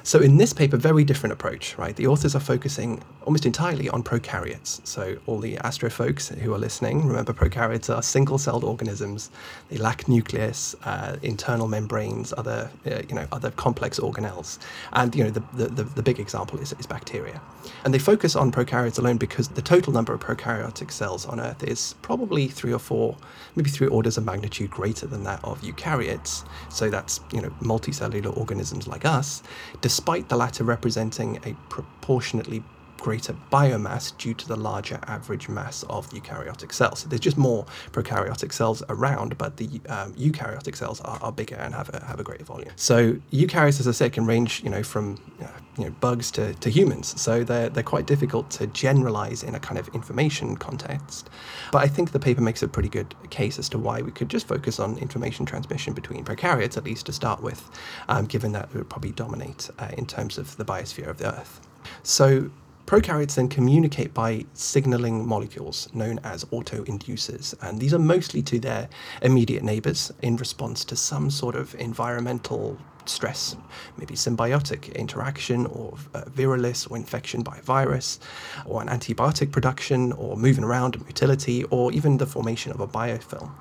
So 0.03 0.19
in 0.19 0.37
this 0.37 0.53
paper, 0.53 0.77
very 0.77 1.03
different 1.03 1.33
approach, 1.33 1.77
right? 1.77 1.95
The 1.95 2.07
authors 2.07 2.35
are 2.35 2.39
focusing 2.39 3.03
almost 3.25 3.45
entirely 3.45 3.89
on 3.89 4.03
prokaryotes. 4.03 4.81
So 4.89 5.19
all 5.27 5.37
the 5.37 5.55
astro 5.59 5.87
folks 5.91 6.29
who 6.29 6.51
are 6.51 6.57
listening, 6.57 7.05
remember 7.05 7.31
prokaryotes 7.31 7.95
are 7.95 8.01
single-celled 8.01 8.63
organisms. 8.63 9.29
They 9.69 9.77
lack 9.77 10.07
nucleus, 10.07 10.75
uh, 10.83 11.17
internal 11.21 11.67
membranes, 11.67 12.33
other 12.35 12.71
uh, 12.87 13.03
you 13.07 13.13
know 13.13 13.27
other 13.31 13.51
complex 13.51 13.99
organelles, 13.99 14.57
and 14.93 15.15
you 15.15 15.23
know 15.23 15.29
the 15.29 15.43
the, 15.53 15.67
the, 15.67 15.83
the 15.83 16.01
big 16.01 16.19
example 16.19 16.57
is, 16.59 16.73
is 16.79 16.87
bacteria. 16.87 17.39
And 17.85 17.93
they 17.93 17.99
focus 17.99 18.35
on 18.35 18.51
prokaryotes 18.51 18.97
alone 18.97 19.17
because 19.17 19.49
the 19.49 19.61
total 19.61 19.93
number 19.93 20.11
of 20.11 20.21
prokaryotic 20.21 20.91
cells 20.91 21.27
on 21.27 21.39
Earth 21.39 21.63
is 21.63 21.93
probably 22.01 22.47
three 22.47 22.73
or 22.73 22.79
four, 22.79 23.15
maybe 23.55 23.69
three 23.69 23.87
orders 23.87 24.17
of 24.17 24.25
magnitude 24.25 24.71
greater 24.71 25.05
than 25.05 25.23
that 25.25 25.39
of 25.43 25.61
eukaryotes. 25.61 26.43
So 26.69 26.89
that's 26.89 27.19
you 27.31 27.41
know 27.41 27.49
multicellular 27.61 28.35
organisms 28.35 28.87
like 28.87 29.05
us, 29.05 29.43
despite 29.81 30.29
the 30.29 30.35
latter 30.35 30.63
representing 30.63 31.37
a 31.45 31.53
proportionately 31.69 32.63
greater 32.99 33.33
biomass 33.51 34.15
due 34.17 34.33
to 34.33 34.47
the 34.47 34.55
larger 34.55 34.99
average 35.07 35.49
mass 35.49 35.83
of 35.83 36.09
eukaryotic 36.11 36.73
cells. 36.73 36.99
So 36.99 37.09
there's 37.09 37.19
just 37.19 37.37
more 37.37 37.65
prokaryotic 37.91 38.51
cells 38.53 38.83
around, 38.89 39.37
but 39.37 39.57
the 39.57 39.67
um, 39.89 40.13
eukaryotic 40.13 40.75
cells 40.75 41.01
are, 41.01 41.19
are 41.21 41.31
bigger 41.31 41.55
and 41.55 41.73
have 41.73 41.89
a, 41.93 42.03
have 42.05 42.19
a 42.19 42.23
greater 42.23 42.43
volume. 42.43 42.71
So 42.75 43.13
eukaryotes, 43.31 43.79
as 43.79 43.87
I 43.87 43.91
said, 43.91 44.13
can 44.13 44.25
range 44.25 44.63
you 44.63 44.69
know 44.69 44.83
from 44.83 45.17
uh, 45.41 45.47
you 45.77 45.85
know 45.85 45.91
bugs 45.99 46.31
to, 46.31 46.53
to 46.55 46.69
humans. 46.69 47.19
So 47.19 47.43
they're 47.43 47.69
they're 47.69 47.83
quite 47.83 48.05
difficult 48.05 48.49
to 48.51 48.67
generalize 48.67 49.43
in 49.43 49.55
a 49.55 49.59
kind 49.59 49.79
of 49.79 49.87
information 49.89 50.57
context. 50.57 51.29
But 51.71 51.83
I 51.83 51.87
think 51.87 52.11
the 52.11 52.19
paper 52.19 52.41
makes 52.41 52.63
a 52.63 52.67
pretty 52.67 52.89
good 52.89 53.15
case 53.29 53.59
as 53.59 53.69
to 53.69 53.77
why 53.77 54.01
we 54.01 54.11
could 54.11 54.29
just 54.29 54.47
focus 54.47 54.79
on 54.79 54.97
information 54.97 55.45
transmission 55.45 55.93
between 55.93 56.23
prokaryotes, 56.23 56.77
at 56.77 56.83
least 56.83 57.05
to 57.07 57.13
start 57.13 57.41
with, 57.41 57.69
um, 58.07 58.25
given 58.25 58.51
that 58.53 58.69
it 58.73 58.75
would 58.75 58.89
probably 58.89 59.11
dominate 59.11 59.69
uh, 59.79 59.89
in 59.97 60.05
terms 60.05 60.37
of 60.37 60.57
the 60.57 60.65
biosphere 60.65 61.07
of 61.07 61.17
the 61.17 61.33
Earth. 61.39 61.61
So 62.03 62.49
Prokaryotes 62.89 63.35
then 63.35 63.47
communicate 63.47 64.15
by 64.15 64.43
signaling 64.55 65.23
molecules 65.23 65.87
known 65.93 66.19
as 66.23 66.43
autoinducers, 66.45 67.53
and 67.61 67.79
these 67.79 67.93
are 67.93 67.99
mostly 67.99 68.41
to 68.41 68.59
their 68.59 68.89
immediate 69.21 69.61
neighbors 69.61 70.11
in 70.23 70.37
response 70.37 70.83
to 70.85 70.95
some 70.95 71.29
sort 71.29 71.55
of 71.55 71.75
environmental 71.75 72.79
stress, 73.09 73.55
maybe 73.97 74.15
symbiotic 74.15 74.93
interaction 74.95 75.65
or 75.67 75.95
uh, 76.13 76.23
virulence 76.29 76.87
or 76.87 76.97
infection 76.97 77.41
by 77.41 77.59
virus, 77.61 78.19
or 78.65 78.81
an 78.81 78.87
antibiotic 78.87 79.51
production 79.51 80.11
or 80.13 80.37
moving 80.37 80.63
around 80.63 80.95
and 80.95 81.03
motility, 81.05 81.63
or 81.65 81.91
even 81.91 82.17
the 82.17 82.25
formation 82.25 82.71
of 82.71 82.79
a 82.79 82.87
biofilm. 82.87 83.51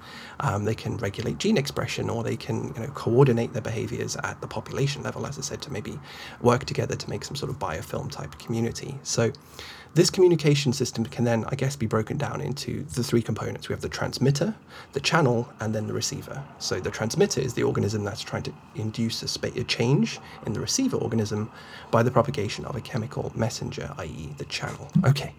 Um, 0.41 0.65
they 0.65 0.75
can 0.75 0.97
regulate 0.99 1.39
gene 1.39 1.57
expression 1.57 2.09
or 2.09 2.23
they 2.23 2.37
can 2.37 2.73
you 2.75 2.83
know, 2.83 2.89
coordinate 2.95 3.53
their 3.53 3.63
behaviors 3.63 4.17
at 4.17 4.41
the 4.41 4.47
population 4.47 5.03
level, 5.03 5.27
as 5.27 5.39
I 5.39 5.43
said, 5.43 5.63
to 5.63 5.73
maybe 5.73 5.99
work 6.41 6.65
together 6.65 6.95
to 6.95 7.11
make 7.11 7.25
some 7.25 7.37
sort 7.37 7.51
of 7.51 7.59
biofilm 7.59 8.11
type 8.11 8.39
community. 8.39 8.99
So 9.03 9.33
this 9.95 10.11
communication 10.11 10.73
system 10.73 11.05
can 11.05 11.25
then, 11.25 11.45
I 11.49 11.55
guess, 11.55 11.77
be 11.77 11.87
broken 11.87 12.17
down 12.17 12.41
into 12.41 12.85
the 12.85 13.03
three 13.03 13.23
components. 13.23 13.69
We 13.69 13.73
have 13.73 13.81
the 13.81 13.89
transmitter, 13.89 14.55
the 14.93 15.01
channel, 15.01 15.49
and 15.61 15.75
then 15.75 15.87
the 15.87 15.93
receiver. 15.93 16.43
So 16.59 16.81
the 16.81 16.91
transmitter 16.91 17.41
is 17.41 17.55
the 17.55 17.63
organism 17.63 18.05
that's 18.05 18.23
trying 18.23 18.45
to 18.45 18.53
induce 18.77 19.23
a, 19.23 19.29
spa- 19.29 19.49
a 19.57 19.65
change 19.65 20.21
in 20.47 20.53
the 20.53 20.61
receiver 20.61 20.97
organism 20.97 21.51
by 21.91 22.03
the 22.03 22.11
propagation 22.11 22.65
of 22.65 22.77
a 22.77 22.81
chemical 22.81 23.33
messenger, 23.35 23.93
i.e., 23.99 24.31
the 24.39 24.45
channel. 24.45 24.89
Okay, 25.05 25.35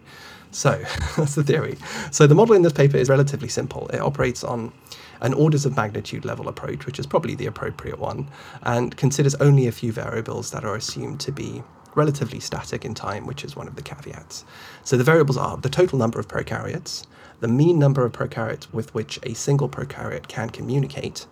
so 0.52 0.84
that's 1.18 1.36
the 1.36 1.43
theory. 1.43 1.78
So 2.12 2.28
the 2.28 2.36
model 2.36 2.56
in 2.56 2.62
this 2.62 2.74
paper 2.74 2.97
is 2.97 3.10
relatively 3.10 3.50
simple. 3.50 3.88
It 3.89 4.00
operates 4.00 4.43
on 4.43 4.74
an 5.22 5.34
orders 5.34 5.66
of 5.66 5.76
magnitude 5.76 6.26
level 6.26 6.47
approach, 6.47 6.86
which 6.86 7.00
is 7.00 7.06
probably 7.06 7.36
the 7.36 7.45
appropriate 7.45 8.00
one, 8.00 8.30
and 8.64 8.95
considers 8.95 9.36
only 9.36 9.68
a 9.68 9.72
few 9.72 9.91
variables 9.91 10.52
that 10.52 10.64
are 10.64 10.76
assumed 10.76 11.20
to 11.20 11.32
be 11.32 11.64
relatively 12.00 12.39
static 12.39 12.86
in 12.86 12.93
time, 12.93 13.28
which 13.28 13.43
is 13.43 13.58
one 13.58 13.68
of 13.68 13.76
the 13.76 13.82
caveats. 13.82 14.45
So 14.86 14.95
the 14.95 15.04
variables 15.04 15.38
are 15.38 15.58
the 15.58 15.70
total 15.70 16.00
number 16.00 16.18
of 16.18 16.30
prokaryotes, 16.30 17.06
the 17.41 17.47
mean 17.50 17.78
number 17.78 18.06
of 18.06 18.14
prokaryotes 18.14 18.72
with 18.74 18.93
which 18.93 19.20
a 19.24 19.34
single 19.36 19.68
prokaryote 19.68 20.30
can 20.30 20.50
communicate, 20.50 21.28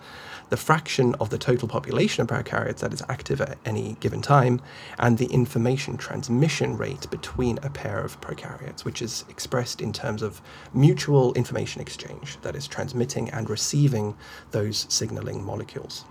the 0.49 0.57
fraction 0.57 1.15
of 1.15 1.29
the 1.29 1.37
total 1.37 1.67
population 1.69 2.21
of 2.21 2.27
prokaryotes 2.27 2.79
that 2.79 2.93
is 2.93 3.03
active 3.07 3.39
at 3.39 3.57
any 3.65 3.95
given 4.01 4.21
time, 4.21 4.59
and 4.99 5.17
the 5.17 5.27
information 5.27 5.95
transmission 5.95 6.75
rate 6.75 7.09
between 7.09 7.57
a 7.63 7.69
pair 7.69 7.99
of 7.99 8.19
prokaryotes, 8.19 8.83
which 8.83 9.01
is 9.01 9.23
expressed 9.29 9.79
in 9.81 9.93
terms 9.93 10.21
of 10.21 10.41
mutual 10.73 11.33
information 11.33 11.81
exchange, 11.81 12.37
that 12.41 12.55
is, 12.55 12.67
transmitting 12.67 13.29
and 13.29 13.49
receiving 13.49 14.15
those 14.51 14.85
signaling 14.89 15.43
molecules. 15.43 16.05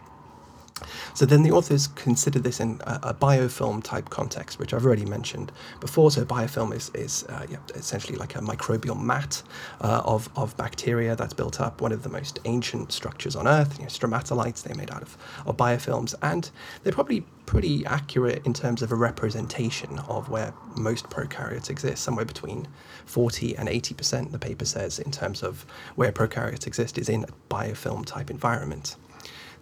So 1.15 1.25
then 1.25 1.43
the 1.43 1.53
authors 1.53 1.87
consider 1.87 2.39
this 2.39 2.61
in 2.61 2.81
a, 2.85 3.01
a, 3.05 3.15
biofilm 3.15 3.83
type 3.83 4.11
context, 4.11 4.59
which 4.59 4.75
I've 4.75 4.85
already 4.85 5.07
mentioned 5.07 5.51
before. 5.81 6.11
So 6.11 6.25
biofilm 6.27 6.75
is, 6.75 6.91
is 6.95 7.25
uh, 7.31 7.47
yeah, 7.49 7.59
essentially 7.75 8.19
like 8.19 8.35
a 8.35 8.41
microbial 8.41 9.01
mat 9.01 9.43
uh, 9.81 10.03
of, 10.05 10.29
of 10.37 10.55
bacteria 10.59 11.17
that's 11.17 11.33
built 11.33 11.61
up, 11.63 11.81
one 11.81 11.93
of 11.93 12.03
the 12.03 12.11
most 12.11 12.41
ancient 12.45 12.93
structures 12.93 13.35
on 13.37 13.49
Earth. 13.49 13.79
You 13.79 13.85
know, 13.85 13.89
stromatolites, 13.89 14.63
they're 14.63 14.77
made 14.77 14.91
out 14.91 15.01
of, 15.01 15.17
of 15.47 15.57
biofilms, 15.57 16.15
and 16.21 16.51
they're 16.83 16.93
probably 16.93 17.25
pretty 17.47 17.87
accurate 17.87 18.45
in 18.45 18.53
terms 18.53 18.83
of 18.83 18.93
a 18.93 18.97
representation 18.97 19.99
of 20.01 20.29
where 20.29 20.53
most 20.77 21.09
prokaryotes 21.09 21.71
exist, 21.71 22.03
somewhere 22.03 22.25
between 22.27 22.69
40 23.07 23.57
and 23.57 23.69
80%, 23.69 24.33
the 24.33 24.39
paper 24.39 24.67
says, 24.67 24.99
in 24.99 25.11
terms 25.11 25.43
of 25.43 25.65
where 25.95 26.13
prokaryotes 26.13 26.67
exist 26.67 26.99
is 26.99 27.09
in 27.09 27.25
a 27.25 27.29
biofilm 27.49 28.05
type 28.05 28.31
environment. 28.31 28.97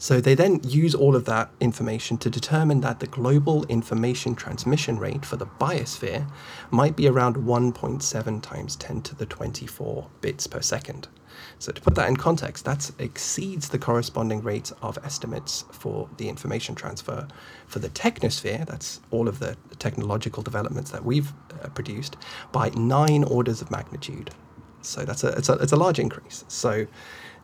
So 0.04 0.20
they 0.20 0.34
then 0.34 0.60
use 0.62 0.94
all 0.94 1.16
of 1.16 1.24
that 1.24 1.48
information 1.60 2.18
to 2.18 2.28
determine 2.28 2.82
that 2.82 3.00
the 3.00 3.06
global 3.06 3.64
information 3.68 4.34
transmission 4.34 4.98
rate 4.98 5.24
for 5.24 5.36
the 5.36 5.46
biosphere 5.46 6.30
might 6.70 6.94
be 6.94 7.08
around 7.08 7.36
1.7 7.36 8.42
times 8.42 8.76
10 8.76 9.00
to 9.00 9.14
the 9.14 9.24
24 9.24 10.06
bits 10.20 10.46
per 10.46 10.60
second. 10.60 11.08
So 11.58 11.72
to 11.72 11.80
put 11.80 11.94
that 11.94 12.06
in 12.06 12.18
context, 12.18 12.66
that 12.66 12.90
exceeds 12.98 13.70
the 13.70 13.78
corresponding 13.78 14.42
rate 14.42 14.70
of 14.82 14.98
estimates 15.02 15.64
for 15.72 16.10
the 16.18 16.28
information 16.28 16.74
transfer 16.74 17.26
for 17.66 17.78
the 17.78 17.88
technosphere, 17.88 18.66
that's 18.66 19.00
all 19.10 19.26
of 19.26 19.38
the 19.38 19.56
technological 19.78 20.42
developments 20.42 20.90
that 20.90 21.06
we've 21.06 21.32
uh, 21.62 21.68
produced, 21.68 22.18
by 22.52 22.68
nine 22.76 23.24
orders 23.24 23.62
of 23.62 23.70
magnitude. 23.70 24.32
So 24.82 25.06
that's 25.06 25.24
a 25.24 25.28
it's, 25.28 25.48
a 25.48 25.54
it's 25.54 25.72
a 25.72 25.76
large 25.76 25.98
increase. 25.98 26.44
So, 26.48 26.86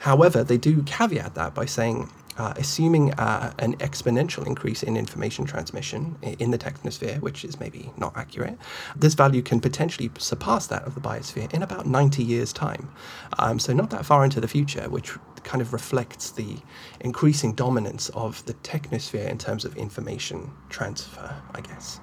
however, 0.01 0.45
they 0.45 0.59
do 0.59 0.83
caveat 0.83 1.35
that 1.37 1.55
by 1.55 1.65
saying 1.65 2.11
uh, 2.39 2.55
assuming 2.57 3.13
uh, 3.15 3.53
an 3.59 3.77
exponential 3.79 4.47
increase 4.47 4.83
in 4.83 4.97
information 4.97 5.45
transmission 5.45 6.17
in 6.39 6.51
the 6.51 6.59
technosphere, 6.59 7.21
which 7.21 7.45
is 7.45 7.61
maybe 7.61 7.91
not 7.97 8.17
accurate, 8.17 8.59
this 8.97 9.15
value 9.15 9.43
can 9.43 9.61
potentially 9.61 10.11
surpass 10.19 10.67
that 10.69 10.85
of 10.85 10.95
the 10.95 11.01
biosphere 11.01 11.53
in 11.53 11.63
about 11.63 11.87
90 11.87 12.23
years' 12.23 12.53
time. 12.53 12.91
Um, 13.39 13.59
so, 13.59 13.73
not 13.73 13.91
that 13.91 14.07
far 14.07 14.25
into 14.25 14.41
the 14.41 14.49
future, 14.49 14.89
which 14.89 15.13
kind 15.43 15.61
of 15.61 15.73
reflects 15.73 16.31
the 16.31 16.57
increasing 17.01 17.55
dominance 17.55 18.09
of 18.11 18.45
the 18.47 18.55
technosphere 18.55 19.29
in 19.29 19.39
terms 19.39 19.65
of 19.65 19.77
information 19.77 20.51
transfer, 20.69 21.35
I 21.55 21.61
guess. 21.61 22.01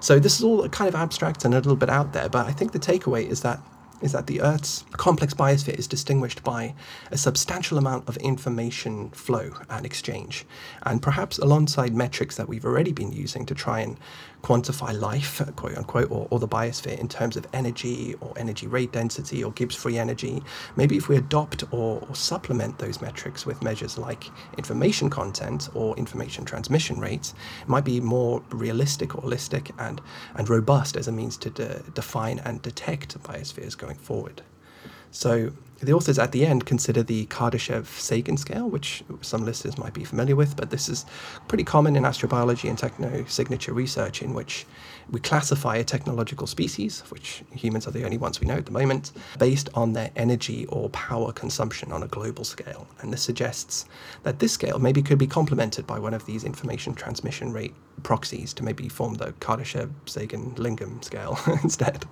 So, 0.00 0.18
this 0.18 0.38
is 0.38 0.44
all 0.44 0.68
kind 0.68 0.88
of 0.88 0.94
abstract 0.94 1.44
and 1.44 1.54
a 1.54 1.58
little 1.58 1.76
bit 1.76 1.90
out 1.90 2.12
there, 2.12 2.28
but 2.28 2.46
I 2.46 2.52
think 2.52 2.72
the 2.72 2.78
takeaway 2.78 3.26
is 3.26 3.42
that 3.42 3.62
is 4.02 4.12
that 4.12 4.26
the 4.26 4.40
Earth's 4.40 4.84
complex 4.92 5.34
biosphere 5.34 5.78
is 5.78 5.86
distinguished 5.86 6.42
by 6.42 6.74
a 7.10 7.18
substantial 7.18 7.78
amount 7.78 8.08
of 8.08 8.16
information 8.18 9.10
flow 9.10 9.50
and 9.68 9.84
exchange, 9.84 10.46
and 10.82 11.02
perhaps 11.02 11.38
alongside 11.38 11.94
metrics 11.94 12.36
that 12.36 12.48
we've 12.48 12.64
already 12.64 12.92
been 12.92 13.12
using 13.12 13.46
to 13.46 13.54
try 13.54 13.80
and 13.80 13.98
quantify 14.42 14.98
life, 14.98 15.42
quote 15.56 15.76
unquote, 15.76 16.10
or, 16.10 16.26
or 16.30 16.38
the 16.38 16.48
biosphere 16.48 16.98
in 16.98 17.08
terms 17.08 17.36
of 17.36 17.46
energy 17.52 18.14
or 18.20 18.32
energy 18.36 18.66
rate 18.66 18.92
density 18.92 19.44
or 19.44 19.52
Gibbs 19.52 19.74
free 19.74 19.98
energy. 19.98 20.42
Maybe 20.76 20.96
if 20.96 21.08
we 21.08 21.16
adopt 21.16 21.64
or, 21.72 22.06
or, 22.08 22.14
supplement 22.14 22.78
those 22.78 23.00
metrics 23.00 23.46
with 23.46 23.62
measures 23.62 23.98
like 23.98 24.24
information 24.56 25.10
content 25.10 25.68
or 25.74 25.96
information 25.96 26.44
transmission 26.44 27.00
rates, 27.00 27.34
it 27.62 27.68
might 27.68 27.84
be 27.84 28.00
more 28.00 28.42
realistic, 28.50 29.14
or 29.14 29.22
holistic, 29.22 29.70
and, 29.78 30.00
and 30.34 30.48
robust 30.48 30.96
as 30.96 31.08
a 31.08 31.12
means 31.12 31.36
to 31.38 31.50
de- 31.50 31.82
define 31.94 32.38
and 32.40 32.62
detect 32.62 33.20
biospheres 33.22 33.76
going 33.76 33.96
forward. 33.96 34.42
So 35.10 35.52
the 35.80 35.92
authors 35.92 36.18
at 36.18 36.32
the 36.32 36.44
end 36.44 36.66
consider 36.66 37.02
the 37.02 37.26
Kardashev 37.26 37.86
Sagan 37.86 38.36
scale, 38.36 38.68
which 38.68 39.02
some 39.22 39.44
listeners 39.44 39.78
might 39.78 39.94
be 39.94 40.04
familiar 40.04 40.36
with, 40.36 40.56
but 40.56 40.70
this 40.70 40.88
is 40.88 41.06
pretty 41.48 41.64
common 41.64 41.96
in 41.96 42.02
astrobiology 42.02 42.68
and 42.68 42.78
technosignature 42.78 43.74
research, 43.74 44.22
in 44.22 44.34
which 44.34 44.66
we 45.10 45.20
classify 45.20 45.76
a 45.76 45.84
technological 45.84 46.46
species, 46.46 47.00
which 47.08 47.42
humans 47.52 47.86
are 47.86 47.92
the 47.92 48.04
only 48.04 48.18
ones 48.18 48.40
we 48.40 48.46
know 48.46 48.56
at 48.56 48.66
the 48.66 48.72
moment, 48.72 49.12
based 49.38 49.68
on 49.74 49.92
their 49.92 50.10
energy 50.16 50.66
or 50.66 50.90
power 50.90 51.32
consumption 51.32 51.92
on 51.92 52.02
a 52.02 52.08
global 52.08 52.44
scale. 52.44 52.86
And 53.00 53.12
this 53.12 53.22
suggests 53.22 53.86
that 54.22 54.38
this 54.38 54.52
scale 54.52 54.78
maybe 54.78 55.02
could 55.02 55.18
be 55.18 55.26
complemented 55.26 55.86
by 55.86 55.98
one 55.98 56.14
of 56.14 56.26
these 56.26 56.44
information 56.44 56.94
transmission 56.94 57.52
rate 57.52 57.74
proxies 58.00 58.52
to 58.54 58.64
maybe 58.64 58.88
form 58.88 59.14
the 59.14 59.32
Kardashev 59.40 59.90
Sagan 60.06 60.54
Lingam 60.56 61.02
scale 61.04 61.38
instead. 61.62 62.04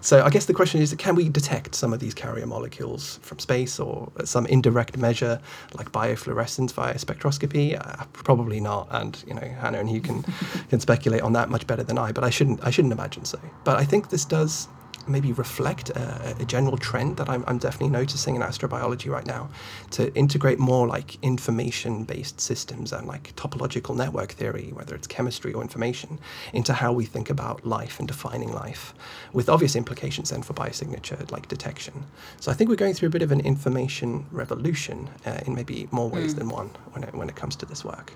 So 0.00 0.24
I 0.24 0.30
guess 0.30 0.46
the 0.46 0.54
question 0.54 0.80
is 0.80 0.94
can 0.98 1.14
we 1.14 1.28
detect 1.28 1.74
some 1.74 1.92
of 1.92 2.00
these 2.00 2.14
carrier 2.14 2.46
molecules 2.46 3.18
from 3.22 3.38
space 3.38 3.78
or 3.78 4.10
some 4.24 4.46
indirect 4.46 4.96
measure 4.96 5.40
like 5.74 5.92
biofluorescence 5.92 6.72
via 6.72 6.94
spectroscopy? 6.94 7.78
Uh, 7.78 8.04
probably 8.12 8.60
not. 8.60 8.88
And 8.90 9.22
you 9.26 9.34
know, 9.34 9.48
Hannah 9.60 9.78
and 9.78 9.90
you 9.90 10.00
can 10.00 10.22
can 10.68 10.80
speculate 10.80 11.22
on 11.22 11.32
that 11.34 11.50
much 11.50 11.66
better 11.66 11.82
than 11.82 11.98
I, 11.98 12.12
but 12.12 12.24
I 12.24 12.30
shouldn't 12.30 12.64
I 12.64 12.70
shouldn't 12.70 12.92
imagine 12.92 13.24
so. 13.24 13.40
But 13.64 13.76
I 13.78 13.84
think 13.84 14.10
this 14.10 14.24
does 14.24 14.68
maybe 15.08 15.32
reflect 15.32 15.90
a, 15.90 16.36
a 16.40 16.44
general 16.44 16.76
trend 16.76 17.16
that 17.16 17.28
I'm, 17.28 17.44
I'm, 17.46 17.58
definitely 17.58 17.90
noticing 17.90 18.36
in 18.36 18.42
astrobiology 18.42 19.10
right 19.10 19.26
now 19.26 19.48
to 19.92 20.14
integrate 20.14 20.58
more 20.58 20.86
like 20.86 21.22
information 21.22 22.04
based 22.04 22.40
systems 22.40 22.92
and 22.92 23.06
like 23.06 23.34
topological 23.36 23.96
network 23.96 24.32
theory, 24.32 24.70
whether 24.72 24.94
it's 24.94 25.06
chemistry 25.06 25.52
or 25.52 25.62
information, 25.62 26.18
into 26.52 26.72
how 26.72 26.92
we 26.92 27.04
think 27.04 27.30
about 27.30 27.66
life 27.66 27.98
and 27.98 28.08
defining 28.08 28.52
life, 28.52 28.94
with 29.32 29.48
obvious 29.48 29.76
implications 29.76 30.30
then 30.30 30.42
for 30.42 30.54
biosignature 30.54 31.30
like 31.30 31.48
detection. 31.48 32.04
So 32.40 32.50
I 32.50 32.54
think 32.54 32.70
we're 32.70 32.76
going 32.76 32.94
through 32.94 33.08
a 33.08 33.12
bit 33.12 33.22
of 33.22 33.32
an 33.32 33.40
information 33.40 34.26
revolution 34.30 35.08
uh, 35.24 35.40
in 35.46 35.54
maybe 35.54 35.88
more 35.90 36.08
ways 36.08 36.34
mm. 36.34 36.38
than 36.38 36.48
one 36.48 36.70
when 36.92 37.04
it, 37.04 37.14
when 37.14 37.28
it 37.28 37.36
comes 37.36 37.56
to 37.56 37.66
this 37.66 37.84
work. 37.84 38.12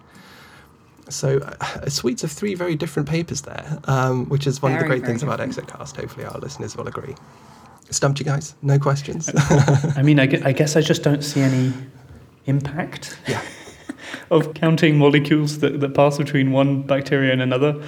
So 1.10 1.38
uh, 1.38 1.80
a 1.82 1.90
suite 1.90 2.24
of 2.24 2.32
three 2.32 2.54
very 2.54 2.76
different 2.76 3.08
papers 3.08 3.42
there, 3.42 3.78
um, 3.84 4.28
which 4.28 4.46
is 4.46 4.62
one 4.62 4.72
very, 4.72 4.82
of 4.82 4.88
the 4.88 4.96
great 4.96 5.06
things 5.06 5.20
different. 5.20 5.40
about 5.56 5.68
Exocast. 5.68 5.96
Hopefully, 5.96 6.24
our 6.24 6.38
listeners 6.38 6.76
will 6.76 6.88
agree. 6.88 7.14
Stumped 7.90 8.20
you 8.20 8.24
guys? 8.24 8.54
No 8.62 8.78
questions? 8.78 9.28
I 9.96 10.02
mean, 10.02 10.20
I 10.20 10.26
guess 10.26 10.76
I 10.76 10.80
just 10.80 11.02
don't 11.02 11.22
see 11.22 11.40
any 11.40 11.72
impact 12.46 13.18
yeah. 13.26 13.42
of 14.30 14.54
counting 14.54 14.96
molecules 14.96 15.58
that, 15.58 15.80
that 15.80 15.94
pass 15.94 16.18
between 16.18 16.52
one 16.52 16.82
bacteria 16.82 17.32
and 17.32 17.42
another. 17.42 17.82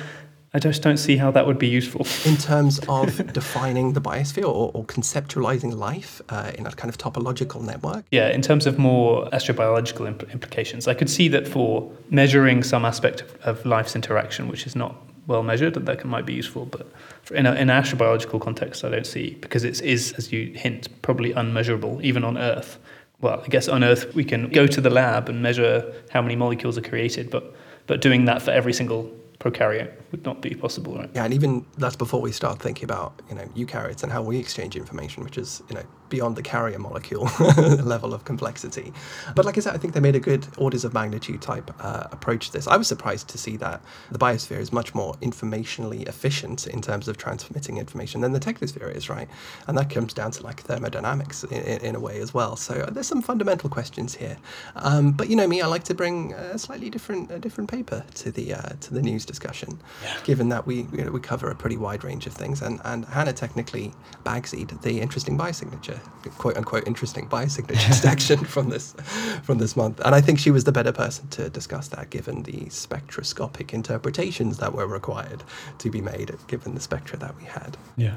I 0.55 0.59
just 0.59 0.83
don't 0.83 0.99
see 0.99 1.17
how 1.17 1.31
that 1.31 1.47
would 1.47 1.59
be 1.59 1.67
useful. 1.67 2.07
In 2.31 2.37
terms 2.37 2.79
of 2.89 3.33
defining 3.33 3.95
the 3.95 4.01
biosphere 4.01 4.45
or, 4.45 4.71
or 4.75 4.85
conceptualizing 4.85 5.75
life 5.75 6.21
uh, 6.29 6.53
in 6.55 6.67
a 6.67 6.73
kind 6.73 6.91
of 6.91 6.99
topological 6.99 7.63
network? 7.63 8.05
Yeah, 8.11 8.29
in 8.29 8.43
terms 8.43 8.67
of 8.67 8.79
more 8.79 9.29
astrobiological 9.31 10.07
imp- 10.07 10.31
implications, 10.31 10.87
I 10.87 10.95
could 10.95 11.09
see 11.09 11.29
that 11.29 11.49
for 11.49 11.91
measuring 12.11 12.63
some 12.63 12.85
aspect 12.85 13.23
of, 13.23 13.37
of 13.43 13.67
life's 13.67 13.97
interaction, 13.97 14.49
which 14.49 14.67
is 14.67 14.77
not 14.77 14.95
well 15.27 15.43
measured, 15.43 15.73
that, 15.75 15.87
that 15.87 16.05
might 16.05 16.27
be 16.27 16.35
useful. 16.35 16.67
But 16.67 16.87
in, 17.31 17.47
a, 17.47 17.53
in 17.55 17.71
an 17.71 17.83
astrobiological 17.83 18.41
context, 18.41 18.85
I 18.85 18.91
don't 18.91 19.07
see, 19.07 19.39
because 19.41 19.65
it 19.65 19.81
is, 19.81 20.13
as 20.19 20.33
you 20.33 20.53
hint, 20.55 20.89
probably 21.01 21.33
unmeasurable, 21.33 22.01
even 22.03 22.25
on 22.25 22.37
Earth. 22.37 22.79
Well, 23.23 23.41
I 23.43 23.49
guess 23.49 23.69
on 23.69 23.83
Earth 23.85 24.15
we 24.15 24.25
can 24.25 24.51
go 24.51 24.67
to 24.67 24.81
the 24.81 24.91
lab 24.91 25.31
and 25.31 25.43
measure 25.43 25.95
how 26.11 26.21
many 26.21 26.37
molecules 26.37 26.77
are 26.77 26.83
created, 26.83 27.31
but 27.31 27.55
but 27.89 28.01
doing 28.01 28.27
that 28.27 28.41
for 28.43 28.53
every 28.53 28.73
single 28.73 29.13
prokaryote 29.43 29.91
would 30.13 30.25
not 30.25 30.41
be 30.41 30.55
possible, 30.55 30.95
right? 30.95 31.11
Yeah, 31.15 31.25
and 31.25 31.35
even 31.35 31.67
that's 31.77 31.97
before 31.97 32.21
we 32.21 32.31
start 32.33 32.61
thinking 32.61 32.85
about 32.85 33.21
you 33.29 33.35
know 33.35 33.45
eukaryotes 33.57 34.03
and 34.03 34.13
how 34.13 34.23
we 34.23 34.39
exchange 34.39 34.77
information, 34.77 35.25
which 35.25 35.37
is 35.37 35.63
you 35.69 35.75
know 35.75 35.83
beyond 36.13 36.37
the 36.37 36.43
carrier 36.43 36.79
molecule 36.79 37.25
level 37.83 38.13
of 38.13 38.27
complexity. 38.27 38.93
But 39.35 39.47
like 39.47 39.57
I 39.57 39.61
said, 39.61 39.75
I 39.75 39.79
think 39.79 39.95
they 39.95 40.01
made 40.01 40.15
a 40.15 40.21
good 40.21 40.47
orders 40.59 40.85
of 40.85 40.93
magnitude 40.93 41.41
type 41.41 41.71
uh, 41.81 42.09
approach 42.13 42.49
to 42.49 42.53
this. 42.53 42.69
I 42.69 42.77
was 42.77 42.87
surprised 42.87 43.29
to 43.29 43.39
see 43.39 43.57
that 43.57 43.81
the 44.11 44.19
biosphere 44.19 44.59
is 44.59 44.73
much 44.73 44.95
more 44.95 45.15
informationally 45.23 46.07
efficient 46.07 46.67
in 46.67 46.83
terms 46.83 47.09
of 47.09 47.17
transmitting 47.17 47.79
information 47.79 48.21
than 48.21 48.33
the 48.33 48.41
technosphere 48.41 48.95
is, 48.95 49.09
right? 49.09 49.27
And 49.67 49.79
that 49.79 49.89
comes 49.89 50.13
down 50.13 50.33
to 50.33 50.43
like 50.43 50.61
thermodynamics 50.61 51.45
in, 51.45 51.81
in 51.89 51.95
a 51.97 52.01
way 52.01 52.21
as 52.21 52.35
well. 52.35 52.57
So 52.57 52.75
uh, 52.75 52.91
there's 52.91 53.07
some 53.07 53.23
fundamental 53.23 53.71
questions 53.71 54.15
here. 54.15 54.37
Um, 54.77 55.13
but 55.13 55.31
you 55.31 55.37
know 55.37 55.49
me, 55.49 55.63
I 55.63 55.67
like 55.67 55.85
to 55.85 55.95
bring 55.95 56.35
a 56.35 56.59
slightly 56.59 56.91
different 56.91 57.31
a 57.31 57.39
different 57.39 57.71
paper 57.71 58.05
to 58.17 58.31
the 58.31 58.53
uh, 58.53 58.73
to 58.81 58.93
the 58.93 59.01
news 59.01 59.25
discussion, 59.25 59.81
yeah. 60.03 60.15
given 60.25 60.51
that 60.51 60.67
we 60.67 60.87
you 60.93 61.05
know, 61.05 61.11
we 61.11 61.21
cover 61.21 61.51
a 61.51 61.55
pretty 61.55 61.79
wide 61.79 62.05
range 62.05 62.27
of 62.27 62.35
things. 62.35 62.61
And 62.61 62.83
and 62.85 63.07
Hannah 63.07 63.33
technically 63.33 63.95
bagsied 64.25 64.83
the 64.83 65.01
interesting 65.01 65.39
biosignature 65.39 66.02
quote 66.39 66.57
unquote 66.57 66.87
interesting 66.87 67.29
biosignature 67.29 67.93
section 68.09 68.39
from 68.45 68.69
this 68.69 68.95
from 69.43 69.59
this 69.59 69.77
month. 69.77 70.01
And 70.05 70.15
I 70.15 70.21
think 70.21 70.39
she 70.39 70.51
was 70.51 70.65
the 70.65 70.73
better 70.73 70.93
person 70.93 71.29
to 71.29 71.49
discuss 71.51 71.89
that 71.89 72.11
given 72.11 72.43
the 72.45 72.69
spectroscopic 72.71 73.73
interpretations 73.75 74.59
that 74.59 74.73
were 74.73 74.87
required 74.87 75.43
to 75.79 75.91
be 75.91 76.01
made 76.01 76.33
given 76.47 76.75
the 76.75 76.81
spectra 76.81 77.19
that 77.19 77.37
we 77.37 77.45
had. 77.45 77.77
Yeah. 77.97 78.15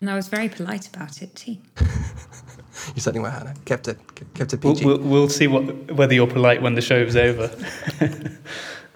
And 0.00 0.08
I 0.08 0.14
was 0.14 0.28
very 0.28 0.48
polite 0.48 0.88
about 0.88 1.20
it 1.22 1.34
too. 1.34 1.56
You 2.94 3.02
certainly 3.02 3.20
were, 3.20 3.30
Hannah. 3.30 3.54
Kept 3.64 3.88
it 3.88 3.98
kept 4.34 4.52
it 4.54 4.62
We'll, 4.64 4.74
PG. 4.74 4.86
we'll, 4.86 4.98
we'll 4.98 5.28
see 5.28 5.46
what, 5.48 5.92
whether 5.92 6.14
you're 6.14 6.26
polite 6.26 6.62
when 6.62 6.74
the 6.74 6.80
show's 6.80 7.16
over. 7.16 7.50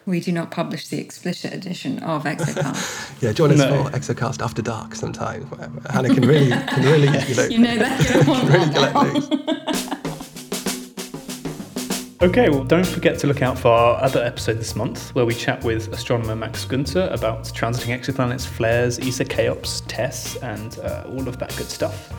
We 0.07 0.21
do 0.21 0.33
not 0.33 0.51
publish 0.51 0.89
the 0.89 1.01
explicit 1.01 1.55
edition 1.55 1.99
of 2.01 2.25
Exocast. 2.25 3.11
yeah, 3.23 3.33
join 3.33 3.53
us 3.53 3.59
No. 3.59 3.85
for 3.85 3.91
Exocast 3.91 4.43
After 4.43 4.61
Dark 4.61 4.95
sometime. 4.95 5.47
Hannah 5.89 6.13
can 6.15 6.27
really 6.29 6.51
can 6.51 6.85
really 6.85 7.07
you 7.29 7.35
know, 7.35 7.45
you 7.45 7.59
know 7.59 7.77
that. 7.79 8.01
You 8.27 8.49
really 8.49 8.73
collect 8.75 8.95
now. 8.95 9.65
Okay, 12.23 12.49
well, 12.49 12.65
don't 12.65 12.87
forget 12.87 13.19
to 13.19 13.27
look 13.27 13.43
out 13.43 13.59
for 13.59 13.69
our 13.69 14.03
other 14.03 14.23
episode 14.23 14.55
this 14.59 14.75
month, 14.75 15.15
where 15.15 15.27
we 15.27 15.35
chat 15.35 15.63
with 15.63 15.89
astronomer 15.93 16.35
Max 16.35 16.65
Günther 16.65 17.13
about 17.13 17.45
transiting 17.45 17.95
exoplanets, 17.99 18.47
flares, 18.47 18.99
ESA 18.99 19.25
CHEOPS, 19.27 19.83
TESS, 19.89 20.37
and 20.37 20.79
uh, 20.79 21.05
all 21.09 21.29
of 21.29 21.39
that 21.39 21.55
good 21.57 21.69
stuff. 21.69 22.13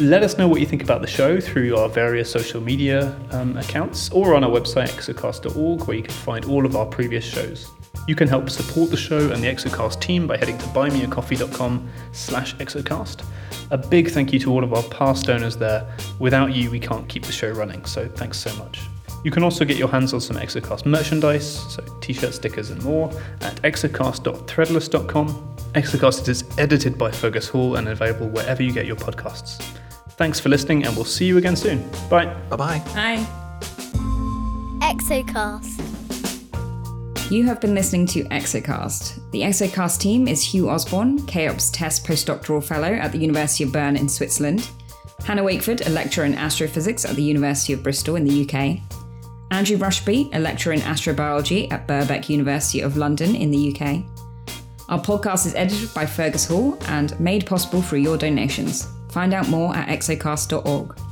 Let 0.00 0.22
us 0.22 0.38
know 0.38 0.48
what 0.48 0.58
you 0.58 0.66
think 0.66 0.82
about 0.82 1.00
the 1.00 1.06
show 1.06 1.38
through 1.38 1.76
our 1.76 1.88
various 1.88 2.30
social 2.30 2.60
media 2.60 3.14
um, 3.30 3.56
accounts 3.56 4.10
or 4.10 4.34
on 4.34 4.42
our 4.42 4.50
website, 4.50 4.88
exocast.org, 4.88 5.86
where 5.86 5.96
you 5.96 6.02
can 6.02 6.12
find 6.12 6.46
all 6.46 6.64
of 6.64 6.74
our 6.76 6.86
previous 6.86 7.24
shows. 7.24 7.70
You 8.08 8.16
can 8.16 8.26
help 8.26 8.50
support 8.50 8.90
the 8.90 8.96
show 8.96 9.30
and 9.30 9.42
the 9.42 9.46
Exocast 9.46 10.00
team 10.00 10.26
by 10.26 10.36
heading 10.36 10.58
to 10.58 10.64
buymeacoffee.com 10.66 11.88
slash 12.10 12.56
exocast. 12.56 13.24
A 13.70 13.78
big 13.78 14.10
thank 14.10 14.32
you 14.32 14.38
to 14.40 14.50
all 14.50 14.64
of 14.64 14.72
our 14.72 14.82
past 14.84 15.26
donors 15.26 15.56
there. 15.56 15.86
Without 16.18 16.52
you, 16.52 16.70
we 16.70 16.80
can't 16.80 17.08
keep 17.08 17.24
the 17.24 17.32
show 17.32 17.50
running, 17.50 17.84
so 17.84 18.08
thanks 18.08 18.38
so 18.38 18.52
much. 18.56 18.80
You 19.24 19.30
can 19.30 19.44
also 19.44 19.64
get 19.64 19.76
your 19.76 19.88
hands 19.88 20.12
on 20.14 20.20
some 20.20 20.36
Exocast 20.36 20.84
merchandise, 20.84 21.72
so 21.72 21.84
t-shirts, 22.00 22.36
stickers 22.36 22.70
and 22.70 22.82
more, 22.82 23.08
at 23.42 23.54
exocast.threadless.com. 23.62 25.56
Exocast 25.74 26.28
is 26.28 26.44
edited 26.58 26.98
by 26.98 27.10
Fergus 27.10 27.48
Hall 27.48 27.76
and 27.76 27.88
available 27.88 28.28
wherever 28.28 28.62
you 28.62 28.72
get 28.72 28.86
your 28.86 28.96
podcasts. 28.96 29.78
Thanks 30.22 30.38
for 30.38 30.50
listening 30.50 30.84
and 30.84 30.94
we'll 30.94 31.04
see 31.04 31.24
you 31.24 31.36
again 31.36 31.56
soon. 31.56 31.82
Bye. 32.08 32.26
Bye 32.48 32.54
bye. 32.54 32.78
Hi. 32.94 33.16
Exocast. 34.80 35.80
You 37.28 37.44
have 37.46 37.60
been 37.60 37.74
listening 37.74 38.06
to 38.06 38.22
Exocast. 38.26 39.18
The 39.32 39.40
Exocast 39.40 39.98
team 39.98 40.28
is 40.28 40.40
Hugh 40.40 40.70
Osborn, 40.70 41.26
CHEOPS 41.26 41.72
TESS 41.72 41.98
Postdoctoral 42.06 42.62
Fellow 42.62 42.92
at 42.92 43.10
the 43.10 43.18
University 43.18 43.64
of 43.64 43.72
Bern 43.72 43.96
in 43.96 44.08
Switzerland, 44.08 44.70
Hannah 45.24 45.42
Wakeford, 45.42 45.84
a 45.88 45.90
lecturer 45.90 46.24
in 46.24 46.34
astrophysics 46.34 47.04
at 47.04 47.16
the 47.16 47.22
University 47.24 47.72
of 47.72 47.82
Bristol 47.82 48.14
in 48.14 48.22
the 48.22 48.48
UK, 48.48 48.78
Andrew 49.50 49.76
Rushby, 49.76 50.30
a 50.34 50.38
lecturer 50.38 50.72
in 50.72 50.82
astrobiology 50.82 51.72
at 51.72 51.88
Birkbeck 51.88 52.28
University 52.28 52.80
of 52.80 52.96
London 52.96 53.34
in 53.34 53.50
the 53.50 53.74
UK. 53.74 54.04
Our 54.88 55.00
podcast 55.00 55.46
is 55.46 55.56
edited 55.56 55.92
by 55.92 56.06
Fergus 56.06 56.46
Hall 56.46 56.78
and 56.82 57.18
made 57.18 57.44
possible 57.44 57.82
through 57.82 58.02
your 58.02 58.16
donations. 58.16 58.86
Find 59.12 59.34
out 59.34 59.48
more 59.48 59.76
at 59.76 59.88
exocast.org. 59.88 61.11